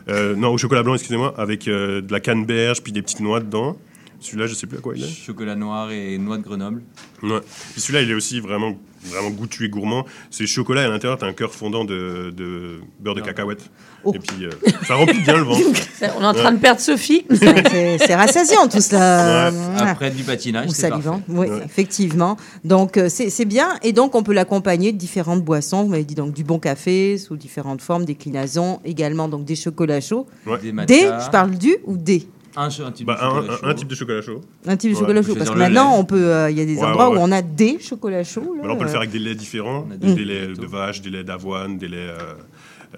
Euh, 0.09 0.34
non, 0.34 0.52
au 0.52 0.59
chocolat 0.59 0.82
blanc, 0.82 0.94
excusez-moi, 0.94 1.34
avec 1.36 1.68
euh, 1.68 2.00
de 2.00 2.12
la 2.12 2.20
canneberge 2.20 2.82
puis 2.82 2.92
des 2.92 3.02
petites 3.02 3.20
noix 3.20 3.40
dedans. 3.40 3.76
Celui-là, 4.20 4.46
je 4.46 4.54
sais 4.54 4.66
plus 4.66 4.78
à 4.78 4.80
quoi 4.80 4.94
il 4.96 5.04
est. 5.04 5.08
Chocolat 5.08 5.54
noir 5.54 5.90
et 5.92 6.18
noix 6.18 6.36
de 6.38 6.42
Grenoble. 6.42 6.82
Ouais. 7.22 7.40
Puis 7.72 7.80
celui-là, 7.80 8.02
il 8.02 8.10
est 8.10 8.14
aussi 8.14 8.40
vraiment, 8.40 8.76
vraiment 9.04 9.30
goûtu 9.30 9.64
et 9.64 9.68
gourmand. 9.68 10.04
C'est 10.30 10.46
chocolat 10.46 10.82
et 10.82 10.84
à 10.86 10.88
l'intérieur, 10.88 11.18
tu 11.18 11.24
as 11.24 11.28
un 11.28 11.32
cœur 11.32 11.52
fondant 11.54 11.84
de, 11.84 12.32
de 12.36 12.80
beurre 13.00 13.14
de 13.14 13.20
cacahuète. 13.20 13.70
Et 14.12 14.18
puis, 14.18 14.44
euh, 14.44 14.50
ça 14.86 14.94
remplit 14.94 15.20
bien 15.20 15.36
le 15.36 15.42
ventre. 15.42 15.60
On 16.18 16.22
est 16.22 16.26
en 16.26 16.32
train 16.34 16.52
de 16.52 16.58
perdre 16.58 16.80
Sophie. 16.80 17.24
C'est 17.30 17.98
c'est 17.98 18.14
rassasiant 18.14 18.68
tout 18.68 18.80
cela. 18.80 19.50
Ouais. 19.50 19.56
Ah. 19.76 19.90
Après 19.90 20.10
du 20.10 20.22
patinage, 20.22 20.66
Ou 20.68 20.72
c'est 20.72 20.82
salivant, 20.88 21.18
parfait. 21.20 21.32
oui, 21.32 21.48
Ouais. 21.48 21.62
effectivement. 21.64 22.36
Donc 22.64 22.96
euh, 22.96 23.08
c'est 23.08 23.28
c'est 23.30 23.44
bien, 23.44 23.76
et 23.82 23.92
donc 23.92 24.14
on 24.14 24.22
peut 24.22 24.32
l'accompagner 24.32 24.92
de 24.92 24.98
différentes 24.98 25.44
boissons. 25.44 25.82
Vous 25.82 25.90
m'avez 25.90 26.04
dit 26.04 26.14
donc 26.14 26.32
du 26.32 26.44
bon 26.44 26.58
café 26.60 27.18
sous 27.18 27.36
différentes 27.36 27.82
formes, 27.82 28.04
déclinaisons, 28.04 28.80
également 28.84 29.28
donc 29.28 29.44
des 29.44 29.56
chocolats 29.56 30.00
chauds. 30.00 30.26
Ouais. 30.46 30.58
Des 30.58 30.66
Des, 30.66 30.72
matchas. 30.72 31.26
je 31.26 31.30
parle 31.30 31.50
du 31.56 31.76
ou 31.84 31.96
des? 31.96 32.26
Un, 32.57 32.70
cho- 32.70 32.84
un 32.84 32.92
type 32.92 33.07
Bah, 33.07 33.14
de 33.20 33.24
un, 33.24 33.28
chocolat 33.30 33.53
un- 33.53 33.57
chaud. 33.57 33.66
un 33.66 33.74
type 33.74 33.88
de 33.88 33.94
chocolat 33.94 34.22
chaud. 34.22 34.40
un 34.66 34.76
type 34.76 34.90
de 34.90 34.94
Ouais, 34.96 35.01
chocolat 35.01 35.22
chaud. 35.22 35.34
Parce 35.36 35.51
que 35.51 35.59
maintenant 35.59 35.92
lait. 35.92 35.99
on 35.99 36.05
peut, 36.05 36.16
euh, 36.32 36.51
il 36.51 36.59
y 36.59 36.61
a 36.61 36.64
des 36.64 36.76
Ouais, 36.76 36.84
endroits 36.84 37.09
ouais, 37.11 37.16
ouais. 37.16 37.20
où 37.22 37.24
on 37.26 37.32
a 37.32 37.42
des 37.42 37.78
chocolats 37.80 38.24
chauds. 38.24 38.57
là, 38.61 38.66
là, 38.66 38.72
on 38.72 38.76
peut 38.76 38.82
le 38.84 38.88
euh. 38.88 38.92
faire 38.92 39.01
avec 39.01 39.11
des 39.11 39.18
laits 39.18 39.36
différents. 39.36 39.86
On 39.88 39.92
a 39.92 39.96
Des, 39.96 40.14
des 40.14 40.24
laits 40.24 40.59
de 40.59 40.66
vache, 40.66 41.01
des 41.03 41.11
laits 41.11 41.26
d'avoine, 41.26 41.78
des 41.78 41.88
laits 41.88 41.99
euh, 41.99 42.34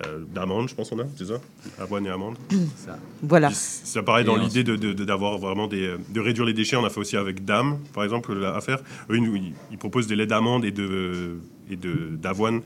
euh, 0.06 0.18
d'amande, 0.32 0.68
je 0.68 0.74
pense 0.74 0.88
qu'on 0.90 1.00
a, 1.00 1.04
c'est 1.16 1.26
ça? 1.26 1.34
Avoine 1.80 2.06
et 2.06 2.10
amande. 2.10 2.36
Ça. 2.76 2.96
Voilà. 3.22 3.50
Pareil 4.06 4.22
Et 4.22 4.26
dans 4.26 4.36
l'idée 4.36 4.62
de- 4.62 4.76
de- 4.76 4.92
vraiment 5.12 5.66
des, 5.66 5.94
de 6.08 6.20
réduire 6.20 6.46
les 6.46 6.52
déchets. 6.52 6.76
On 6.76 6.84
a 6.84 6.90
fait 6.90 7.00
aussi 7.00 7.16
avec 7.16 7.44
Dame, 7.44 7.78
par 7.92 8.04
exemple, 8.04 8.32
la- 8.34 8.54
à 8.54 8.60
faire. 8.60 8.78
Eux, 9.10 9.16
ils, 9.18 9.52
ils- 9.72 9.78
proposent 9.78 10.06
des 10.06 10.14
laits 10.16 10.28
d'amande 10.28 10.64
et 10.64 10.70
de 10.70 11.38
et 11.72 11.76
de 11.76 12.10
d'avoine. 12.22 12.62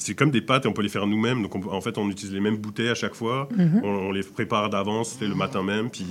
C'est 0.00 0.14
comme 0.14 0.30
des 0.30 0.40
pâtes 0.40 0.64
et 0.64 0.68
on 0.68 0.72
peut 0.72 0.82
les 0.82 0.88
faire 0.88 1.06
nous-mêmes. 1.06 1.42
Donc 1.42 1.54
on- 1.56 1.72
en 1.72 1.80
fait, 1.80 1.98
on 1.98 2.08
utilise 2.08 2.32
les 2.32 2.40
mêmes 2.40 2.56
bouteilles 2.56 2.88
à 2.90 2.94
chaque 2.94 3.14
fois. 3.14 3.48
Mhm. 3.56 3.80
on, 3.84 3.88
on 3.88 4.12
les 4.12 4.22
prépare 4.22 4.70
d'avance, 4.70 5.16
c'est 5.18 5.26
le 5.26 5.34
matin 5.34 5.62
même, 5.62 5.90
puis 5.90 6.06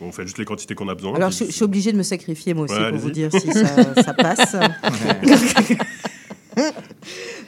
on 0.00 0.12
fait 0.12 0.22
juste 0.22 0.38
les 0.38 0.44
quantités 0.44 0.74
qu'on 0.74 0.88
a 0.88 0.94
besoin. 0.94 1.14
Alors 1.16 1.30
je, 1.30 1.44
je 1.46 1.50
suis 1.50 1.64
obligée 1.64 1.92
de 1.92 1.96
me 1.98 2.02
sacrifier 2.02 2.54
moi 2.54 2.64
aussi 2.64 2.74
Ouais, 2.74 2.90
pour 2.90 2.98
vous 2.98 3.10
dire 3.10 3.30
si 3.32 3.40
ça, 3.52 3.94
ça 4.02 4.14
passe. 4.14 4.56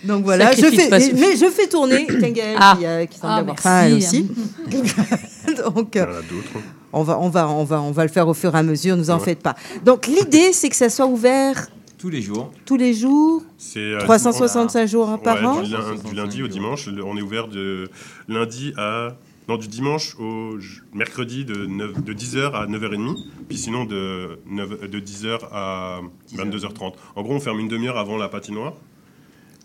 Donc 0.04 0.24
voilà, 0.24 0.52
je 0.52 0.60
Sacrifice 0.60 0.88
fais, 0.88 1.12
mais 1.14 1.36
je 1.36 1.46
fais 1.50 1.66
tourner 1.68 2.06
Tangaël 2.20 2.56
Ah. 2.58 2.76
qui, 2.78 2.86
euh, 2.86 3.06
qui 3.06 3.18
semble 3.18 3.32
Ah, 3.32 3.36
avoir 3.38 3.58
faim 3.58 3.82
elle 3.86 3.94
aussi. 3.94 4.22
Donc 4.70 5.94
Il 5.94 5.98
y 5.98 5.98
euh, 6.00 6.06
en 6.06 6.10
a 6.10 6.22
d'autres. 6.22 6.60
on 6.92 7.02
va, 7.02 7.18
on 7.20 7.28
va, 7.28 7.48
on 7.48 7.64
va, 7.64 7.80
on 7.82 7.90
va 7.92 8.02
le 8.04 8.10
faire 8.10 8.26
au 8.28 8.34
fur 8.34 8.54
et 8.54 8.58
à 8.58 8.62
mesure. 8.62 8.96
Ne 8.96 9.08
en 9.10 9.18
Ouais. 9.18 9.24
faites 9.24 9.42
pas. 9.42 9.54
Donc 9.84 10.06
l'idée 10.06 10.52
c'est 10.52 10.68
que 10.68 10.76
ça 10.76 10.90
soit 10.90 11.06
ouvert 11.06 11.68
Tous 11.98 12.10
les 12.10 12.20
jours. 12.20 12.52
tous 12.66 12.76
les 12.76 12.92
jours, 12.92 13.42
C'est 13.56 13.78
euh, 13.80 13.98
365 14.00 14.86
jours 14.86 15.08
hein, 15.08 15.18
par 15.18 15.36
Ouais, 15.38 15.44
an. 15.46 15.62
du, 15.62 15.70
lin- 15.72 15.94
du 16.10 16.14
lundi 16.14 16.42
au 16.42 16.48
dimanche. 16.48 16.88
On 17.04 17.16
est 17.16 17.22
ouvert 17.22 17.48
de 17.48 17.88
lundi 18.28 18.72
à. 18.76 19.16
Non, 19.48 19.56
du 19.56 19.68
dimanche 19.68 20.16
au 20.18 20.56
mercredi 20.92 21.44
de, 21.44 21.66
9 21.66 22.02
de 22.02 22.12
10h 22.12 22.52
à 22.52 22.66
9h30. 22.66 23.16
Puis 23.48 23.56
sinon 23.56 23.84
de, 23.84 24.40
9 24.50 24.90
de 24.90 24.98
10h 25.00 25.38
à 25.52 26.00
22h30. 26.34 26.94
En 27.14 27.22
gros, 27.22 27.34
on 27.34 27.40
ferme 27.40 27.60
une 27.60 27.68
demi-heure 27.68 27.96
avant 27.96 28.16
la 28.18 28.28
patinoire. 28.28 28.74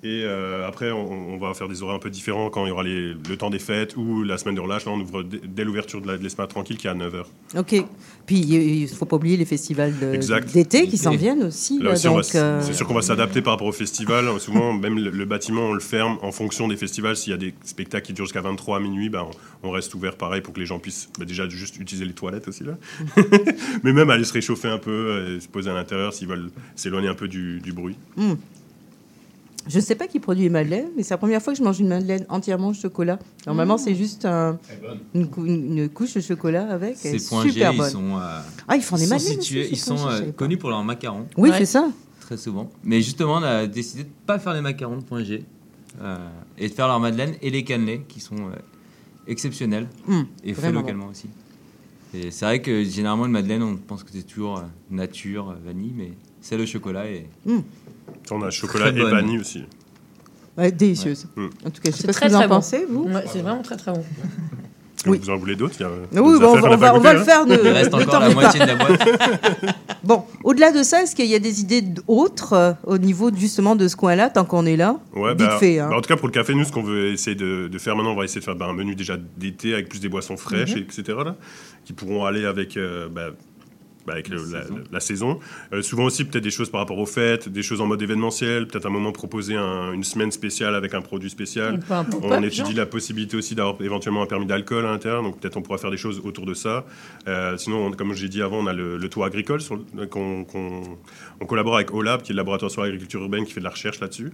Et 0.03 0.23
euh, 0.25 0.67
après, 0.67 0.91
on, 0.91 1.33
on 1.33 1.37
va 1.37 1.53
faire 1.53 1.67
des 1.67 1.83
horaires 1.83 1.95
un 1.97 1.99
peu 1.99 2.09
différents 2.09 2.49
quand 2.49 2.65
il 2.65 2.69
y 2.69 2.71
aura 2.71 2.81
les- 2.81 3.13
le 3.13 3.37
temps 3.37 3.51
des 3.51 3.59
fêtes 3.59 3.95
ou 3.97 4.23
la 4.23 4.39
semaine 4.39 4.55
de 4.55 4.59
relâche. 4.59 4.85
Là, 4.85 4.93
on 4.93 4.99
ouvre 4.99 5.21
dès, 5.21 5.39
dès 5.47 5.63
l'ouverture 5.63 6.01
de 6.01 6.11
l'espace 6.13 6.47
tranquille 6.47 6.77
qui 6.77 6.87
est 6.87 6.89
à 6.89 6.95
9h. 6.95 7.25
Ok. 7.55 7.75
Puis 8.25 8.37
il 8.39 8.81
ne 8.83 8.87
faut 8.87 9.05
pas 9.05 9.17
oublier 9.17 9.37
les 9.37 9.45
festivals 9.45 9.93
d'été 10.53 10.87
qui 10.87 10.97
s'en 10.97 11.11
viennent 11.11 11.43
aussi. 11.43 11.77
Là 11.79 11.93
là, 11.93 11.97
euh, 12.35 12.61
c'est 12.63 12.73
sûr 12.73 12.87
qu'on 12.87 12.95
va 12.95 13.03
s'adapter 13.03 13.43
par 13.43 13.53
rapport 13.53 13.67
au 13.67 13.71
festival. 13.71 14.25
Souvent, 14.39 14.73
même 14.73 14.97
le, 14.97 15.11
le 15.11 15.25
bâtiment, 15.25 15.65
on 15.67 15.73
le 15.73 15.79
ferme 15.79 16.17
en 16.23 16.31
fonction 16.31 16.67
des 16.67 16.77
festivals. 16.77 17.15
S'il 17.15 17.31
y 17.31 17.35
a 17.35 17.37
des 17.37 17.53
spectacles 17.63 18.07
qui 18.07 18.13
durent 18.13 18.25
jusqu'à 18.25 18.41
23 18.41 18.77
à 18.77 18.79
minuit, 18.79 19.09
ben, 19.09 19.27
on, 19.61 19.67
on 19.69 19.71
reste 19.71 19.93
ouvert 19.93 20.15
pareil 20.15 20.41
pour 20.41 20.53
que 20.55 20.59
les 20.59 20.65
gens 20.65 20.79
puissent 20.79 21.09
ben, 21.19 21.25
déjà 21.25 21.47
juste 21.47 21.77
utiliser 21.79 22.05
les 22.05 22.13
toilettes 22.13 22.47
aussi. 22.47 22.63
Là. 22.63 22.73
Mais 23.83 23.93
même 23.93 24.09
aller 24.09 24.23
se 24.23 24.33
réchauffer 24.33 24.67
un 24.67 24.79
peu, 24.79 24.89
euh, 24.91 25.39
se 25.39 25.47
poser 25.47 25.69
à 25.69 25.73
l'intérieur 25.75 26.11
s'ils 26.11 26.27
veulent 26.27 26.49
s'éloigner 26.75 27.07
un 27.07 27.13
peu 27.15 27.27
du, 27.27 27.59
du 27.59 27.71
bruit. 27.71 27.97
hmm. 28.17 28.33
Je 29.67 29.77
ne 29.77 29.81
sais 29.83 29.95
pas 29.95 30.07
qui 30.07 30.19
produit 30.19 30.43
les 30.43 30.49
madeleines, 30.49 30.89
mais 30.97 31.03
c'est 31.03 31.13
la 31.13 31.17
première 31.19 31.41
fois 31.41 31.53
que 31.53 31.59
je 31.59 31.63
mange 31.63 31.79
une 31.79 31.87
madeleine 31.87 32.25
entièrement 32.29 32.69
au 32.69 32.73
chocolat. 32.73 33.19
Normalement, 33.45 33.77
c'est 33.77 33.93
juste 33.95 34.25
un- 34.25 34.57
une, 35.13 35.27
cou- 35.29 35.45
une- 35.45 35.77
une 35.77 35.89
couche 35.89 36.15
de 36.15 36.21
chocolat 36.21 36.67
avec. 36.71 36.97
Ces 36.97 37.17
points 37.29 37.43
G, 37.43 37.51
super 37.51 37.71
ils 37.73 37.83
sont, 37.83 38.17
euh, 38.17 38.39
Ah, 38.67 38.75
ils 38.75 38.81
font 38.81 38.95
des 38.97 39.05
madeleines 39.07 39.39
situés- 39.39 39.67
Ils 39.71 39.77
sont 39.77 39.97
euh, 40.07 40.31
connus 40.31 40.57
pour 40.57 40.69
leurs 40.71 40.83
macarons. 40.83 41.27
Oui, 41.37 41.49
Ouais. 41.51 41.57
c'est 41.59 41.65
ça. 41.67 41.89
Très 42.21 42.37
souvent. 42.37 42.71
Mais 42.83 43.01
justement, 43.01 43.35
on 43.35 43.43
a 43.43 43.67
décidé 43.67 44.03
de 44.03 44.07
ne 44.09 44.13
pas 44.25 44.39
faire 44.39 44.53
les 44.53 44.61
macarons 44.61 44.97
de 44.97 45.03
point 45.03 45.23
G 45.23 45.43
euh, 46.01 46.17
et 46.57 46.67
de 46.67 46.73
faire 46.73 46.87
leurs 46.87 46.99
madeleines 46.99 47.35
et 47.41 47.49
les 47.51 47.63
cannelés 47.63 48.01
qui 48.07 48.19
sont 48.19 48.37
euh, 48.37 48.55
exceptionnels 49.27 49.87
Mm, 50.07 50.21
et 50.43 50.53
faits 50.53 50.73
localement 50.73 51.07
aussi. 51.07 51.27
C'est 52.13 52.41
vrai 52.45 52.61
que 52.61 52.83
généralement, 52.83 53.25
une 53.25 53.31
madeleine, 53.31 53.63
on 53.63 53.77
pense 53.77 54.03
que 54.03 54.09
c'est 54.11 54.23
toujours 54.23 54.57
euh, 54.57 54.63
nature, 54.89 55.51
euh, 55.51 55.55
vanille, 55.63 55.93
mais 55.95 56.11
celle 56.41 56.61
au 56.61 56.65
chocolat 56.65 57.05
est. 57.07 57.27
Mm. 57.45 57.59
On 58.31 58.41
a 58.41 58.49
chocolat 58.49 58.89
et 58.89 59.01
vanille 59.03 59.39
aussi. 59.39 59.63
Ouais, 60.57 60.71
délicieuse. 60.71 61.27
Ouais. 61.37 61.45
En 61.65 61.69
tout 61.69 61.81
cas, 61.81 61.91
je 61.91 61.91
sais 61.91 62.01
C'est 62.01 62.07
pas 62.07 62.13
ce 62.13 62.17
très 62.19 62.25
que 62.27 62.31
vous 62.31 62.35
en 62.35 62.39
très 62.39 62.47
bon. 62.49 62.55
pensez, 62.55 62.85
vous. 62.89 63.03
Ouais, 63.03 63.23
c'est 63.31 63.41
vraiment 63.41 63.61
très 63.61 63.77
très 63.77 63.91
bon. 63.93 64.03
Oui. 65.07 65.17
Vous 65.19 65.29
en 65.31 65.37
voulez 65.37 65.55
d'autres 65.55 65.75
Oui, 65.81 66.19
bon, 66.39 66.57
on 66.57 66.77
va, 66.77 66.93
on 66.93 66.99
on 66.99 67.13
le 67.13 67.23
faire. 67.23 67.45
Ne, 67.47 67.55
Il 67.55 67.67
reste 67.69 67.91
encore 67.93 68.19
la 68.19 68.29
moitié 68.29 68.59
pas. 68.59 68.65
de 68.67 68.71
la 68.71 68.85
boîte. 68.85 69.09
Bon, 70.03 70.23
au-delà 70.43 70.71
de 70.71 70.81
ça, 70.83 71.03
est-ce 71.03 71.15
qu'il 71.15 71.27
y 71.27 71.35
a 71.35 71.39
des 71.39 71.61
idées 71.61 71.83
autres 72.07 72.53
euh, 72.53 72.73
au 72.85 72.97
niveau 72.97 73.29
justement 73.35 73.75
de 73.75 73.87
ce 73.87 73.95
coin-là, 73.95 74.29
tant 74.31 74.45
qu'on 74.45 74.65
est 74.65 74.75
là? 74.75 74.99
Ouais, 75.15 75.35
bah, 75.35 75.57
fait. 75.59 75.77
hein. 75.79 75.89
bah, 75.89 75.97
en 75.97 76.01
tout 76.01 76.07
cas, 76.07 76.17
pour 76.17 76.27
le 76.27 76.33
café, 76.33 76.55
nous, 76.55 76.63
ce 76.65 76.71
qu'on 76.71 76.81
veut 76.81 77.11
essayer 77.11 77.35
de, 77.35 77.67
de 77.67 77.77
faire 77.79 77.95
maintenant, 77.95 78.13
on 78.13 78.15
va 78.15 78.23
essayer 78.25 78.39
de 78.41 78.45
faire 78.45 78.55
bah, 78.55 78.65
un 78.67 78.73
menu 78.73 78.95
déjà 78.95 79.15
d'été 79.37 79.73
avec 79.73 79.89
plus 79.89 79.99
des 79.99 80.09
boissons 80.09 80.37
fraîches, 80.37 80.75
Mhm. 80.75 80.81
etc., 80.89 81.03
là, 81.23 81.35
qui 81.85 81.93
pourront 81.93 82.25
aller 82.25 82.45
avec, 82.45 82.77
euh, 82.77 83.09
bah, 84.05 84.13
avec 84.13 84.29
le- 84.29 84.37
la, 84.51 84.63
la 84.91 84.99
saison. 84.99 85.39
Euh, 85.73 85.81
souvent 85.81 86.05
aussi, 86.05 86.25
peut-être 86.25 86.43
des 86.43 86.49
choses 86.51 86.69
par 86.69 86.79
rapport 86.81 86.97
aux 86.97 87.05
fêtes, 87.05 87.49
des 87.49 87.61
choses 87.63 87.81
en 87.81 87.87
mode 87.87 88.01
événementiel, 88.01 88.67
peut-être 88.67 88.85
un 88.85 88.89
moment 88.91 89.11
proposer 89.11 89.55
un- 89.55 89.93
une 89.93 90.03
semaine 90.03 90.31
spéciale 90.31 90.75
avec 90.75 90.93
un 90.93 91.01
produit 91.01 91.29
spécial. 91.29 91.79
Pop-up, 91.87 92.07
On 92.23 92.41
étudie 92.43 92.73
la 92.73 92.85
possibilité 92.85 93.37
aussi 93.37 93.55
d'avoir 93.55 93.81
éventuellement 93.81 94.21
un 94.23 94.27
permis 94.27 94.45
d'alcool 94.45 94.85
à 94.85 94.91
l'intérieur, 94.91 95.23
donc 95.23 95.39
peut-être 95.39 95.57
on 95.57 95.61
pourra 95.61 95.77
faire 95.77 95.91
des 95.91 95.97
choses 95.97 96.21
autour 96.23 96.45
de 96.45 96.53
ça. 96.53 96.85
Euh, 97.27 97.57
sinon, 97.57 97.87
on- 97.87 97.91
comme 97.91 98.13
j'ai 98.13 98.29
dit 98.29 98.41
avant, 98.41 98.57
on 98.59 98.67
a 98.67 98.73
le, 98.73 98.97
le 98.97 99.09
toit 99.09 99.27
agricole, 99.27 99.59
qu'on 100.09 100.45
on 101.39 101.45
collabore 101.45 101.75
avec 101.75 101.93
OLAB, 101.93 102.21
qui 102.21 102.31
est 102.31 102.33
le 102.33 102.37
laboratoire 102.37 102.71
sur 102.71 102.81
l'agriculture 102.83 103.21
urbaine, 103.21 103.45
qui 103.45 103.53
fait 103.53 103.59
de 103.59 103.65
la 103.65 103.71
recherche 103.71 103.99
là-dessus. 103.99 104.31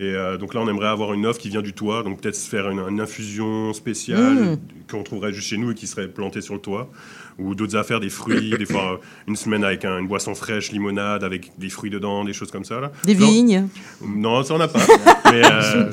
Et 0.00 0.04
euh, 0.14 0.36
donc 0.36 0.54
là, 0.54 0.60
on 0.60 0.68
aimerait 0.68 0.88
avoir 0.88 1.12
une 1.14 1.26
offre 1.26 1.40
qui 1.40 1.48
vient 1.48 1.62
du 1.62 1.72
toit, 1.72 2.02
donc 2.02 2.20
peut-être 2.20 2.34
se 2.36 2.48
faire 2.48 2.68
une, 2.70 2.80
une 2.80 3.00
infusion 3.00 3.72
spéciale 3.72 4.34
Mm. 4.34 4.58
qu'on 4.90 5.02
trouverait 5.02 5.32
juste 5.32 5.48
chez 5.48 5.56
nous 5.56 5.70
et 5.70 5.74
qui 5.74 5.86
serait 5.86 6.08
plantée 6.08 6.40
sur 6.40 6.54
le 6.54 6.60
toit, 6.60 6.90
ou 7.38 7.54
d'autres 7.54 7.76
affaires, 7.76 8.00
des 8.00 8.10
fruits, 8.10 8.54
des 8.58 8.66
fois 8.66 8.94
euh, 8.94 8.96
une 9.26 9.36
semaine 9.36 9.64
avec 9.64 9.84
un- 9.84 9.98
une 9.98 10.06
boisson 10.08 10.34
fraîche, 10.34 10.70
limonade, 10.72 11.24
avec 11.24 11.52
des 11.58 11.68
fruits 11.68 11.90
dedans, 11.90 12.24
des 12.24 12.32
choses 12.32 12.50
comme 12.50 12.64
ça. 12.64 12.80
Là. 12.80 12.92
Des 13.04 13.14
vignes. 13.14 13.66
Non, 14.06 14.42
ça 14.44 14.54
on 14.54 14.58
n'a 14.58 14.68
pas. 14.68 14.78
mais, 15.32 15.42
euh, 15.44 15.90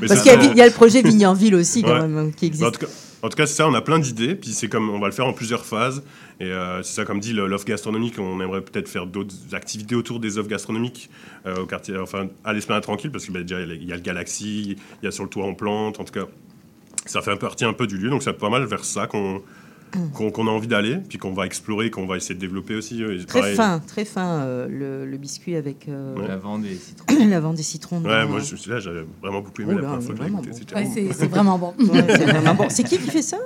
mais 0.00 0.06
Parce 0.06 0.22
qu'il 0.22 0.32
y, 0.32 0.60
a 0.60 0.64
y 0.64 0.68
le 0.68 0.74
projet 0.74 1.02
Vigne 1.02 1.26
en 1.26 1.34
Ville 1.34 1.54
aussi, 1.56 1.82
quand 1.82 1.88
Ouais. 2.00 2.06
même, 2.06 2.32
qui 2.32 2.50
Bah, 2.50 2.66
en, 2.66 2.68
existe. 2.68 2.72
tout 2.80 2.86
cas, 2.86 2.92
en 3.22 3.28
tout 3.28 3.36
cas, 3.36 3.46
c'est 3.46 3.54
ça, 3.56 3.66
on 3.68 3.74
a 3.74 3.80
plein 3.80 3.98
d'idées, 3.98 4.34
puis 4.36 4.50
c'est 4.50 4.68
comme 4.68 4.88
on 4.90 5.00
va 5.00 5.06
le 5.06 5.12
faire 5.12 5.26
en 5.26 5.32
plusieurs 5.32 5.64
phases. 5.64 6.04
Et 6.38 6.44
euh, 6.44 6.82
c'est 6.82 6.94
ça, 6.94 7.04
comme 7.04 7.18
dit 7.18 7.32
l'offre 7.32 7.64
gastronomique, 7.64 8.18
on 8.18 8.40
aimerait 8.40 8.60
peut-être 8.60 8.88
faire 8.88 9.06
d'autres 9.06 9.34
activités 9.52 9.94
autour 9.94 10.20
des 10.20 10.36
offres 10.38 10.50
gastronomiques 10.50 11.08
euh, 11.46 11.62
au 11.62 11.66
quartier, 11.66 11.96
enfin 11.96 12.28
à 12.44 12.52
l'Esplanade 12.52 12.82
tranquille, 12.82 13.10
parce 13.10 13.24
que 13.24 13.32
bah, 13.32 13.40
déjà 13.40 13.60
il 13.62 13.68
y 13.68 13.72
a- 13.72 13.74
il 13.74 13.88
y 13.88 13.92
a 13.92 13.96
le 13.96 14.02
Galaxy, 14.02 14.76
il 15.02 15.04
y 15.04 15.08
a 15.08 15.10
sur 15.10 15.24
le 15.24 15.30
toit 15.30 15.44
on 15.46 15.54
plante, 15.54 15.98
en 15.98 16.04
tout 16.04 16.12
cas, 16.12 16.26
ça 17.06 17.22
fait 17.22 17.34
partie 17.36 17.64
un 17.64 17.72
peu 17.72 17.86
du 17.86 17.96
lieu, 17.96 18.10
donc 18.10 18.22
c'est 18.22 18.32
pas 18.34 18.50
mal 18.50 18.64
vers 18.64 18.84
ça 18.84 19.06
qu'on 19.06 19.42
qu'on 20.14 20.30
qu'on 20.30 20.46
a 20.46 20.50
envie 20.50 20.66
d'aller, 20.68 20.96
puis 21.08 21.18
qu'on 21.18 21.32
va 21.32 21.46
explorer, 21.46 21.90
qu'on 21.90 22.06
va 22.06 22.16
essayer 22.16 22.34
de 22.34 22.40
développer 22.40 22.74
aussi. 22.74 23.02
euh, 23.02 23.18
et 23.20 23.24
Très 23.24 23.40
pareil. 23.40 23.56
fin, 23.56 23.78
très 23.80 24.04
fin, 24.04 24.40
euh, 24.40 24.68
le, 24.68 25.10
le 25.10 25.16
biscuit 25.16 25.56
avec 25.56 25.88
euh, 25.88 26.14
Ouais. 26.16 26.28
Lavande 26.28 26.64
et 26.64 26.74
citron. 26.76 27.06
lavande 27.28 27.58
et 27.58 27.62
citron. 27.62 28.00
Ouais, 28.02 28.26
moi 28.26 28.40
je 28.40 28.56
suis 28.56 28.70
là, 28.70 28.78
j'avais 28.80 29.04
vraiment 29.22 29.40
beaucoup 29.40 29.62
aimé 29.62 29.72
Oh 29.76 29.80
la 29.80 29.88
première 29.88 30.02
fois 30.02 30.14
que 30.14 30.22
j'ai 30.24 30.30
goûté. 30.64 30.86
c'est 30.94 31.12
c'est 31.12 31.26
vraiment 31.26 31.58
bon. 31.58 31.74
Ouais, 31.78 32.04
c'est 32.08 32.24
vraiment 32.26 32.54
bon. 32.54 32.66
C'est 32.68 32.82
qui 32.84 32.98
qui 32.98 33.10
fait 33.10 33.22
ça? 33.22 33.38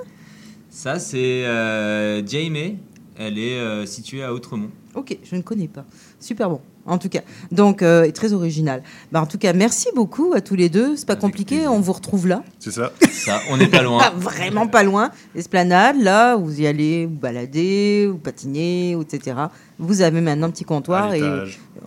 Ça, 0.69 0.99
c'est 0.99 1.45
euh, 1.45 2.25
Jamie. 2.25 2.77
Elle 3.17 3.37
est 3.37 3.59
euh, 3.59 3.85
située 3.85 4.23
à 4.23 4.33
Outremont. 4.33 4.69
Ok, 4.95 5.17
je 5.23 5.35
ne 5.35 5.41
connais 5.41 5.67
pas. 5.67 5.85
Super 6.19 6.49
bon. 6.49 6.61
En 6.85 6.97
tout 6.97 7.09
cas, 7.09 7.21
donc 7.51 7.81
euh, 7.81 8.03
et 8.03 8.11
très 8.11 8.33
original. 8.33 8.81
Bah, 9.11 9.21
en 9.21 9.25
tout 9.25 9.37
cas, 9.37 9.53
merci 9.53 9.87
beaucoup 9.95 10.33
à 10.33 10.41
tous 10.41 10.55
les 10.55 10.69
deux. 10.69 10.95
C'est 10.95 11.07
pas 11.07 11.15
compliqué, 11.15 11.67
on 11.67 11.79
vous 11.79 11.93
retrouve 11.93 12.27
là. 12.27 12.43
C'est 12.59 12.71
ça. 12.71 12.91
Ça, 13.11 13.39
on 13.51 13.57
n'est 13.57 13.67
pas 13.67 13.83
loin. 13.83 13.99
Ah, 14.01 14.13
vraiment 14.15 14.67
pas 14.67 14.83
loin. 14.83 15.11
Esplanade, 15.35 16.01
là, 16.01 16.35
vous 16.35 16.61
y 16.61 16.65
allez, 16.65 17.05
vous 17.05 17.17
baladez, 17.17 18.07
vous 18.07 18.17
patinez, 18.17 18.97
etc. 18.99 19.35
Vous 19.77 20.01
avez 20.01 20.21
maintenant 20.21 20.47
un 20.47 20.51
petit 20.51 20.63
comptoir 20.63 21.13
et 21.13 21.23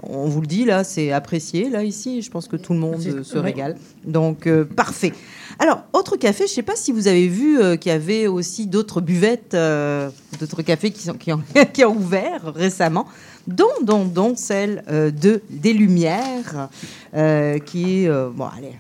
on 0.03 0.29
vous 0.29 0.41
le 0.41 0.47
dit 0.47 0.65
là, 0.65 0.85
c'est 0.85 1.13
apprécié 1.13 1.71
là 1.71 1.83
ici. 1.83 2.23
Je 2.23 2.31
pense 2.31 2.49
que 2.49 2.57
tout 2.57 2.73
le 2.73 2.79
monde 2.79 3.01
se 3.01 3.39
régale. 3.39 3.77
Donc 4.05 4.47
euh, 4.47 4.65
parfait. 4.65 5.13
Alors 5.59 5.85
autre 5.93 6.17
café, 6.17 6.47
je 6.47 6.53
sais 6.53 6.63
pas 6.63 6.77
si 6.77 6.91
vous 6.93 7.07
avez 7.09 7.29
vu 7.29 7.61
euh, 7.61 7.77
qu'il 7.77 7.91
y 7.93 7.95
avait 7.95 8.27
aussi 8.27 8.67
d'autres 8.67 9.01
buvettes, 9.01 9.55
euh, 9.55 10.11
d'autres 10.41 10.63
cafés 10.63 10.91
qui 10.91 11.03
sont 11.03 11.15
qui 11.15 11.33
ont, 11.33 11.43
qui 11.73 11.85
ont 11.85 11.95
ouvert 11.97 12.53
récemment. 12.55 13.07
Dont, 13.47 13.67
dont, 13.83 14.05
dont 14.07 14.35
celle 14.37 14.83
euh, 14.91 15.11
de 15.11 15.43
des 15.51 15.75
Lumières, 15.75 16.69
qui 17.67 18.05
est 18.05 18.09
bon, 18.11 18.47
allez, 18.57 18.73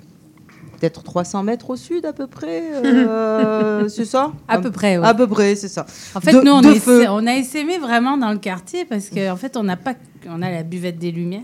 peut-être 0.80 1.02
300 1.02 1.42
mètres 1.44 1.68
au 1.70 1.76
sud 1.76 2.04
à 2.06 2.12
peu 2.14 2.26
près, 2.26 2.62
euh, 2.84 3.88
c'est 3.94 4.04
ça? 4.06 4.32
À 4.48 4.58
peu 4.58 4.70
près, 4.70 4.96
oui. 4.98 5.04
À 5.06 5.14
peu 5.14 5.26
près, 5.26 5.54
c'est 5.54 5.68
ça. 5.68 5.84
En 6.14 6.20
fait, 6.20 6.32
De- 6.32 6.40
nous, 6.40 6.50
on, 6.52 6.60
de 6.62 6.68
a 6.68 6.72
essa- 6.72 7.12
on 7.12 7.26
a 7.26 7.34
essaimé 7.36 7.78
vraiment 7.78 8.16
dans 8.16 8.32
le 8.32 8.38
quartier 8.38 8.84
parce 8.86 9.10
qu'en 9.10 9.32
en 9.32 9.36
fait, 9.36 9.56
on 9.56 9.62
n'a 9.64 9.76
pas, 9.76 9.94
on 10.28 10.40
a 10.42 10.50
la 10.50 10.62
buvette 10.62 10.98
des 10.98 11.10
Lumières, 11.12 11.42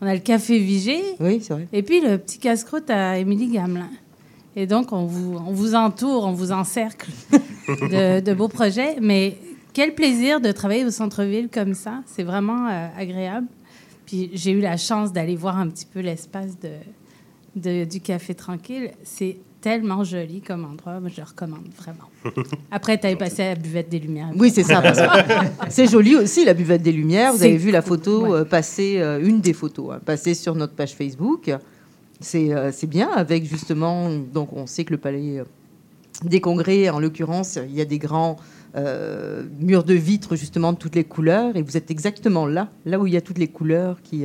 on 0.00 0.06
a 0.06 0.14
le 0.14 0.20
café 0.20 0.58
Vigée, 0.58 1.02
Oui, 1.20 1.40
c'est 1.42 1.52
vrai. 1.54 1.66
et 1.72 1.82
puis 1.82 2.00
le 2.00 2.16
petit 2.18 2.38
casse-croûte 2.38 2.90
à 2.90 3.18
Émilie 3.18 3.48
Gamelin. 3.50 3.88
Et 4.56 4.66
donc, 4.66 4.92
on 4.92 5.04
vous, 5.06 5.36
on 5.46 5.52
vous 5.52 5.74
entoure, 5.74 6.24
on 6.24 6.32
vous 6.32 6.52
encercle 6.52 7.08
de, 7.68 8.20
de 8.20 8.34
beaux 8.34 8.48
projets. 8.48 8.96
Mais 9.00 9.36
quel 9.72 9.94
plaisir 9.94 10.40
de 10.40 10.52
travailler 10.52 10.84
au 10.84 10.90
centre-ville 10.90 11.48
comme 11.52 11.74
ça. 11.74 12.02
C'est 12.06 12.22
vraiment 12.22 12.68
euh, 12.68 12.86
agréable. 12.98 13.46
Puis 14.06 14.30
j'ai 14.34 14.50
eu 14.50 14.60
la 14.60 14.76
chance 14.76 15.12
d'aller 15.12 15.36
voir 15.36 15.56
un 15.58 15.68
petit 15.68 15.86
peu 15.86 16.00
l'espace 16.00 16.58
de, 16.60 16.70
de- 17.56 17.84
du 17.84 18.00
Café 18.00 18.34
Tranquille. 18.34 18.90
C'est 19.02 19.38
tellement 19.62 20.04
joli 20.04 20.42
comme 20.42 20.64
endroit. 20.66 21.00
Moi, 21.00 21.08
je 21.08 21.20
le 21.22 21.26
recommande 21.26 21.68
vraiment. 21.78 22.10
Après, 22.70 22.98
tu 22.98 23.06
avais 23.06 23.16
passé 23.16 23.42
à 23.44 23.48
la 23.50 23.54
buvette 23.54 23.88
des 23.88 24.00
Lumières. 24.00 24.30
Oui, 24.36 24.50
c'est 24.50 24.64
ça. 24.64 24.82
c'est 25.70 25.86
joli 25.86 26.16
aussi, 26.16 26.44
la 26.44 26.52
buvette 26.52 26.82
des 26.82 26.92
Lumières. 26.92 27.32
Vous 27.32 27.42
avez 27.42 27.56
vu 27.56 27.70
la 27.70 27.80
photo 27.80 28.26
ouais. 28.26 28.40
euh, 28.40 28.44
passer, 28.44 28.96
euh, 28.98 29.24
une 29.24 29.40
des 29.40 29.52
photos, 29.54 29.92
hein, 29.94 30.00
passer 30.04 30.34
sur 30.34 30.54
notre 30.56 30.74
page 30.74 30.92
Facebook. 30.94 31.50
C'est 32.22 32.54
euh, 32.54 32.70
c'est 32.72 32.86
bien, 32.86 33.10
avec 33.10 33.44
justement, 33.44 34.08
donc 34.10 34.52
on 34.52 34.66
sait 34.66 34.84
que 34.84 34.92
le 34.92 34.98
palais 34.98 35.40
euh, 35.40 35.44
des 36.24 36.40
congrès, 36.40 36.88
en 36.88 37.00
l'occurrence, 37.00 37.58
il 37.68 37.74
y 37.74 37.80
a 37.80 37.84
des 37.84 37.98
grands 37.98 38.36
euh, 38.76 39.42
murs 39.60 39.84
de 39.84 39.94
vitres 39.94 40.36
justement 40.36 40.72
de 40.72 40.78
toutes 40.78 40.94
les 40.94 41.04
couleurs, 41.04 41.56
et 41.56 41.62
vous 41.62 41.76
êtes 41.76 41.90
exactement 41.90 42.46
là, 42.46 42.68
là 42.86 42.98
où 42.98 43.06
il 43.06 43.12
y 43.12 43.16
a 43.16 43.20
toutes 43.20 43.38
les 43.38 43.48
couleurs 43.48 44.00
qui, 44.02 44.24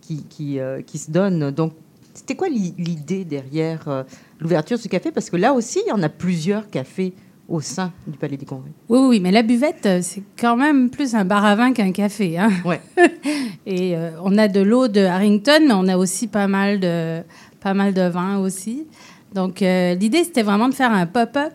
qui, 0.00 0.24
qui, 0.28 0.58
qui 0.86 0.98
se 0.98 1.10
donnent. 1.10 1.50
Donc, 1.52 1.72
c'était 2.14 2.34
quoi 2.34 2.48
l'i- 2.48 2.74
l'idée 2.76 3.24
derrière 3.24 4.04
l'ouverture 4.40 4.76
de 4.76 4.82
ce 4.82 4.88
café? 4.88 5.12
Parce 5.12 5.30
que 5.30 5.36
là 5.36 5.52
aussi, 5.52 5.80
il 5.86 5.88
y 5.88 5.92
en 5.92 6.02
a 6.02 6.08
plusieurs 6.08 6.68
cafés 6.68 7.12
au 7.50 7.60
sein 7.60 7.92
du 8.06 8.16
Palais 8.16 8.36
des 8.36 8.46
Congrès. 8.46 8.70
Oui, 8.88 8.98
oui, 9.00 9.20
mais 9.20 9.32
la 9.32 9.42
buvette, 9.42 9.84
euh, 9.84 9.98
c'est 10.02 10.22
quand 10.38 10.56
même 10.56 10.88
plus 10.88 11.14
un 11.14 11.24
bar 11.24 11.44
à 11.44 11.56
vin 11.56 11.72
qu'un 11.72 11.90
café. 11.90 12.38
Hein? 12.38 12.50
Ouais. 12.64 12.80
Et 13.66 13.96
euh, 13.96 14.10
on 14.22 14.38
a 14.38 14.46
de 14.46 14.60
l'eau 14.60 14.86
de 14.86 15.00
Harrington, 15.00 15.60
mais 15.66 15.74
on 15.74 15.88
a 15.88 15.96
aussi 15.96 16.28
pas 16.28 16.46
mal 16.46 16.78
de, 16.78 17.22
pas 17.60 17.74
mal 17.74 17.92
de 17.92 18.02
vin 18.02 18.38
aussi. 18.38 18.86
Donc, 19.34 19.62
euh, 19.62 19.94
l'idée, 19.94 20.22
c'était 20.22 20.42
vraiment 20.42 20.68
de 20.68 20.74
faire 20.74 20.92
un 20.92 21.06
pop-up. 21.06 21.52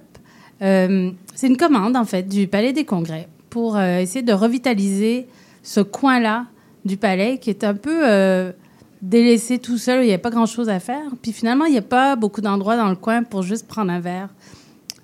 Euh, 0.61 1.11
c'est 1.33 1.47
une 1.47 1.57
commande, 1.57 1.95
en 1.95 2.05
fait, 2.05 2.23
du 2.23 2.47
Palais 2.47 2.73
des 2.73 2.85
Congrès 2.85 3.29
pour 3.49 3.79
essayer 3.79 4.21
de 4.21 4.33
revitaliser 4.33 5.27
ce 5.63 5.79
coin-là 5.79 6.47
du 6.83 6.97
palais 6.97 7.37
qui 7.37 7.49
est 7.49 7.63
un 7.63 7.73
peu 7.73 8.03
délaissé 9.01 9.59
tout 9.59 9.77
seul. 9.77 10.03
Il 10.03 10.07
n'y 10.07 10.13
a 10.13 10.17
pas 10.17 10.29
grand-chose 10.29 10.67
à 10.67 10.81
faire. 10.81 11.05
Puis 11.21 11.31
finalement, 11.31 11.63
il 11.63 11.71
n'y 11.71 11.77
a 11.77 11.81
pas 11.81 12.17
beaucoup 12.17 12.41
d'endroits 12.41 12.75
dans 12.75 12.89
le 12.89 12.97
coin 12.97 13.23
pour 13.23 13.43
juste 13.43 13.65
prendre 13.65 13.93
un 13.93 14.01
verre. 14.01 14.27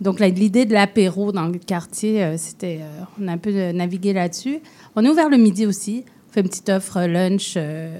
Donc, 0.01 0.19
l'idée 0.19 0.65
de 0.65 0.73
l'apéro 0.73 1.31
dans 1.31 1.47
le 1.47 1.59
quartier, 1.59 2.23
euh, 2.23 2.35
c'était. 2.37 2.79
euh, 2.81 3.03
on 3.21 3.27
a 3.27 3.33
un 3.33 3.37
peu 3.37 3.51
euh, 3.53 3.71
navigué 3.71 4.13
là-dessus. 4.13 4.57
On 4.95 5.05
est 5.05 5.09
ouvert 5.09 5.29
le 5.29 5.37
midi 5.37 5.65
aussi. 5.65 6.03
On 6.29 6.33
fait 6.33 6.41
une 6.41 6.49
petite 6.49 6.69
offre 6.69 7.01
lunch. 7.05 7.53
euh, 7.55 7.99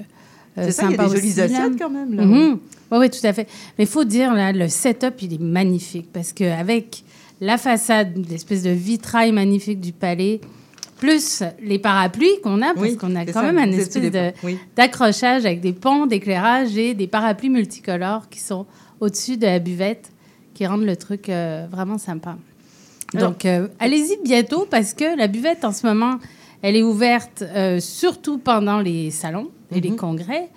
C'est 0.56 0.72
ça, 0.72 0.86
il 0.90 0.96
y 0.96 0.98
a 0.98 1.08
des 1.08 1.16
jolies 1.16 1.40
assiettes 1.40 1.78
quand 1.78 1.90
même, 1.90 2.14
là. 2.14 2.24
Mhm. 2.24 2.58
Oui, 2.90 2.98
oui, 2.98 3.08
tout 3.10 3.24
à 3.26 3.32
fait. 3.32 3.46
Mais 3.78 3.84
il 3.84 3.90
faut 3.90 4.04
dire, 4.04 4.34
là, 4.34 4.52
le 4.52 4.68
setup, 4.68 5.22
il 5.22 5.32
est 5.34 5.40
magnifique 5.40 6.08
parce 6.12 6.32
qu'avec 6.32 7.04
la 7.40 7.56
façade, 7.56 8.12
l'espèce 8.28 8.62
de 8.62 8.70
vitrail 8.70 9.32
magnifique 9.32 9.80
du 9.80 9.92
palais, 9.92 10.40
plus 10.98 11.42
les 11.62 11.78
parapluies 11.78 12.40
qu'on 12.44 12.62
a, 12.62 12.74
parce 12.74 12.80
Oui, 12.80 12.96
qu'on 12.96 13.16
a 13.16 13.24
quand 13.24 13.32
ça, 13.32 13.42
même 13.50 13.58
un 13.58 13.72
espèce 13.72 14.10
de- 14.10 14.32
oui. 14.44 14.58
d'accrochage 14.76 15.44
avec 15.46 15.60
des 15.60 15.72
ponts 15.72 16.06
d'éclairage 16.06 16.76
et 16.76 16.94
des 16.94 17.06
parapluies 17.08 17.48
multicolores 17.50 18.28
qui 18.28 18.38
sont 18.40 18.66
au-dessus 19.00 19.36
de 19.36 19.46
la 19.46 19.58
buvette, 19.58 20.11
qui 20.54 20.66
rendent 20.66 20.84
le 20.84 20.96
truc 20.96 21.28
euh, 21.28 21.66
vraiment 21.70 21.98
sympa. 21.98 22.36
Donc, 23.14 23.44
euh, 23.44 23.68
allez-y 23.78 24.16
bientôt 24.24 24.66
parce 24.70 24.94
que 24.94 25.16
la 25.18 25.26
buvette, 25.28 25.64
en 25.66 25.72
ce 25.72 25.86
moment, 25.86 26.18
elle 26.62 26.76
est 26.76 26.82
ouverte 26.82 27.42
euh, 27.42 27.78
surtout 27.80 28.38
pendant 28.38 28.78
les 28.80 29.10
salons 29.10 29.50
et 29.74 29.80
les 29.80 29.90
Mhm. 29.90 29.96
congrès. 29.96 30.48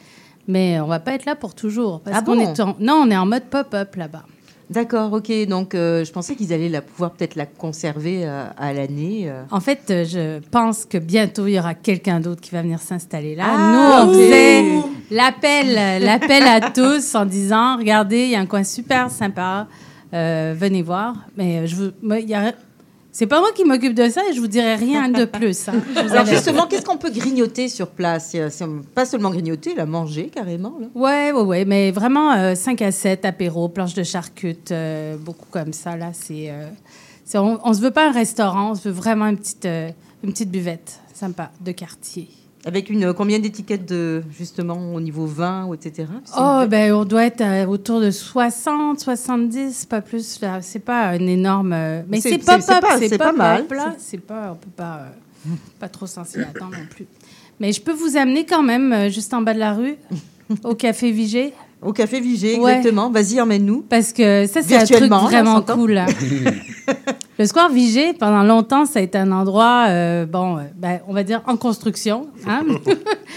Mais 0.48 0.80
on 0.80 0.86
va 0.88 1.00
pas 1.00 1.14
être 1.14 1.26
là 1.26 1.36
pour 1.36 1.56
toujours. 1.56 2.00
Parce 2.02 2.18
Ah 2.20 2.22
qu'on 2.22 2.36
bon? 2.36 2.42
est 2.54 2.60
en... 2.60 2.76
Non, 2.80 3.02
on 3.06 3.10
est 3.12 3.18
en 3.18 3.26
mode 3.26 3.46
pop-up 3.46 3.96
là-bas. 3.96 4.24
D'accord, 4.70 5.14
ok. 5.14 5.32
Donc, 5.48 5.76
euh, 5.76 6.04
je 6.04 6.12
pensais 6.12 6.36
qu'ils 6.36 6.52
allaient 6.52 6.70
la 6.70 6.82
pouvoir 6.82 7.12
peut-être 7.12 7.36
la 7.36 7.46
conserver 7.46 8.22
euh, 8.26 8.46
à 8.58 8.74
l'année. 8.74 9.26
euh. 9.30 9.44
En 9.52 9.60
fait, 9.60 9.82
euh, 9.92 10.06
je 10.06 10.40
pense 10.50 10.86
que 10.86 10.98
bientôt, 10.98 11.46
il 11.46 11.54
y 11.54 11.60
aura 11.60 11.76
quelqu'un 11.76 12.20
d'autre 12.20 12.42
qui 12.42 12.50
va 12.52 12.62
venir 12.64 12.80
s'installer 12.80 13.36
là. 13.36 13.44
Ah, 13.48 13.58
Nous, 13.58 13.80
on 13.80 14.08
ok. 14.08 14.16
faisait 14.16 14.64
l'appel, 15.12 15.78
euh, 15.78 16.00
l'appel 16.00 16.44
à 16.44 16.72
tous 16.72 17.14
en 17.14 17.26
disant, 17.26 17.78
regardez, 17.78 18.24
il 18.24 18.30
y 18.32 18.36
a 18.36 18.40
un 18.40 18.48
coin 18.48 18.64
super 18.64 19.12
sympa, 19.12 19.68
euh, 20.14 20.56
venez 20.58 20.82
voir. 20.82 21.16
Mais 21.38 21.68
je 21.68 21.76
vous, 21.76 21.92
moi, 22.02 22.20
il 22.20 22.28
y 22.30 22.34
a- 22.34 22.54
c'est 23.18 23.28
pas 23.28 23.40
moi 23.40 23.50
qui 23.56 23.64
m'occupe 23.64 23.94
de 23.94 24.10
ça 24.10 24.22
et 24.30 24.34
je 24.34 24.42
vous 24.42 24.48
dirai 24.48 24.76
rien 24.76 25.08
de 25.08 25.24
plus. 25.24 25.70
hein. 25.70 25.76
Alors 26.12 26.26
justement, 26.26 26.68
qu'est-ce 26.68 26.84
qu'on 26.86 26.98
peut 26.98 27.12
grignoter 27.12 27.70
sur 27.70 27.88
place? 27.88 28.36
Pas 28.94 29.06
seulement 29.06 29.30
grignoter, 29.30 29.74
la 29.74 29.86
manger 29.86 30.26
carrément. 30.28 30.74
Là. 30.82 30.88
Ouais, 30.94 31.32
ouais, 31.32 31.42
ouais, 31.42 31.64
mais 31.66 31.92
vraiment 31.92 32.34
euh, 32.34 32.56
5 32.56 32.82
à 32.82 32.92
7 32.92 33.24
apéros, 33.24 33.70
planches 33.70 33.94
de 33.94 34.04
charcutes, 34.04 34.72
euh, 34.74 35.16
beaucoup 35.18 35.46
comme 35.50 35.72
ça. 35.72 35.96
Là, 35.96 36.10
c'est, 36.12 36.50
euh, 36.50 36.68
on, 37.36 37.58
on 37.64 37.74
se 37.74 37.80
veut 37.80 37.92
pas 37.92 38.10
un 38.10 38.12
restaurant, 38.12 38.72
on 38.72 38.76
se 38.76 38.90
veut 38.90 38.94
vraiment 38.94 39.28
une 39.28 39.38
petite, 39.38 39.64
euh, 39.66 39.90
une 40.22 40.32
petite 40.34 40.52
buvette 40.52 41.00
sympa 41.14 41.52
de 41.62 41.72
quartier. 41.72 42.28
Avec 42.68 42.90
une 42.90 43.14
combien 43.14 43.38
d'étiquettes 43.38 43.86
de 43.88 44.24
justement 44.36 44.94
au 44.96 45.00
niveau 45.00 45.28
vin 45.28 45.66
ou 45.66 45.76
etc. 45.76 46.08
C'est 46.26 46.34
Oh, 46.36 46.62
une- 46.64 46.66
ben, 46.68 46.94
on 46.94 47.06
doit 47.06 47.26
être 47.26 47.42
euh, 47.42 47.66
autour 47.68 48.02
de 48.02 48.10
60, 48.10 49.00
70, 49.00 49.86
pas 49.86 50.02
plus. 50.02 50.42
Là. 50.42 50.62
C'est 50.64 50.80
pas 50.80 51.10
un 51.10 51.20
énorme. 51.28 51.74
euh, 51.74 52.02
mais 52.10 52.20
C'est- 52.22 52.40
pas- 52.44 52.60
c'est 52.60 52.62
c'est 53.10 53.18
pas 53.20 53.26
pop-up, 53.32 53.38
mal. 53.38 53.66
C'est 54.00 54.18
pas, 54.18 54.52
on 54.54 54.56
peut 54.56 54.70
pas, 54.76 55.02
euh, 55.48 55.50
pas 55.80 55.90
trop 55.90 56.08
s'en 56.08 56.24
s'y 56.26 56.40
attendre 56.40 56.72
non 56.72 56.88
plus. 56.90 57.06
Mais 57.60 57.72
je 57.72 57.80
peux 57.82 57.94
vous 57.94 58.18
amener 58.18 58.46
quand 58.46 58.64
même 58.64 58.92
euh, 58.92 59.10
juste 59.10 59.32
en 59.36 59.42
bas 59.44 59.54
de 59.54 59.60
la 59.60 59.74
rue, 59.74 59.96
au 60.64 60.74
Café 60.76 61.12
Vigée. 61.12 61.54
Au 61.84 61.94
Café 61.94 62.20
Vigée, 62.20 62.58
Ouais. 62.60 62.78
exactement. 62.78 63.12
Vas-y, 63.12 63.40
emmène-nous. 63.40 63.82
Parce 63.88 64.12
que 64.12 64.48
ça, 64.48 64.62
c'est 64.64 64.76
un 64.76 64.86
truc 64.86 65.12
vraiment 65.12 65.62
cool. 65.62 65.92
là. 65.92 66.08
Le 67.38 67.46
Square 67.46 67.70
Vigée, 67.70 68.14
pendant 68.14 68.44
longtemps, 68.44 68.86
ça 68.86 69.00
a 69.00 69.02
été 69.02 69.18
un 69.18 69.32
endroit, 69.34 69.88
euh, 69.90 70.26
bon, 70.26 70.58
euh, 70.58 70.62
ben, 70.76 71.02
on 71.08 71.14
va 71.14 71.24
dire 71.24 71.42
en 71.48 71.58
construction. 71.58 72.28
hein. 72.48 72.64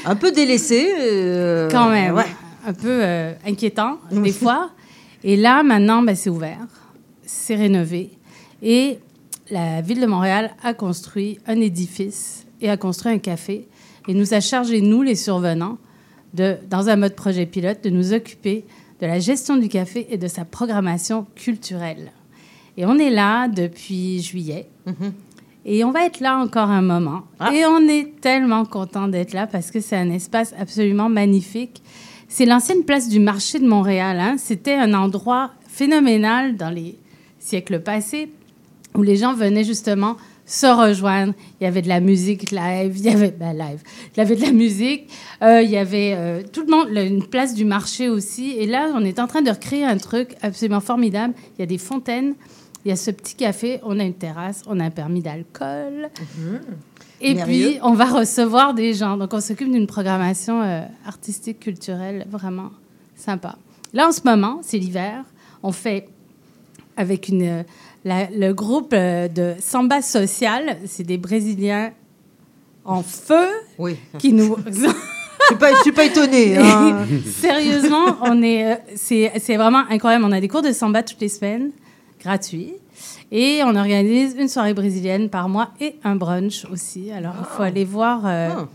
Un 0.05 0.15
peu 0.15 0.31
délaissé. 0.31 0.89
euh, 1.01 1.69
Quand 1.69 1.89
même, 1.91 2.15
ouais. 2.15 2.27
un 2.67 2.73
peu 2.73 3.03
inquiétant 3.45 3.99
des 4.13 4.33
fois. 4.33 4.71
Et 5.25 5.37
là, 5.37 5.65
maintenant, 5.65 6.03
ben, 6.03 6.15
c'est 6.15 6.31
ouvert, 6.31 6.59
c'est 7.27 7.57
rénové. 7.57 8.11
Et 8.63 8.99
la 9.51 9.81
ville 9.81 10.01
de 10.01 10.07
Montréal 10.07 10.53
a 10.63 10.75
construit 10.75 11.41
un 11.49 11.61
édifice 11.61 12.47
et 12.61 12.71
a 12.71 12.77
construit 12.77 13.11
un 13.13 13.19
café 13.19 13.67
et 14.07 14.15
nous 14.15 14.33
a 14.33 14.39
chargé, 14.41 14.81
nous, 14.81 15.03
les 15.03 15.17
survenants, 15.17 15.77
de, 16.35 16.57
dans 16.71 16.89
un 16.89 16.97
mode 16.97 17.15
projet 17.17 17.47
pilote, 17.47 17.83
de 17.83 17.91
nous 17.91 18.13
occuper 18.13 18.65
de 19.01 19.07
la 19.07 19.19
gestion 19.19 19.57
du 19.57 19.69
café 19.69 20.07
et 20.11 20.19
de 20.19 20.29
sa 20.29 20.45
programmation 20.45 21.27
culturelle. 21.35 22.13
Et 22.79 22.87
on 22.87 22.97
est 22.97 23.11
là 23.11 23.49
depuis 23.49 24.23
juillet. 24.23 24.69
Et 25.67 25.83
on 25.83 25.91
va 25.91 26.07
être 26.07 26.21
là 26.21 26.39
encore 26.39 26.71
un 26.71 26.81
moment. 26.81 27.25
Et 27.53 27.67
on 27.67 27.89
est 27.89 28.21
tellement 28.21 28.65
content 28.65 29.09
d'être 29.09 29.33
là 29.33 29.49
parce 29.49 29.73
que 29.73 29.81
c'est 29.81 29.97
un 29.97 30.11
espace 30.11 30.55
absolument 30.59 31.09
magnifique. 31.09 31.83
C'est 32.29 32.47
l'ancienne 32.47 32.85
place 32.85 33.09
du 33.09 33.19
marché 33.19 33.59
de 33.59 33.67
Montréal. 33.67 34.21
hein. 34.21 34.37
C'était 34.39 34.75
un 34.75 34.95
endroit 34.95 35.51
phénoménal 35.67 36.57
dans 36.57 36.71
les 36.71 36.97
siècles 37.41 37.81
passés 37.81 38.31
où 38.95 39.03
les 39.03 39.17
gens 39.17 39.35
venaient 39.35 39.65
justement 39.65 40.17
se 40.47 40.67
rejoindre. 40.67 41.35
Il 41.61 41.65
y 41.65 41.67
avait 41.67 41.83
de 41.83 41.89
la 41.89 42.01
musique 42.01 42.53
live, 42.53 42.97
il 42.97 43.03
y 43.03 43.09
avait 43.09 43.33
ben, 43.33 43.53
live, 43.53 43.83
il 44.15 44.19
y 44.19 44.21
avait 44.21 44.37
de 44.37 44.41
la 44.41 44.53
musique, 44.53 45.09
euh, 45.43 45.63
il 45.63 45.71
y 45.71 45.77
avait 45.77 46.15
euh, 46.17 46.43
tout 46.53 46.65
le 46.65 46.71
monde, 46.71 46.89
une 46.97 47.27
place 47.27 47.55
du 47.55 47.65
marché 47.65 48.09
aussi. 48.09 48.53
Et 48.53 48.67
là, 48.67 48.93
on 48.95 49.05
est 49.05 49.19
en 49.19 49.27
train 49.27 49.43
de 49.43 49.51
recréer 49.51 49.85
un 49.85 49.99
truc 49.99 50.37
absolument 50.43 50.81
formidable. 50.81 51.35
Il 51.57 51.61
y 51.61 51.63
a 51.65 51.67
des 51.67 51.77
fontaines, 51.79 52.35
il 52.89 52.91
y 52.91 52.93
a 52.93 52.97
ce 52.97 53.11
petit 53.11 53.35
café, 53.35 53.81
on 53.83 54.01
a 54.01 54.03
une 54.03 54.15
terrasse, 54.15 54.63
on 54.67 54.81
a 54.81 54.85
un 54.85 54.91
permis 54.91 55.21
d'alcool. 55.21 56.09
Et 57.21 57.35
Merveilleux. 57.35 57.69
puis, 57.73 57.79
on 57.83 57.93
va 57.93 58.07
recevoir 58.07 58.73
des 58.73 58.95
gens. 58.95 59.19
Donc, 59.19 59.35
on 59.35 59.41
s'occupe 59.43 59.71
d'une 59.71 59.87
programmation 59.87 60.63
euh, 60.63 60.81
artistique, 61.07 61.61
culturelle, 61.61 62.27
vraiment 62.31 62.71
sympa. 63.15 63.57
Là, 63.93 64.09
en 64.09 64.13
ce 64.13 64.21
moment, 64.25 64.61
c'est 64.63 64.79
l'hiver. 64.79 65.25
On 65.63 65.71
fait 65.73 66.09
avec 66.97 67.29
une, 67.29 67.43
euh, 67.43 67.63
la- 68.07 68.31
le 68.31 68.55
groupe 68.55 68.93
euh, 68.95 69.29
de 69.29 69.55
Samba 69.61 70.01
Social. 70.01 70.79
C'est 70.87 71.05
des 71.05 71.19
Brésiliens 71.19 71.91
en 72.87 73.03
feu 73.03 73.49
Oui. 73.79 73.97
qui 74.19 74.33
nous... 74.33 74.57
Je 75.51 75.55
suis 75.55 75.75
je 75.77 75.83
suis 75.83 75.93
pas 75.93 76.05
étonnée. 76.05 76.57
hein. 76.59 77.07
Sérieusement, 77.27 78.17
on 78.23 78.43
est, 78.43 78.81
c'est, 78.97 79.33
c'est 79.41 79.57
vraiment 79.57 79.83
incroyable. 79.91 80.25
On 80.25 80.33
a 80.33 80.41
des 80.41 80.49
cours 80.49 80.63
de 80.63 80.73
samba 80.73 81.03
toutes 81.03 81.21
les 81.21 81.29
semaines, 81.29 81.71
gratuits. 82.21 82.75
Et 83.31 83.61
on 83.65 83.75
organise 83.77 84.35
une 84.39 84.49
soirée 84.49 84.75
brésilienne 84.75 85.29
par 85.31 85.49
mois 85.49 85.71
et 85.81 85.97
un 86.05 86.17
brunch 86.17 86.65
aussi. 86.73 87.11
Alors, 87.11 87.35
il 87.39 87.45
faut 87.57 87.63
aller 87.63 87.85
voir 87.85 88.23
euh, 88.27 88.49
Ah. 88.57 88.69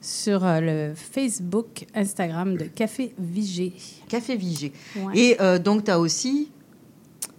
sur 0.00 0.44
euh, 0.44 0.60
le 0.60 0.94
Facebook, 0.94 1.84
Instagram 1.94 2.56
de 2.56 2.64
Café 2.64 3.12
Vigé. 3.18 3.72
Café 4.08 4.36
Vigé. 4.36 4.72
Ouais. 4.96 5.12
Et 5.18 5.40
euh, 5.40 5.58
donc, 5.58 5.84
tu 5.84 5.90
as 5.90 5.98
aussi 5.98 6.50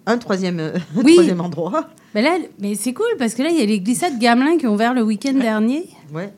un 0.05 0.17
troisième, 0.17 0.59
un 0.95 1.01
Oui. 1.03 1.13
troisième 1.13 1.41
endroit. 1.41 1.89
Mais 2.15 2.21
là, 2.21 2.37
mais 2.59 2.75
c'est 2.75 2.93
cool 2.93 3.05
parce 3.19 3.33
que 3.33 3.43
là, 3.43 3.49
il 3.49 3.57
y 3.59 3.61
a 3.61 3.65
les 3.65 3.79
glissades 3.79 4.17
Gamelin 4.19 4.57
qui 4.57 4.67
ont 4.67 4.73
ouvert 4.73 4.93
le 4.93 5.01
week-end 5.03 5.33
dernier. 5.33 5.85
Ouais. 6.13 6.31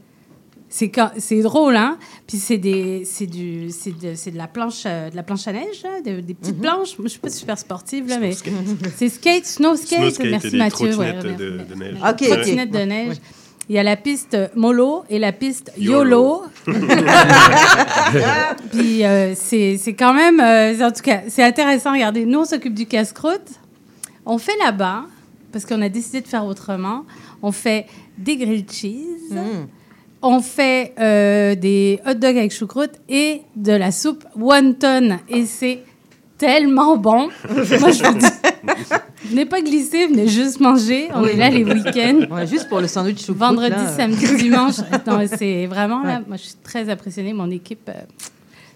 C'est 0.71 0.89
quand- 0.89 1.09
c'est 1.17 1.41
drôle, 1.41 1.75
hein. 1.75 1.97
Puis 2.27 2.37
c'est 2.37 2.59
des 2.59 3.03
c'est 3.03 3.25
du 3.25 3.71
c'est 3.71 3.99
de, 3.99 4.13
c'est 4.15 4.29
de 4.29 4.37
la 4.37 4.47
planche 4.47 4.83
euh, 4.85 5.09
de 5.09 5.15
la 5.15 5.23
planche 5.23 5.47
à 5.47 5.51
neige, 5.51 5.81
là, 5.83 5.99
de- 6.05 6.21
des 6.21 6.35
petites 6.35 6.61
planches. 6.61 6.95
Moi, 6.99 7.05
je 7.05 7.09
suis 7.09 7.19
pas 7.19 7.29
super 7.29 7.57
sportive 7.57 8.07
là, 8.07 8.19
mais 8.19 8.33
c'est 8.95 9.09
skate, 9.09 9.45
snow 9.45 9.75
skate. 9.75 9.99
Snow 9.99 10.09
skate 10.11 10.25
et 10.25 10.29
Merci 10.29 10.55
Mathieu. 10.57 10.95
ouais, 10.95 11.13
de- 11.13 11.19
de 11.63 11.75
neige. 11.75 11.97
Trottinette 12.35 12.71
de 12.71 12.77
neige. 12.79 13.17
Il 13.67 13.75
y 13.75 13.79
a 13.79 13.83
la 13.83 13.95
piste 13.95 14.35
mollo 14.55 15.03
et 15.09 15.17
la 15.19 15.31
piste 15.31 15.71
YOLO. 15.77 16.43
Puis 18.71 19.05
euh, 19.05 19.33
c'est 19.35 19.77
c'est 19.77 19.93
quand 19.93 20.13
même, 20.13 20.39
euh, 20.39 20.87
en 20.87 20.91
tout 20.91 21.01
cas, 21.01 21.21
c'est 21.27 21.43
intéressant. 21.43 21.93
Regardez, 21.93 22.25
nous, 22.25 22.39
on 22.39 22.45
s'occupe 22.45 22.73
du 22.73 22.85
casse-croûte. 22.85 23.49
On 24.25 24.37
fait 24.37 24.55
là-bas, 24.63 25.05
parce 25.51 25.65
qu'on 25.65 25.81
a 25.81 25.89
décidé 25.89 26.21
de 26.21 26.27
faire 26.27 26.45
autrement, 26.45 27.05
on 27.41 27.51
fait 27.51 27.85
des 28.17 28.37
grilled 28.37 28.71
cheese. 28.71 29.33
On 30.21 30.41
fait 30.41 30.93
euh, 30.99 31.55
des 31.55 31.99
hot 32.05 32.13
dogs 32.15 32.37
avec 32.37 32.51
choucroute 32.51 32.91
et 33.07 33.41
de 33.55 33.71
la 33.71 33.91
soupe 33.91 34.25
wonton. 34.35 35.17
Et 35.29 35.45
c'est 35.45 35.79
tellement 36.37 36.97
bon. 36.97 37.29
Moi, 37.49 37.63
je 37.91 38.03
vous 38.05 38.17
dis, 38.17 38.25
venez 39.29 39.45
pas 39.45 39.61
glisser, 39.61 40.07
venez 40.07 40.27
juste 40.27 40.59
manger. 40.59 41.07
On 41.13 41.23
Oui. 41.23 41.29
est 41.31 41.35
là 41.37 41.49
les 41.49 41.63
week-ends. 41.63 42.21
Ouais, 42.35 42.47
juste 42.47 42.67
pour 42.67 42.79
le 42.81 42.87
sandwich 42.87 43.19
choucroute. 43.19 43.37
Vendredi, 43.37 43.71
là. 43.75 43.87
samedi, 43.95 44.25
dimanche. 44.37 44.75
C'est 45.37 45.65
vraiment 45.67 46.03
là. 46.03 46.21
Moi, 46.27 46.35
je 46.37 46.43
suis 46.43 46.55
très 46.63 46.89
impressionnée. 46.89 47.31
Mon 47.33 47.49
équipe. 47.49 47.89
euh, 47.89 47.93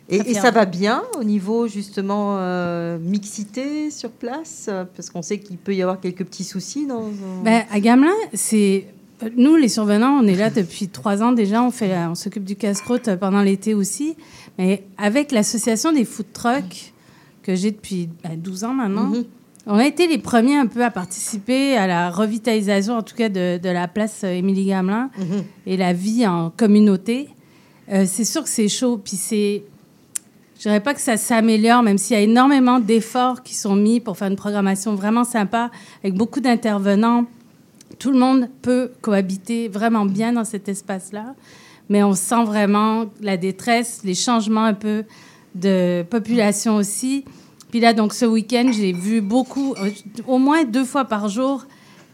Et, 0.09 0.33
ça 0.33 0.51
va 0.51 0.65
bien 0.65 1.03
au 1.19 1.23
niveau 1.25 1.67
justement 1.67 2.37
euh, 2.39 2.97
mixité 2.99 3.89
sur 3.91 4.11
place? 4.11 4.69
Parce 4.95 5.09
qu'on 5.09 5.21
sait 5.21 5.39
qu'il 5.39 5.57
peut 5.57 5.75
y 5.75 5.81
avoir 5.81 5.99
quelques 5.99 6.23
petits 6.23 6.43
soucis 6.45 6.85
dans. 6.85 7.01
dans- 7.01 7.43
Ben, 7.43 7.63
à 7.69 7.79
Gamelin, 7.81 8.11
c'est. 8.33 8.85
Nous, 9.37 9.55
les 9.55 9.67
survenants, 9.69 10.19
on 10.21 10.27
est 10.27 10.35
là 10.35 10.49
depuis 10.49 10.87
trois 10.87 11.21
ans 11.23 11.31
déjà. 11.31 11.61
On, 11.63 11.71
fait, 11.71 11.91
on 12.09 12.15
s'occupe 12.15 12.43
du 12.43 12.55
casse-croûte 12.55 13.09
pendant 13.19 13.41
l'été 13.41 13.73
aussi. 13.73 14.15
Mais 14.57 14.83
avec 14.97 15.31
l'association 15.31 15.91
des 15.91 16.05
food 16.05 16.27
trucks 16.33 16.93
que 17.43 17.55
j'ai 17.55 17.71
depuis 17.71 18.09
ben, 18.23 18.37
12 18.37 18.63
ans 18.63 18.73
maintenant, 18.73 19.05
Mhm. 19.07 19.23
on 19.67 19.75
a 19.77 19.85
été 19.85 20.07
les 20.07 20.17
premiers 20.17 20.55
un 20.57 20.67
peu 20.67 20.83
à 20.83 20.91
participer 20.91 21.75
à 21.77 21.87
la 21.87 22.09
revitalisation, 22.09 22.95
en 22.97 23.01
tout 23.03 23.15
cas, 23.15 23.29
de, 23.29 23.57
de 23.57 23.69
la 23.69 23.87
place 23.87 24.21
euh, 24.23 24.31
Émilie 24.33 24.65
Gamelin 24.65 25.09
Mhm. 25.17 25.43
et 25.65 25.77
la 25.77 25.93
vie 25.93 26.25
en 26.27 26.51
communauté. 26.55 27.29
Euh, 27.91 28.05
c'est 28.07 28.23
sûr 28.25 28.43
que 28.43 28.49
c'est 28.49 28.69
chaud. 28.69 28.97
Puis 29.03 29.17
c'est. 29.17 29.63
Je 30.57 30.69
dirais 30.69 30.79
pas 30.79 30.93
que 30.93 31.01
ça 31.01 31.17
s'améliore, 31.17 31.83
même 31.83 31.97
s'il 31.97 32.15
y 32.15 32.19
a 32.19 32.23
énormément 32.23 32.79
d'efforts 32.79 33.43
qui 33.43 33.53
sont 33.55 33.75
mis 33.75 33.99
pour 33.99 34.15
faire 34.17 34.29
une 34.29 34.37
programmation 34.37 34.95
vraiment 34.95 35.25
sympa, 35.25 35.69
avec 36.03 36.13
beaucoup 36.15 36.39
d'intervenants. 36.39 37.25
Tout 37.99 38.11
le 38.11 38.17
monde 38.19 38.49
peut 38.61 38.91
cohabiter 39.01 39.67
vraiment 39.67 40.05
bien 40.05 40.33
dans 40.33 40.43
cet 40.43 40.67
espace-là, 40.69 41.35
mais 41.89 42.03
on 42.03 42.13
sent 42.13 42.43
vraiment 42.45 43.05
la 43.21 43.37
détresse, 43.37 44.01
les 44.03 44.15
changements 44.15 44.63
un 44.65 44.73
peu 44.73 45.03
de 45.55 46.03
population 46.09 46.75
aussi. 46.75 47.25
Puis 47.71 47.79
là, 47.79 47.93
donc 47.93 48.13
ce 48.13 48.25
week-end, 48.25 48.71
j'ai 48.73 48.93
vu 48.93 49.21
beaucoup, 49.21 49.73
au 50.27 50.37
moins 50.37 50.63
deux 50.63 50.85
fois 50.85 51.05
par 51.05 51.27
jour, 51.29 51.65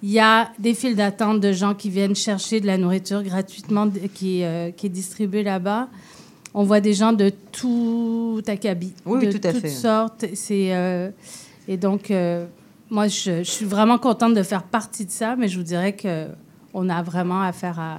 il 0.01 0.11
y 0.11 0.19
a 0.19 0.49
des 0.59 0.73
files 0.73 0.95
d'attente 0.95 1.41
de 1.41 1.51
gens 1.51 1.73
qui 1.75 1.89
viennent 1.89 2.15
chercher 2.15 2.61
de 2.61 2.67
la 2.67 2.77
nourriture 2.77 3.21
gratuitement 3.23 3.85
de- 3.85 3.99
qui, 4.13 4.39
est, 4.41 4.45
euh, 4.45 4.71
qui 4.71 4.85
est 4.85 4.89
distribuée 4.89 5.43
là-bas. 5.43 5.89
On 6.53 6.63
voit 6.63 6.79
des 6.79 6.93
gens 6.93 7.11
de 7.13 7.31
tout 7.51 8.41
acabit, 8.47 8.93
Oui, 9.05 9.25
de 9.25 9.31
tout 9.31 9.45
à 9.47 9.51
toutes 9.51 9.61
fait. 9.61 9.67
sortes. 9.69 10.25
C'est 10.33 10.73
euh, 10.73 11.09
et 11.67 11.75
donc 11.77 12.09
euh, 12.11 12.45
moi, 12.89 13.07
je, 13.07 13.43
je 13.43 13.49
suis 13.49 13.65
vraiment 13.65 13.97
contente 13.97 14.33
de 14.33 14.43
faire 14.43 14.63
partie 14.63 15.05
de 15.05 15.11
ça, 15.11 15.35
mais 15.35 15.47
je 15.47 15.57
vous 15.57 15.63
dirais 15.63 15.93
que 15.93 16.27
on 16.73 16.89
a 16.89 17.01
vraiment 17.03 17.41
affaire 17.41 17.79
à 17.79 17.97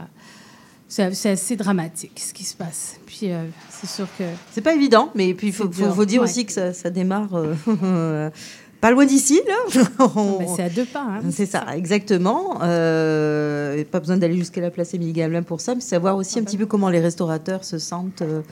c'est 0.89 1.31
assez 1.31 1.55
dramatique 1.55 2.19
ce 2.19 2.33
qui 2.35 2.43
se 2.43 2.57
passe. 2.57 2.99
Puis 3.07 3.31
euh, 3.31 3.45
c'est 3.69 3.89
sûr 3.89 4.09
que 4.19 4.25
C'est 4.51 4.61
pas 4.61 4.75
évident, 4.75 5.11
mais 5.15 5.35
puis 5.35 5.49
il 5.49 5.53
faut, 5.53 5.71
faut- 5.71 6.05
dire 6.05 6.21
ouais. 6.21 6.29
aussi 6.29 6.45
que 6.45 6.53
ça, 6.53 6.73
ça 6.73 6.91
démarre 6.91 7.29
euh, 7.35 8.31
pas 8.81 8.91
loin 8.91 9.07
d'ici, 9.07 9.41
là. 9.47 9.83
On- 10.17 10.39
Ben, 10.39 10.49
c'est 10.57 10.63
à 10.65 10.69
deux 10.69 10.85
pas. 10.87 11.03
hein. 11.09 11.21
C'est 11.31 11.47
ça, 11.47 11.65
exactement. 11.77 12.59
Euh, 12.63 13.85
pas 13.85 14.01
besoin 14.01 14.17
d'aller 14.17 14.37
jusqu'à 14.37 14.61
la 14.63 14.71
place 14.71 14.93
Émilie 14.95 15.13
Gamelin 15.13 15.45
pour 15.45 15.61
ça, 15.61 15.77
mais 15.77 15.81
savoir 15.81 16.17
aussi 16.17 16.39
Ah 16.39 16.43
un 16.43 16.45
petit 16.45 16.57
peu 16.59 16.67
comment 16.67 16.89
les 16.89 17.01
restaurateurs 17.01 17.63
se 17.65 17.79
sentent 17.79 18.23
euh, 18.23 18.43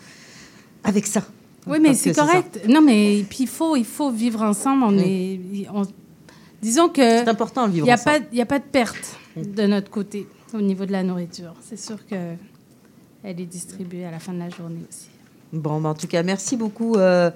avec 0.84 1.09
ça. 1.09 1.22
Oui, 1.66 1.78
mais 1.80 1.95
c'est 1.95 2.14
ça. 2.14 2.24
correct. 2.24 2.61
Non, 2.68 2.80
mais 2.82 3.24
puis 3.28 3.39
il 3.41 3.49
faut, 3.49 3.74
il 3.74 3.84
faut 3.84 4.12
vivre 4.12 4.43
ensemble. 4.43 4.84
On 4.84 4.97
est, 4.97 5.41
on- 5.74 5.82
disons 6.62 6.88
que 6.88 7.00
C'est 7.02 7.28
important 7.28 7.68
de 7.68 7.76
il 7.76 7.82
n'y 7.82 7.90
a 7.90 7.96
pas, 7.98 8.16
a 8.16 8.18
de 8.59 8.64
perte 8.70 9.16
de 9.36 9.66
notre 9.66 9.90
côté 9.90 10.26
au 10.54 10.61
niveau 10.61 10.86
de 10.86 10.92
la 10.92 11.02
nourriture. 11.02 11.54
C'est 11.61 11.78
sûr 11.78 11.96
que 12.06 12.16
elle 13.24 13.40
est 13.40 13.46
distribuée 13.46 14.04
à 14.04 14.11
la 14.11 14.18
fin 14.18 14.32
de 14.32 14.38
la 14.38 14.48
journée 14.50 14.80
aussi. 14.88 15.09
Bon, 15.52 15.82
en 15.84 15.94
tout 15.94 16.06
cas, 16.06 16.22
merci 16.22 16.56
beaucoup 16.59 16.96
euh, 16.96 17.30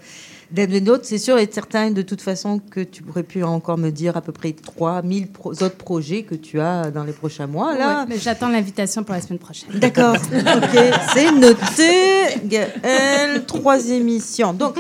d'être 0.51 0.71
le 0.71 0.81
nôtre. 0.81 1.05
C'est 1.07 1.17
sûr 1.19 1.39
et 1.39 1.49
certain, 1.51 1.91
de 1.91 2.03
toute 2.03 2.21
façon, 2.21 2.59
que 2.59 2.81
tu 2.81 3.03
pourrais 3.03 3.23
plus 3.23 3.43
encore 3.43 3.79
me 3.79 3.89
dire 3.89 4.19
à 4.19 4.21
peu 4.21 4.33
près 4.33 4.53
3000 4.53 5.29
pro- 5.29 5.53
autres 5.53 5.77
projets 5.77 6.23
que 6.23 6.35
tu 6.35 6.61
as 6.61 6.91
dans 6.91 7.05
les 7.05 7.15
prochains 7.15 7.47
mois. 7.47 7.75
Là. 7.77 8.05
Ouais, 8.07 8.19
j'attends 8.19 8.51
l'invitation 8.51 9.03
pour 9.03 9.15
la 9.15 9.23
semaine 9.23 9.39
prochaine. 9.39 9.71
D'accord, 9.79 10.15
ok, 10.31 10.79
c'est 11.15 11.33
noté. 11.33 12.39
Gaël, 12.45 13.47
trois 13.47 13.89
émissions. 13.89 14.53
Donc, 14.53 14.77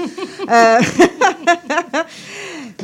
euh, 0.51 0.79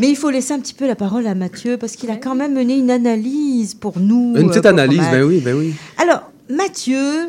mais 0.01 0.09
il 0.09 0.17
faut 0.17 0.31
laisser 0.31 0.53
un 0.53 0.61
petit 0.61 0.75
peu 0.75 0.87
la 0.87 0.95
parole 0.97 1.27
à 1.27 1.35
Mathieu 1.35 1.77
parce 1.77 1.97
qu'il 1.97 2.11
a 2.11 2.17
quand 2.17 2.35
même 2.35 2.55
mené 2.55 2.77
une 2.77 2.91
analyse 2.91 3.75
pour 3.75 3.99
nous. 3.99 4.35
Une 4.37 4.47
euh, 4.47 4.49
petite 4.49 4.67
analyse, 4.67 5.03
ben 5.11 5.23
oui, 5.25 5.41
ben 5.41 5.55
oui. 5.57 5.75
Alors, 5.97 6.31
Mathieu, 6.49 7.29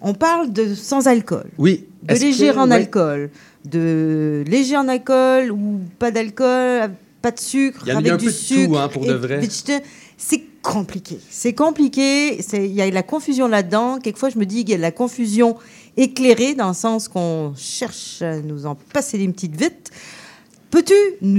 on 0.00 0.14
parle 0.14 0.52
de 0.52 0.74
sans 0.74 1.06
alcool. 1.06 1.46
Oui. 1.58 1.84
De 2.02 2.14
léger 2.14 2.50
que- 2.50 2.56
en 2.58 2.68
ouais. 2.68 2.74
alcool, 2.76 3.30
de 3.64 4.44
léger 4.46 4.76
en 4.76 4.88
alcool 4.88 5.50
ou 5.50 5.80
pas 5.98 6.10
d'alcool, 6.10 6.90
pas 7.20 7.30
de 7.32 7.40
sucre, 7.40 7.80
Il 7.84 7.88
y 7.88 7.90
a- 7.92 7.96
avec 7.98 8.12
un 8.12 8.16
du 8.16 8.26
peu 8.26 8.30
de 8.30 8.36
tout, 8.36 8.42
sucre. 8.42 8.78
hein, 8.80 8.88
pour 8.88 9.04
et 9.04 9.08
de 9.08 9.14
vrai. 9.14 9.40
C'est 10.20 10.42
compliqué. 10.62 11.18
C'est 11.30 11.52
compliqué. 11.54 12.38
Il 12.52 12.72
y 12.74 12.82
a 12.82 12.88
de 12.90 12.94
la 12.94 13.02
confusion 13.02 13.46
là-dedans. 13.48 13.98
Quelquefois, 14.02 14.28
je 14.30 14.38
me 14.38 14.44
dis 14.46 14.60
qu'il 14.64 14.70
y 14.70 14.74
a 14.74 14.76
de 14.76 14.82
la 14.82 14.90
confusion 14.90 15.56
éclairée 15.96 16.54
dans 16.54 16.68
le 16.68 16.74
sens 16.74 17.08
qu'on 17.08 17.52
cherche 17.56 18.22
à 18.22 18.40
nous 18.40 18.66
en 18.66 18.74
passer 18.92 19.18
des 19.18 19.28
petites 19.28 19.56
vites. 19.56 19.90
Peux-tu, 20.70 20.92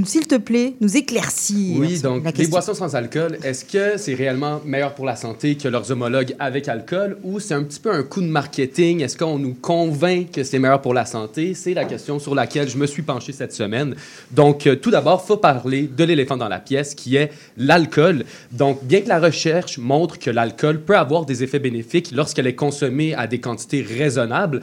s'il 0.06 0.26
te 0.26 0.36
plaît, 0.36 0.74
nous 0.82 0.98
éclaircir 0.98 1.80
Oui, 1.80 2.00
donc 2.00 2.24
la 2.24 2.32
les 2.32 2.48
boissons 2.48 2.74
sans 2.74 2.96
alcool, 2.96 3.38
est-ce 3.44 3.64
que 3.64 3.96
c'est 3.96 4.16
réellement 4.16 4.60
meilleur 4.66 4.96
pour 4.96 5.06
la 5.06 5.16
santé 5.16 5.56
que 5.56 5.68
leurs 5.68 5.92
homologues 5.92 6.36
avec 6.40 6.68
alcool 6.68 7.16
ou 7.24 7.40
c'est 7.40 7.54
un 7.54 7.62
petit 7.62 7.80
peu 7.80 7.92
un 7.92 8.02
coup 8.02 8.22
de 8.22 8.28
marketing? 8.28 9.02
Est-ce 9.02 9.16
qu'on 9.16 9.38
nous 9.38 9.54
convainc 9.54 10.32
que 10.32 10.44
c'est 10.44 10.58
meilleur 10.58 10.82
pour 10.82 10.96
la 10.96 11.06
santé? 11.06 11.54
C'est 11.54 11.76
la 11.76 11.86
question 11.86 12.18
sur 12.18 12.34
laquelle 12.34 12.68
je 12.68 12.78
me 12.78 12.88
suis 12.88 13.04
penché 13.04 13.32
cette 13.32 13.54
semaine. 13.54 13.96
Donc, 14.32 14.66
euh, 14.66 14.76
tout 14.76 14.90
d'abord, 14.90 15.22
il 15.24 15.28
faut 15.28 15.38
parler 15.38 15.84
de 15.96 16.04
l'éléphant 16.04 16.38
dans 16.38 16.50
la 16.50 16.60
pièce 16.60 16.96
qui 16.96 17.16
est 17.16 17.32
l'alcool. 17.56 18.26
Donc, 18.52 18.84
bien 18.84 19.02
que 19.02 19.10
la 19.10 19.20
recherche 19.20 19.78
montre 19.78 20.18
que 20.18 20.32
l'alcool 20.32 20.82
peut 20.82 20.98
avoir 20.98 21.28
des 21.28 21.44
effets 21.44 21.60
bénéfiques 21.60 22.12
lorsqu'elle 22.12 22.48
est 22.48 22.56
consommée 22.56 23.14
à 23.14 23.28
des 23.28 23.40
quantités 23.40 23.84
raisonnables, 23.84 24.62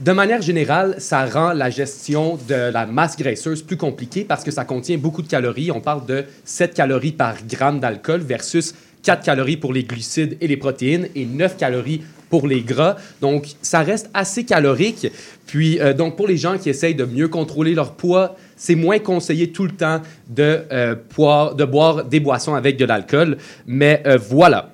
de 0.00 0.12
manière 0.12 0.40
générale, 0.40 0.94
ça 0.96 1.26
rend 1.26 1.52
la 1.52 1.68
gestion 1.68 2.38
de 2.48 2.54
la 2.54 2.86
masse 2.86 3.18
graisseuse 3.18 3.62
plus 3.62 3.76
compliquée 3.76 4.24
parce 4.24 4.42
que 4.42 4.50
ça 4.50 4.64
contient 4.64 4.96
beaucoup 4.96 5.20
de 5.20 5.28
calories. 5.28 5.70
On 5.70 5.80
parle 5.80 6.06
de 6.06 6.24
7 6.46 6.72
calories 6.72 7.12
par 7.12 7.34
gramme 7.46 7.80
d'alcool 7.80 8.22
versus 8.22 8.74
4 9.02 9.22
calories 9.22 9.58
pour 9.58 9.74
les 9.74 9.84
glucides 9.84 10.38
et 10.40 10.46
les 10.46 10.56
protéines 10.56 11.08
et 11.14 11.26
9 11.26 11.58
calories 11.58 12.00
pour 12.30 12.46
les 12.46 12.62
gras. 12.62 12.96
Donc, 13.20 13.48
ça 13.60 13.80
reste 13.80 14.08
assez 14.14 14.44
calorique. 14.44 15.08
Puis, 15.46 15.78
euh, 15.80 15.92
donc, 15.92 16.16
pour 16.16 16.28
les 16.28 16.38
gens 16.38 16.56
qui 16.56 16.70
essayent 16.70 16.94
de 16.94 17.04
mieux 17.04 17.28
contrôler 17.28 17.74
leur 17.74 17.92
poids, 17.92 18.36
c'est 18.56 18.76
moins 18.76 19.00
conseillé 19.00 19.52
tout 19.52 19.64
le 19.64 19.72
temps 19.72 20.00
de, 20.28 20.60
euh, 20.72 20.94
boire 21.14 22.04
des 22.06 22.20
boissons 22.20 22.54
avec 22.54 22.78
de 22.78 22.86
l'alcool. 22.86 23.36
Mais 23.66 24.02
euh, 24.06 24.16
voilà. 24.16 24.70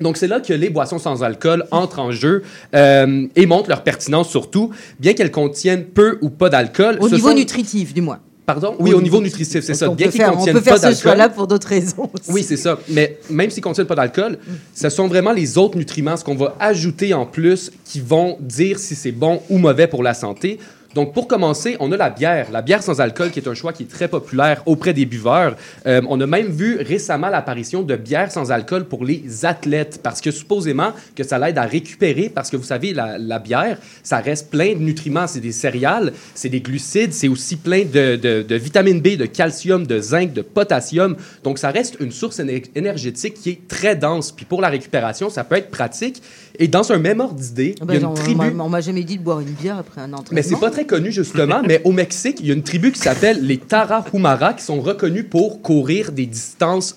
Donc, 0.00 0.16
c'est 0.16 0.28
là 0.28 0.40
que 0.40 0.52
les 0.52 0.70
boissons 0.70 0.98
sans 0.98 1.22
alcool 1.22 1.64
entrent 1.70 1.98
en 2.00 2.10
jeu 2.10 2.42
euh, 2.74 3.26
et 3.36 3.46
montrent 3.46 3.68
leur 3.68 3.82
pertinence 3.82 4.28
surtout, 4.30 4.70
bien 4.98 5.12
qu'elles 5.14 5.30
contiennent 5.30 5.84
peu 5.84 6.18
ou 6.22 6.30
pas 6.30 6.48
d'alcool. 6.48 6.98
Au 7.00 7.08
niveau 7.08 7.28
sont- 7.30 7.34
nutritif, 7.34 7.92
du 7.94 8.00
moins. 8.00 8.18
Pardon? 8.46 8.74
Oui, 8.80 8.92
au 8.94 9.00
niveau 9.00 9.20
nutritif, 9.20 9.62
c'est 9.62 9.74
ça. 9.74 9.88
On 9.88 9.94
Bien 9.94 10.06
peut 10.06 10.12
qu'ils 10.12 10.20
faire, 10.22 10.32
on 10.32 10.36
contiennent 10.38 10.54
peut 10.56 10.60
pas 10.62 10.70
faire 10.70 10.78
ce 10.78 10.82
d'alcool. 10.82 11.02
choix-là 11.02 11.28
pour 11.28 11.46
d'autres 11.46 11.68
raisons. 11.68 12.10
aussi. 12.12 12.32
Oui, 12.32 12.42
c'est 12.42 12.56
ça. 12.56 12.80
Mais 12.88 13.18
même 13.30 13.48
s'ils 13.50 13.60
ne 13.60 13.64
contiennent 13.64 13.86
pas 13.86 13.94
d'alcool, 13.94 14.38
ce 14.74 14.88
sont 14.88 15.06
vraiment 15.06 15.30
les 15.30 15.56
autres 15.56 15.76
nutriments, 15.78 16.16
ce 16.16 16.24
qu'on 16.24 16.34
va 16.34 16.56
ajouter 16.58 17.14
en 17.14 17.26
plus, 17.26 17.70
qui 17.84 18.00
vont 18.00 18.38
dire 18.40 18.80
si 18.80 18.96
c'est 18.96 19.12
bon 19.12 19.40
ou 19.50 19.58
mauvais 19.58 19.86
pour 19.86 20.02
la 20.02 20.14
santé. 20.14 20.58
Donc, 20.94 21.14
pour 21.14 21.28
commencer, 21.28 21.76
on 21.78 21.92
a 21.92 21.96
la 21.96 22.10
bière. 22.10 22.48
La 22.50 22.62
bière 22.62 22.82
sans 22.82 23.00
alcool, 23.00 23.30
qui 23.30 23.38
est 23.38 23.48
un 23.48 23.54
choix 23.54 23.72
qui 23.72 23.84
est 23.84 23.90
très 23.90 24.08
populaire 24.08 24.62
auprès 24.66 24.92
des 24.92 25.06
buveurs. 25.06 25.56
Euh, 25.86 26.00
on 26.08 26.20
a 26.20 26.26
même 26.26 26.48
vu 26.48 26.78
récemment 26.80 27.28
l'apparition 27.28 27.82
de 27.82 27.94
bière 27.94 28.32
sans 28.32 28.50
alcool 28.50 28.86
pour 28.86 29.04
les 29.04 29.44
athlètes, 29.44 30.00
parce 30.02 30.20
que 30.20 30.32
supposément 30.32 30.92
que 31.14 31.22
ça 31.22 31.38
l'aide 31.38 31.58
à 31.58 31.62
récupérer, 31.62 32.28
parce 32.28 32.50
que 32.50 32.56
vous 32.56 32.64
savez, 32.64 32.92
la, 32.92 33.38
bière, 33.38 33.78
ça 34.02 34.18
reste 34.18 34.50
plein 34.50 34.74
de 34.74 34.80
nutriments. 34.80 35.28
C'est 35.28 35.40
des 35.40 35.52
céréales, 35.52 36.12
c'est 36.34 36.48
des 36.48 36.60
glucides, 36.60 37.12
c'est 37.12 37.28
aussi 37.28 37.56
plein 37.56 37.84
de, 37.84 38.16
de, 38.16 38.54
vitamine 38.56 39.00
B, 39.00 39.16
de 39.16 39.26
calcium, 39.26 39.86
de 39.86 40.00
zinc, 40.00 40.32
de 40.32 40.42
potassium. 40.42 41.16
Donc, 41.44 41.58
ça 41.58 41.70
reste 41.70 41.98
une 42.00 42.10
source 42.10 42.40
éner- 42.40 42.64
énergétique 42.74 43.34
qui 43.34 43.50
est 43.50 43.68
très 43.68 43.94
dense. 43.94 44.32
Puis 44.32 44.44
pour 44.44 44.60
la 44.60 44.68
récupération, 44.68 45.30
ça 45.30 45.44
peut 45.44 45.56
être 45.56 45.70
pratique. 45.70 46.20
Et 46.62 46.68
dans 46.68 46.92
un 46.92 46.98
même 46.98 47.20
ordre 47.20 47.36
d'idée, 47.40 47.74
Ah 47.80 47.84
il 47.88 47.94
y 47.94 47.96
a 47.96 48.00
ben, 48.00 48.00
une 48.00 48.10
on- 48.12 48.14
tribu... 48.14 48.60
on 48.60 48.68
m'a 48.68 48.82
jamais 48.82 49.02
dit 49.02 49.16
de 49.16 49.22
boire 49.22 49.40
une 49.40 49.48
bière 49.48 49.78
après 49.78 50.02
un 50.02 50.12
entraînement. 50.12 50.28
Mais 50.34 50.42
c'est 50.42 50.60
pas 50.60 50.70
très 50.70 50.84
connu, 50.84 51.10
justement. 51.10 51.62
mais 51.66 51.80
au 51.84 51.92
Mexique, 51.92 52.36
il 52.40 52.46
y 52.48 52.50
a 52.50 52.54
une 52.54 52.62
tribu 52.62 52.92
qui 52.92 52.98
s'appelle 53.00 53.44
les 53.46 53.56
Tarahumara 53.56 54.52
qui 54.52 54.62
sont 54.62 54.80
reconnus 54.82 55.24
pour 55.30 55.62
courir 55.62 56.12
des 56.12 56.26
distances 56.26 56.94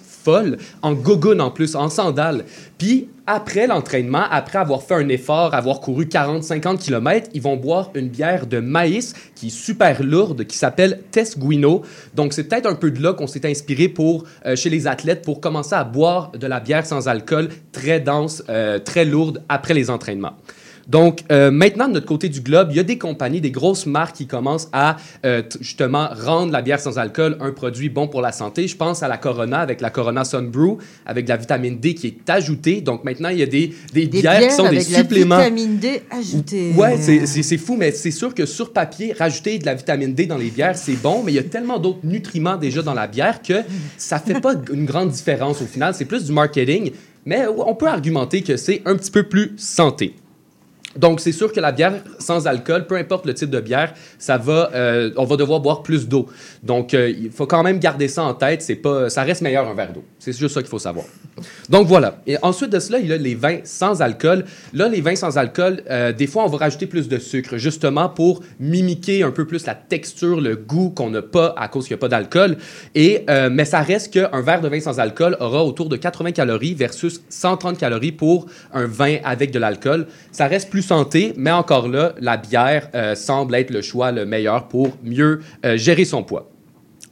en 0.82 0.94
gogoon 0.94 1.40
en 1.40 1.52
plus, 1.52 1.76
en 1.76 1.90
sandales. 1.90 2.46
Puis, 2.78 3.10
après 3.26 3.68
l'entraînement, 3.68 4.24
après 4.30 4.58
avoir 4.58 4.84
fait 4.84 4.96
un 4.96 5.08
effort, 5.08 5.54
avoir 5.54 5.80
couru 5.80 6.06
40-50 6.06 6.78
km, 6.78 7.30
ils 7.34 7.42
vont 7.42 7.56
boire 7.56 7.90
une 7.96 8.10
bière 8.10 8.48
de 8.48 8.60
maïs 8.60 9.14
qui 9.36 9.48
est 9.48 9.50
super 9.50 10.04
lourde, 10.04 10.46
qui 10.46 10.58
s'appelle 10.58 11.00
Tesguino. 11.12 11.84
Donc, 12.16 12.34
c'est 12.34 12.44
peut-être 12.44 12.66
un 12.66 12.76
peu 12.76 12.92
de 12.92 13.02
là 13.02 13.14
qu'on 13.14 13.28
s'est 13.28 13.46
inspiré 13.50 13.94
euh, 14.46 14.56
chez 14.56 14.70
les 14.70 14.88
athlètes 14.88 15.22
pour 15.24 15.40
commencer 15.40 15.76
à 15.76 15.84
boire 15.84 16.32
de 16.32 16.48
la 16.48 16.60
bière 16.60 16.86
sans 16.86 17.08
alcool, 17.08 17.50
très 17.72 18.00
dense, 18.00 18.44
euh, 18.50 18.80
très 18.80 19.06
lourde, 19.06 19.42
après 19.48 19.74
les 19.74 19.90
entraînements. 19.90 20.34
Donc, 20.88 21.22
euh, 21.32 21.50
maintenant, 21.52 21.88
de 21.88 21.94
notre 21.94 22.06
côté 22.06 22.30
du 22.30 22.42
globe, 22.42 22.70
il 22.72 22.78
y 22.78 22.80
a 22.80 22.84
des 22.84 22.98
compagnies, 22.98 23.40
des 23.42 23.52
grosses 23.52 23.86
marques 23.86 24.16
qui 24.18 24.28
commencent 24.28 24.68
à 24.74 24.98
euh, 25.26 25.42
justement 25.62 26.10
rendre 26.14 26.52
la 26.52 26.62
bière 26.62 26.80
sans 26.80 26.98
alcool 27.00 27.38
un 27.40 27.52
produit 27.52 27.90
bon 27.90 28.08
pour 28.08 28.22
la 28.22 28.32
santé. 28.32 28.68
Je 28.68 28.76
pense 28.76 29.02
à 29.04 29.08
la 29.08 29.18
Corona 29.18 29.60
avec 29.60 29.80
la 29.82 29.90
Corona 29.90 30.24
Sunbrew, 30.26 30.78
avec 31.06 31.26
de 31.26 31.30
la 31.30 31.38
vitamine 31.38 31.80
D 31.80 31.94
qui 31.96 32.08
est 32.08 32.30
ajoutée. 32.30 32.82
Donc, 32.82 33.04
maintenant, 33.04 33.30
il 33.30 33.38
y 33.40 33.44
a 33.44 33.46
des, 33.46 33.74
des, 33.94 34.08
Des 34.08 34.22
bières, 34.22 34.42
qui 34.50 34.52
sont 34.56 34.70
des 34.70 34.82
suppléments. 34.82 35.38
la 35.38 35.50
vitamine 35.50 35.78
D 35.78 36.02
ajoutée. 36.12 36.72
Ouais, 36.76 36.98
c'est- 36.98 37.58
fou, 37.58 37.76
mais 37.78 37.92
c'est 37.92 38.12
sûr 38.12 38.34
que 38.34 38.46
sur 38.46 38.74
papier, 38.74 39.14
rajouter 39.14 39.60
de 39.60 39.66
la 39.66 39.76
vitamine 39.76 40.14
D 40.14 40.26
dans 40.26 40.38
les 40.38 40.50
bières, 40.50 40.78
c'est 40.78 41.02
bon, 41.02 41.22
mais 41.24 41.32
il 41.32 41.36
y 41.36 41.40
a 41.40 41.44
tellement 41.44 41.80
d'autres 41.80 42.00
nutriments 42.04 42.58
déjà 42.58 42.82
dans 42.82 42.94
la 42.94 43.08
bière 43.08 43.42
que 43.42 43.54
ça 43.98 44.20
fait 44.20 44.42
pas 44.42 44.54
une 44.74 44.86
grande 44.86 45.12
différence 45.12 45.62
au 45.62 45.66
final. 45.66 45.94
C'est 45.94 46.06
plus 46.06 46.26
du 46.26 46.32
marketing, 46.32 46.92
mais 47.26 47.46
on 47.48 47.76
peut 47.76 47.88
argumenter 47.88 48.42
que 48.42 48.58
c'est 48.58 48.82
un 48.86 48.96
petit 48.96 49.12
peu 49.12 49.24
plus 49.24 49.54
santé. 49.58 50.16
Donc, 50.96 51.20
c'est 51.20 51.32
sûr 51.32 51.52
que 51.52 51.60
la 51.60 51.72
bière 51.72 51.94
sans 52.20 52.48
alcool, 52.48 52.86
peu 52.86 52.96
importe 52.96 53.26
le 53.26 53.34
type 53.34 53.50
de 53.50 53.60
bière, 53.60 53.94
ça 54.20 54.38
va, 54.38 54.70
euh, 54.74 55.12
on 55.18 55.26
va 55.26 55.38
devoir 55.38 55.60
boire 55.60 55.84
plus 55.84 56.08
d'eau. 56.08 56.28
Donc, 56.62 56.94
euh, 56.94 57.10
il 57.10 57.32
faut 57.32 57.48
quand 57.48 57.64
même 57.64 57.80
garder 57.80 58.08
ça 58.08 58.24
en 58.24 58.34
tête. 58.34 58.62
C'est 58.62 58.76
pas, 58.76 59.10
ça 59.10 59.24
reste 59.24 59.42
meilleur 59.42 59.68
un 59.68 59.74
verre 59.74 59.94
d'eau. 59.94 60.04
C'est 60.20 60.38
juste 60.38 60.54
ça 60.54 60.62
qu'il 60.62 60.70
faut 60.70 60.80
savoir. 60.80 61.06
Donc, 61.70 61.88
voilà. 61.88 62.22
Et 62.28 62.38
ensuite 62.42 62.70
de 62.70 62.80
cela, 62.80 63.00
il 63.00 63.08
y 63.08 63.14
a 63.14 63.18
les 63.18 63.36
vins 63.36 63.60
sans 63.64 64.02
alcool. 64.02 64.46
Là, 64.74 64.88
les 64.88 65.02
vins 65.02 65.16
sans 65.16 65.38
alcool, 65.38 65.84
euh, 65.90 66.12
des 66.12 66.28
fois, 66.28 66.44
on 66.44 66.48
va 66.48 66.58
rajouter 66.58 66.86
plus 66.86 67.08
de 67.08 67.18
sucre, 67.18 67.58
justement 67.58 68.10
pour 68.10 68.42
mimiquer 68.60 69.24
un 69.24 69.32
peu 69.32 69.46
plus 69.46 69.66
la 69.66 69.76
texture, 69.76 70.42
le 70.42 70.56
goût 70.56 70.92
qu'on 70.92 71.10
n'a 71.10 71.22
pas 71.22 71.56
à 71.58 71.68
cause 71.68 71.88
qu'il 71.88 71.96
n'y 71.96 72.00
a 72.00 72.02
pas 72.02 72.08
d'alcool. 72.08 72.58
Et, 72.94 73.26
mais 73.52 73.66
ça 73.66 73.82
reste 73.82 74.14
qu'un 74.14 74.42
verre 74.42 74.62
de 74.62 74.68
vin 74.68 74.80
sans 74.80 75.00
alcool 75.00 75.38
aura 75.40 75.64
autour 75.64 75.90
de 75.90 75.98
80 75.98 76.32
calories 76.32 76.76
versus 76.76 77.22
130 77.30 77.78
calories 77.78 78.12
pour 78.12 78.46
un 78.74 78.86
vin 78.86 79.18
avec 79.24 79.52
de 79.52 79.60
l'alcool. 79.60 80.08
Ça 80.32 80.48
reste 80.48 80.70
plus 80.70 80.83
santé, 80.84 81.34
mais 81.38 81.52
encore 81.52 81.88
là, 81.88 82.14
la 82.20 82.38
bière 82.38 82.90
euh, 82.94 83.16
semble 83.16 83.56
être 83.56 83.72
le 83.72 83.82
choix 83.82 84.12
le 84.12 84.26
meilleur 84.26 84.68
pour 84.68 84.90
mieux 85.04 85.42
euh, 85.66 85.78
gérer 85.78 86.06
son 86.06 86.24
poids. 86.24 86.50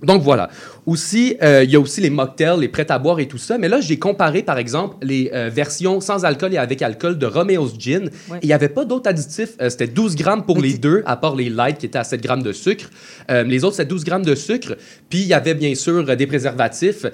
Donc 0.04 0.22
voilà. 0.22 0.50
Aussi, 0.88 1.38
euh, 1.44 1.64
il 1.64 1.70
y 1.70 1.76
a 1.76 1.80
aussi 1.80 2.02
les 2.02 2.10
mocktails, 2.10 2.60
les 2.60 2.68
prêts 2.68 2.92
à 2.92 2.98
boire 2.98 3.20
et 3.20 3.28
tout 3.28 3.38
ça. 3.38 3.60
Mais 3.60 3.70
là, 3.70 3.80
j'ai 3.82 4.00
comparé, 4.00 4.42
par 4.42 4.58
exemple, 4.58 4.96
les 5.04 5.30
euh, 5.32 5.48
versions 5.54 6.02
sans 6.02 6.26
alcool 6.26 6.54
et 6.56 6.58
avec 6.58 6.82
alcool 6.82 7.20
de 7.20 7.28
Romeo's 7.28 7.74
Gin. 7.78 8.10
Ouais. 8.32 8.40
Il 8.42 8.48
n'y 8.48 8.54
avait 8.54 8.68
pas 8.70 8.84
d'autres 8.84 9.08
additifs. 9.08 9.52
Euh, 9.62 9.70
c'était 9.70 9.86
12 9.86 10.16
grammes 10.16 10.44
pour 10.44 10.60
les 10.60 10.74
deux, 10.80 11.04
à 11.06 11.18
part 11.18 11.36
les 11.36 11.50
light 11.52 11.78
qui 11.78 11.86
étaient 11.86 12.00
à 12.00 12.04
7 12.04 12.20
grammes 12.22 12.42
de 12.42 12.52
sucre. 12.52 12.90
Les 13.30 13.64
autres, 13.64 13.76
c'était 13.76 13.90
12 13.90 14.04
grammes 14.04 14.26
de 14.26 14.34
sucre. 14.34 14.76
Puis 15.10 15.20
il 15.20 15.28
y 15.28 15.34
avait 15.36 15.54
bien 15.54 15.76
sûr 15.76 16.04
des 16.16 16.26
préservatifs. 16.28 17.06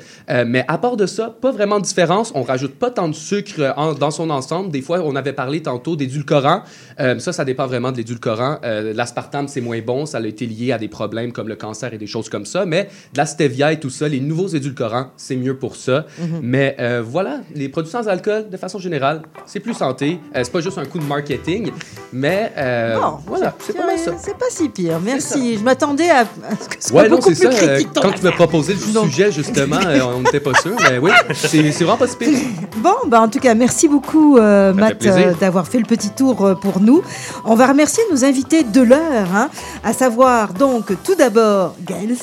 Mais 0.45 0.63
à 0.69 0.77
part 0.77 0.95
de 0.95 1.05
ça, 1.05 1.35
pas 1.41 1.51
vraiment 1.51 1.79
de 1.79 1.83
différence. 1.85 2.31
On 2.35 2.43
rajoute 2.43 2.75
pas 2.75 2.89
tant 2.89 3.09
de 3.09 3.13
sucre 3.15 3.73
en- 3.75 3.93
dans 3.93 4.11
son 4.11 4.29
ensemble. 4.29 4.71
Des 4.71 4.81
fois, 4.81 5.01
on 5.03 5.15
avait 5.15 5.33
parlé 5.33 5.61
tantôt 5.61 5.95
d'édulcorants. 5.97 6.63
Ça, 6.97 7.33
ça 7.33 7.43
dépend 7.45 7.67
vraiment 7.67 7.91
de 7.91 7.97
l'édulcorant. 7.97 8.59
L'aspartame, 8.63 9.47
c'est 9.49 9.61
moins 9.61 9.81
bon. 9.81 10.05
Ça 10.05 10.19
a 10.19 10.25
été 10.25 10.45
lié 10.45 10.71
à 10.71 10.77
des 10.77 10.87
problèmes 10.87 11.31
comme 11.33 11.49
le 11.49 11.55
cancer 11.57 11.93
et 11.93 11.97
des 11.97 12.07
choses 12.07 12.29
comme 12.29 12.45
ça. 12.45 12.65
Mais 12.65 12.85
de 13.13 13.17
la 13.17 13.25
stevia 13.25 13.56
et 13.71 13.79
tout 13.79 13.89
ça, 13.89 14.07
les 14.07 14.19
nouveaux 14.19 14.47
édulcorants, 14.47 15.07
c'est 15.17 15.35
mieux 15.35 15.55
pour 15.57 15.75
ça. 15.75 16.05
Mhm. 16.19 16.39
Mais 16.41 16.75
euh, 16.79 17.03
voilà, 17.05 17.39
les 17.55 17.69
produits 17.69 17.91
sans 17.91 18.07
alcool, 18.07 18.49
de 18.49 18.57
façon 18.57 18.79
générale, 18.79 19.21
c'est 19.45 19.59
plus 19.59 19.73
santé. 19.73 20.19
Euh, 20.35 20.41
c'est 20.43 20.51
pas 20.51 20.61
juste 20.61 20.77
un 20.77 20.85
coup 20.85 20.99
de 20.99 21.03
marketing. 21.05 21.71
Mais 22.13 22.51
euh, 22.57 22.95
Bon, 22.99 23.17
voilà, 23.27 23.53
c'est 23.59 23.75
pas 23.75 23.85
mal 23.85 23.97
ça. 23.99 24.11
C'est 24.21 24.37
pas 24.37 24.45
si 24.49 24.69
pire, 24.69 24.99
merci. 25.03 25.57
Je 25.57 25.63
m'attendais 25.63 26.09
à, 26.09 26.19
à 26.21 26.25
ce 26.61 26.69
que 26.69 26.75
ce 26.79 26.89
soit 26.89 27.01
Ouais, 27.03 27.09
non, 27.09 27.17
beaucoup 27.17 27.33
c'est 27.33 27.47
plus 27.47 27.57
ça. 27.57 27.63
euh, 27.63 27.75
critique 27.75 27.89
quand 28.01 28.11
tu 28.11 28.23
m'as 28.23 28.31
proposé 28.31 28.73
le 28.73 28.79
sujet, 28.79 29.31
justement, 29.31 29.79
euh, 29.85 29.99
on 30.15 30.19
n'était 30.21 30.39
pas 30.39 30.53
sûr. 30.61 30.75
Mais 30.89 30.97
oui, 30.99 31.11
c'est 31.33 31.59
vraiment 31.83 31.97
pas 31.97 32.07
si 32.07 32.15
pire. 32.17 32.29
Bon, 32.77 32.93
bah 33.07 33.21
en 33.21 33.27
tout 33.27 33.39
cas, 33.39 33.55
merci 33.55 33.87
beaucoup, 33.87 34.37
Matt, 34.37 35.03
d'avoir 35.39 35.67
fait 35.67 35.79
le 35.79 35.85
petit 35.85 36.11
tour 36.11 36.57
pour 36.61 36.79
nous. 36.79 37.01
On 37.43 37.55
va 37.55 37.67
remercier 37.67 38.03
nos 38.11 38.23
invités 38.23 38.63
de 38.63 38.81
l'heure, 38.81 39.27
hein, 39.33 39.49
à 39.83 39.93
savoir 39.93 40.53
donc 40.53 40.85
tout 41.03 41.15
d'abord 41.15 41.75
Gaël 41.83 42.15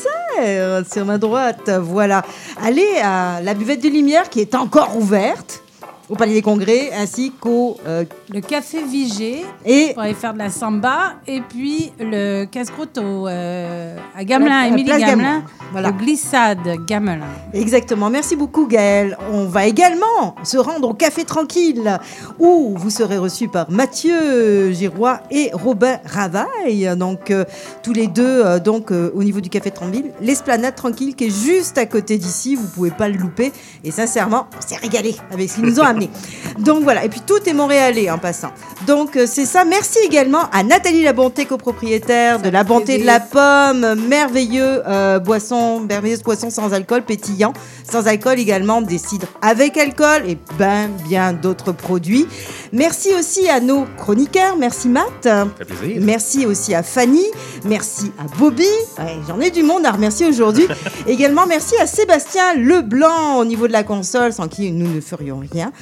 Sur 0.90 1.04
ma 1.04 1.18
droite, 1.18 1.70
voilà. 1.80 2.22
Allez 2.62 2.98
à 3.02 3.40
la 3.42 3.54
buvette 3.54 3.82
de 3.82 3.88
lumière 3.88 4.28
qui 4.28 4.40
est 4.40 4.54
encore 4.54 4.96
ouverte 4.96 5.62
au 6.08 6.16
Palais 6.16 6.34
des 6.34 6.42
Congrès, 6.42 6.90
ainsi 6.92 7.32
qu'au... 7.40 7.76
euh, 7.86 8.04
Le 8.32 8.40
café 8.40 8.82
Vigé 8.82 9.44
et 9.66 9.92
pour 9.92 10.02
aller 10.02 10.14
faire 10.14 10.32
de 10.32 10.38
la 10.38 10.48
samba. 10.48 11.14
Et 11.26 11.40
puis 11.42 11.92
le 12.00 12.44
casse-croûte 12.46 12.96
au, 12.98 13.28
euh, 13.28 13.96
à 14.16 14.24
Gamelin, 14.24 14.64
Émilie 14.64 14.84
Gamelin. 14.84 15.06
Gamelin, 15.06 15.42
voilà. 15.72 15.88
Le 15.88 15.94
glissade 15.94 16.58
Gamelin. 16.86 17.26
Exactement. 17.52 18.08
Merci 18.08 18.34
beaucoup, 18.34 18.66
Gaël. 18.66 19.18
On 19.30 19.44
va 19.44 19.66
également 19.66 20.34
se 20.42 20.56
rendre 20.56 20.88
au 20.88 20.94
Café 20.94 21.24
Tranquille, 21.24 21.98
où 22.38 22.74
vous 22.76 22.90
serez 22.90 23.18
reçus 23.18 23.48
par 23.48 23.70
Mathieu 23.70 24.72
Girois 24.72 25.20
et 25.30 25.50
Robin 25.52 25.98
Ravaille. 26.06 26.90
Donc, 26.96 27.30
euh, 27.30 27.44
tous 27.82 27.92
les 27.92 28.06
deux, 28.06 28.42
euh, 28.44 28.58
donc, 28.58 28.90
au 28.90 29.22
niveau 29.22 29.40
du 29.40 29.50
Café 29.50 29.70
Tranquille, 29.70 30.12
l'esplanade 30.20 30.74
tranquille 30.74 31.14
qui 31.14 31.24
est 31.26 31.44
juste 31.44 31.76
à 31.76 31.84
côté 31.86 32.16
d'ici. 32.16 32.54
Vous 32.56 32.68
pouvez 32.68 32.90
pas 32.90 33.08
le 33.08 33.16
louper. 33.16 33.52
Et 33.82 33.90
sincèrement, 33.90 34.46
on 34.56 34.66
s'est 34.66 34.76
régalé 34.80 35.14
avec 35.30 35.50
ce 35.50 35.56
qu'ils 35.56 35.64
nous 35.64 35.80
ont 35.80 35.84
amené. 35.84 36.08
Donc, 36.58 36.82
voilà. 36.84 37.04
Et 37.04 37.08
puis, 37.08 37.20
tout 37.20 37.46
est 37.46 37.52
montréalais 37.52 38.10
en 38.10 38.18
passant. 38.24 38.54
Donc, 38.86 39.18
euh, 39.18 39.26
c'est 39.26 39.44
ça. 39.44 39.66
Merci 39.66 39.98
également 40.02 40.48
à 40.50 40.62
Nathalie 40.62 41.02
Labonté, 41.02 41.44
copropriétaire 41.44 42.40
de 42.40 42.48
La 42.48 42.64
Bonté 42.64 42.96
de 42.96 43.04
la 43.04 43.20
Pomme. 43.20 43.96
Merveilleux 44.08 44.82
euh, 44.86 45.18
boisson, 45.18 45.80
merveilleuse 45.80 46.22
boisson 46.22 46.48
sans 46.48 46.72
alcool, 46.72 47.02
pétillant. 47.02 47.52
Sans 47.86 48.06
alcool 48.06 48.38
également, 48.38 48.80
des 48.80 48.96
cidres 48.96 49.26
avec 49.42 49.76
alcool 49.76 50.22
et 50.26 50.38
ben 50.58 50.88
bien 51.06 51.34
d'autres 51.34 51.72
produits. 51.72 52.26
Merci 52.72 53.10
aussi 53.14 53.46
à 53.50 53.60
nos 53.60 53.84
chroniqueurs. 53.98 54.56
Merci 54.56 54.88
Matt. 54.88 55.28
fait 55.58 55.64
plaisir. 55.66 56.00
Merci 56.00 56.46
aussi 56.46 56.74
à 56.74 56.82
Fanny. 56.82 57.26
Merci 57.66 58.10
à 58.18 58.38
Bobby. 58.38 58.64
Ouais, 58.98 59.18
J'en 59.28 59.38
ai 59.38 59.50
du 59.50 59.62
monde 59.62 59.84
à 59.84 59.90
remercier 59.90 60.26
aujourd'hui. 60.26 60.66
également, 61.06 61.46
merci 61.46 61.74
à 61.76 61.86
Sébastien 61.86 62.54
Leblanc 62.54 63.36
au 63.36 63.44
niveau 63.44 63.68
de 63.68 63.72
la 63.72 63.82
console, 63.82 64.32
sans 64.32 64.48
qui 64.48 64.72
nous 64.72 64.88
ne 64.88 65.02
ferions 65.02 65.42
rien. 65.52 65.72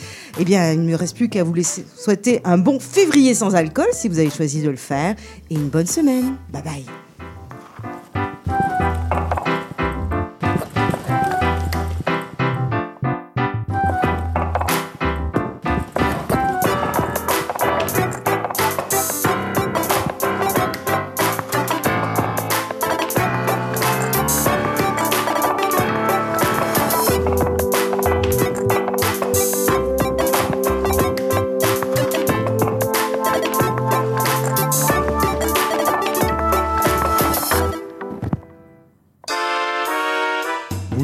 Eh 0.41 0.45
bien, 0.45 0.73
il 0.73 0.83
ne 0.83 0.91
me 0.91 0.97
reste 0.97 1.17
plus 1.17 1.29
qu'à 1.29 1.45
vous 1.45 1.55
laisser 1.55 1.85
souhaiter 1.97 2.22
un 2.45 2.59
bon 2.59 2.79
février 2.81 3.35
sans 3.35 3.55
alcool 3.55 3.89
si 3.93 4.09
vous 4.09 4.19
avez 4.19 4.31
choisi 4.31 4.63
de 4.63 4.71
le 4.71 4.77
faire 4.77 5.15
et 5.51 5.55
une 5.55 5.69
bonne 5.69 5.87
semaine. 5.87 6.37
Bye 6.53 6.63
bye. 6.63 6.85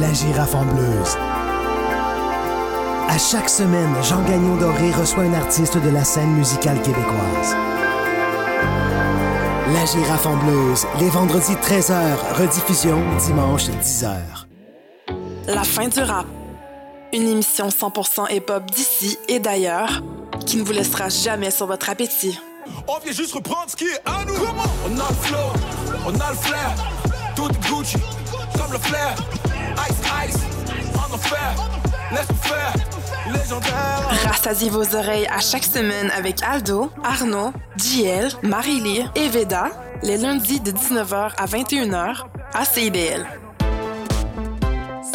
La 0.00 0.12
girafe 0.12 0.54
en 0.54 0.64
bleuse. 0.64 1.16
À 3.08 3.18
chaque 3.18 3.48
semaine, 3.48 3.94
Jean 4.02 4.22
Gagnon 4.22 4.56
Doré 4.56 4.90
reçoit 4.90 5.22
un 5.22 5.34
artiste 5.34 5.76
de 5.78 5.90
la 5.90 6.02
scène 6.02 6.30
musicale 6.30 6.80
québécoise. 6.82 7.54
La 9.72 9.84
girafe 9.86 10.26
en 10.26 10.36
bleuse, 10.36 10.86
les 10.98 11.08
vendredis 11.10 11.54
13h, 11.54 11.94
rediffusion 12.38 12.98
dimanche 13.24 13.68
10h. 13.68 14.16
La 15.46 15.62
fin 15.62 15.88
du 15.88 16.00
rap. 16.00 16.26
Une 17.12 17.28
émission 17.28 17.68
100% 17.68 18.34
hip-hop 18.34 18.64
d'ici 18.72 19.16
et 19.28 19.38
d'ailleurs 19.38 20.02
qui 20.46 20.56
ne 20.56 20.64
vous 20.64 20.72
laissera 20.72 21.08
jamais 21.08 21.50
sur 21.50 21.66
votre 21.66 21.88
appétit. 21.90 22.40
On 22.88 22.98
vient 22.98 23.12
juste 23.12 23.34
reprendre 23.34 23.68
ce 23.70 23.76
qui 23.76 23.84
est 23.84 24.00
à 24.04 24.24
nous. 24.24 24.34
on 24.34 24.98
a 24.98 25.08
le 25.08 25.14
flow, 25.20 25.38
on 26.06 26.20
a 26.20 26.30
le 26.30 26.36
flair. 26.36 26.74
Tout 27.36 27.48
Gucci, 27.68 27.98
comme 28.58 28.72
le 28.72 28.78
flair. 28.78 29.14
Ice, 29.88 29.96
ice, 30.28 30.40
en 30.94 31.14
enfer. 31.14 31.54
Laisse-nous 32.12 32.36
faire, 32.36 32.74
légendaire. 33.32 34.08
Rassasiez 34.26 34.70
vos 34.70 34.94
oreilles 34.94 35.26
à 35.26 35.40
chaque 35.40 35.64
semaine 35.64 36.10
avec 36.16 36.42
Aldo, 36.42 36.90
Arnaud, 37.02 37.52
JL, 37.76 38.28
Marie-Lee 38.42 39.04
et 39.16 39.28
Veda, 39.28 39.70
les 40.02 40.18
lundis 40.18 40.60
de 40.60 40.70
19h 40.70 41.32
à 41.36 41.46
21h 41.46 42.24
à 42.52 42.64
CIBL. 42.64 43.26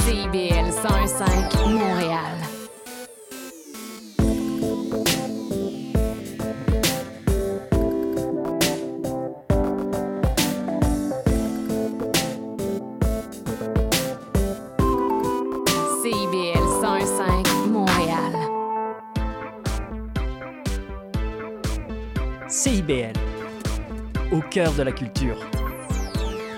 CIBL 0.03 0.69
101.5 0.69 1.69
Montréal. 1.69 2.48
Au 24.31 24.39
cœur 24.49 24.73
de 24.73 24.81
la 24.81 24.91
culture. 24.91 25.37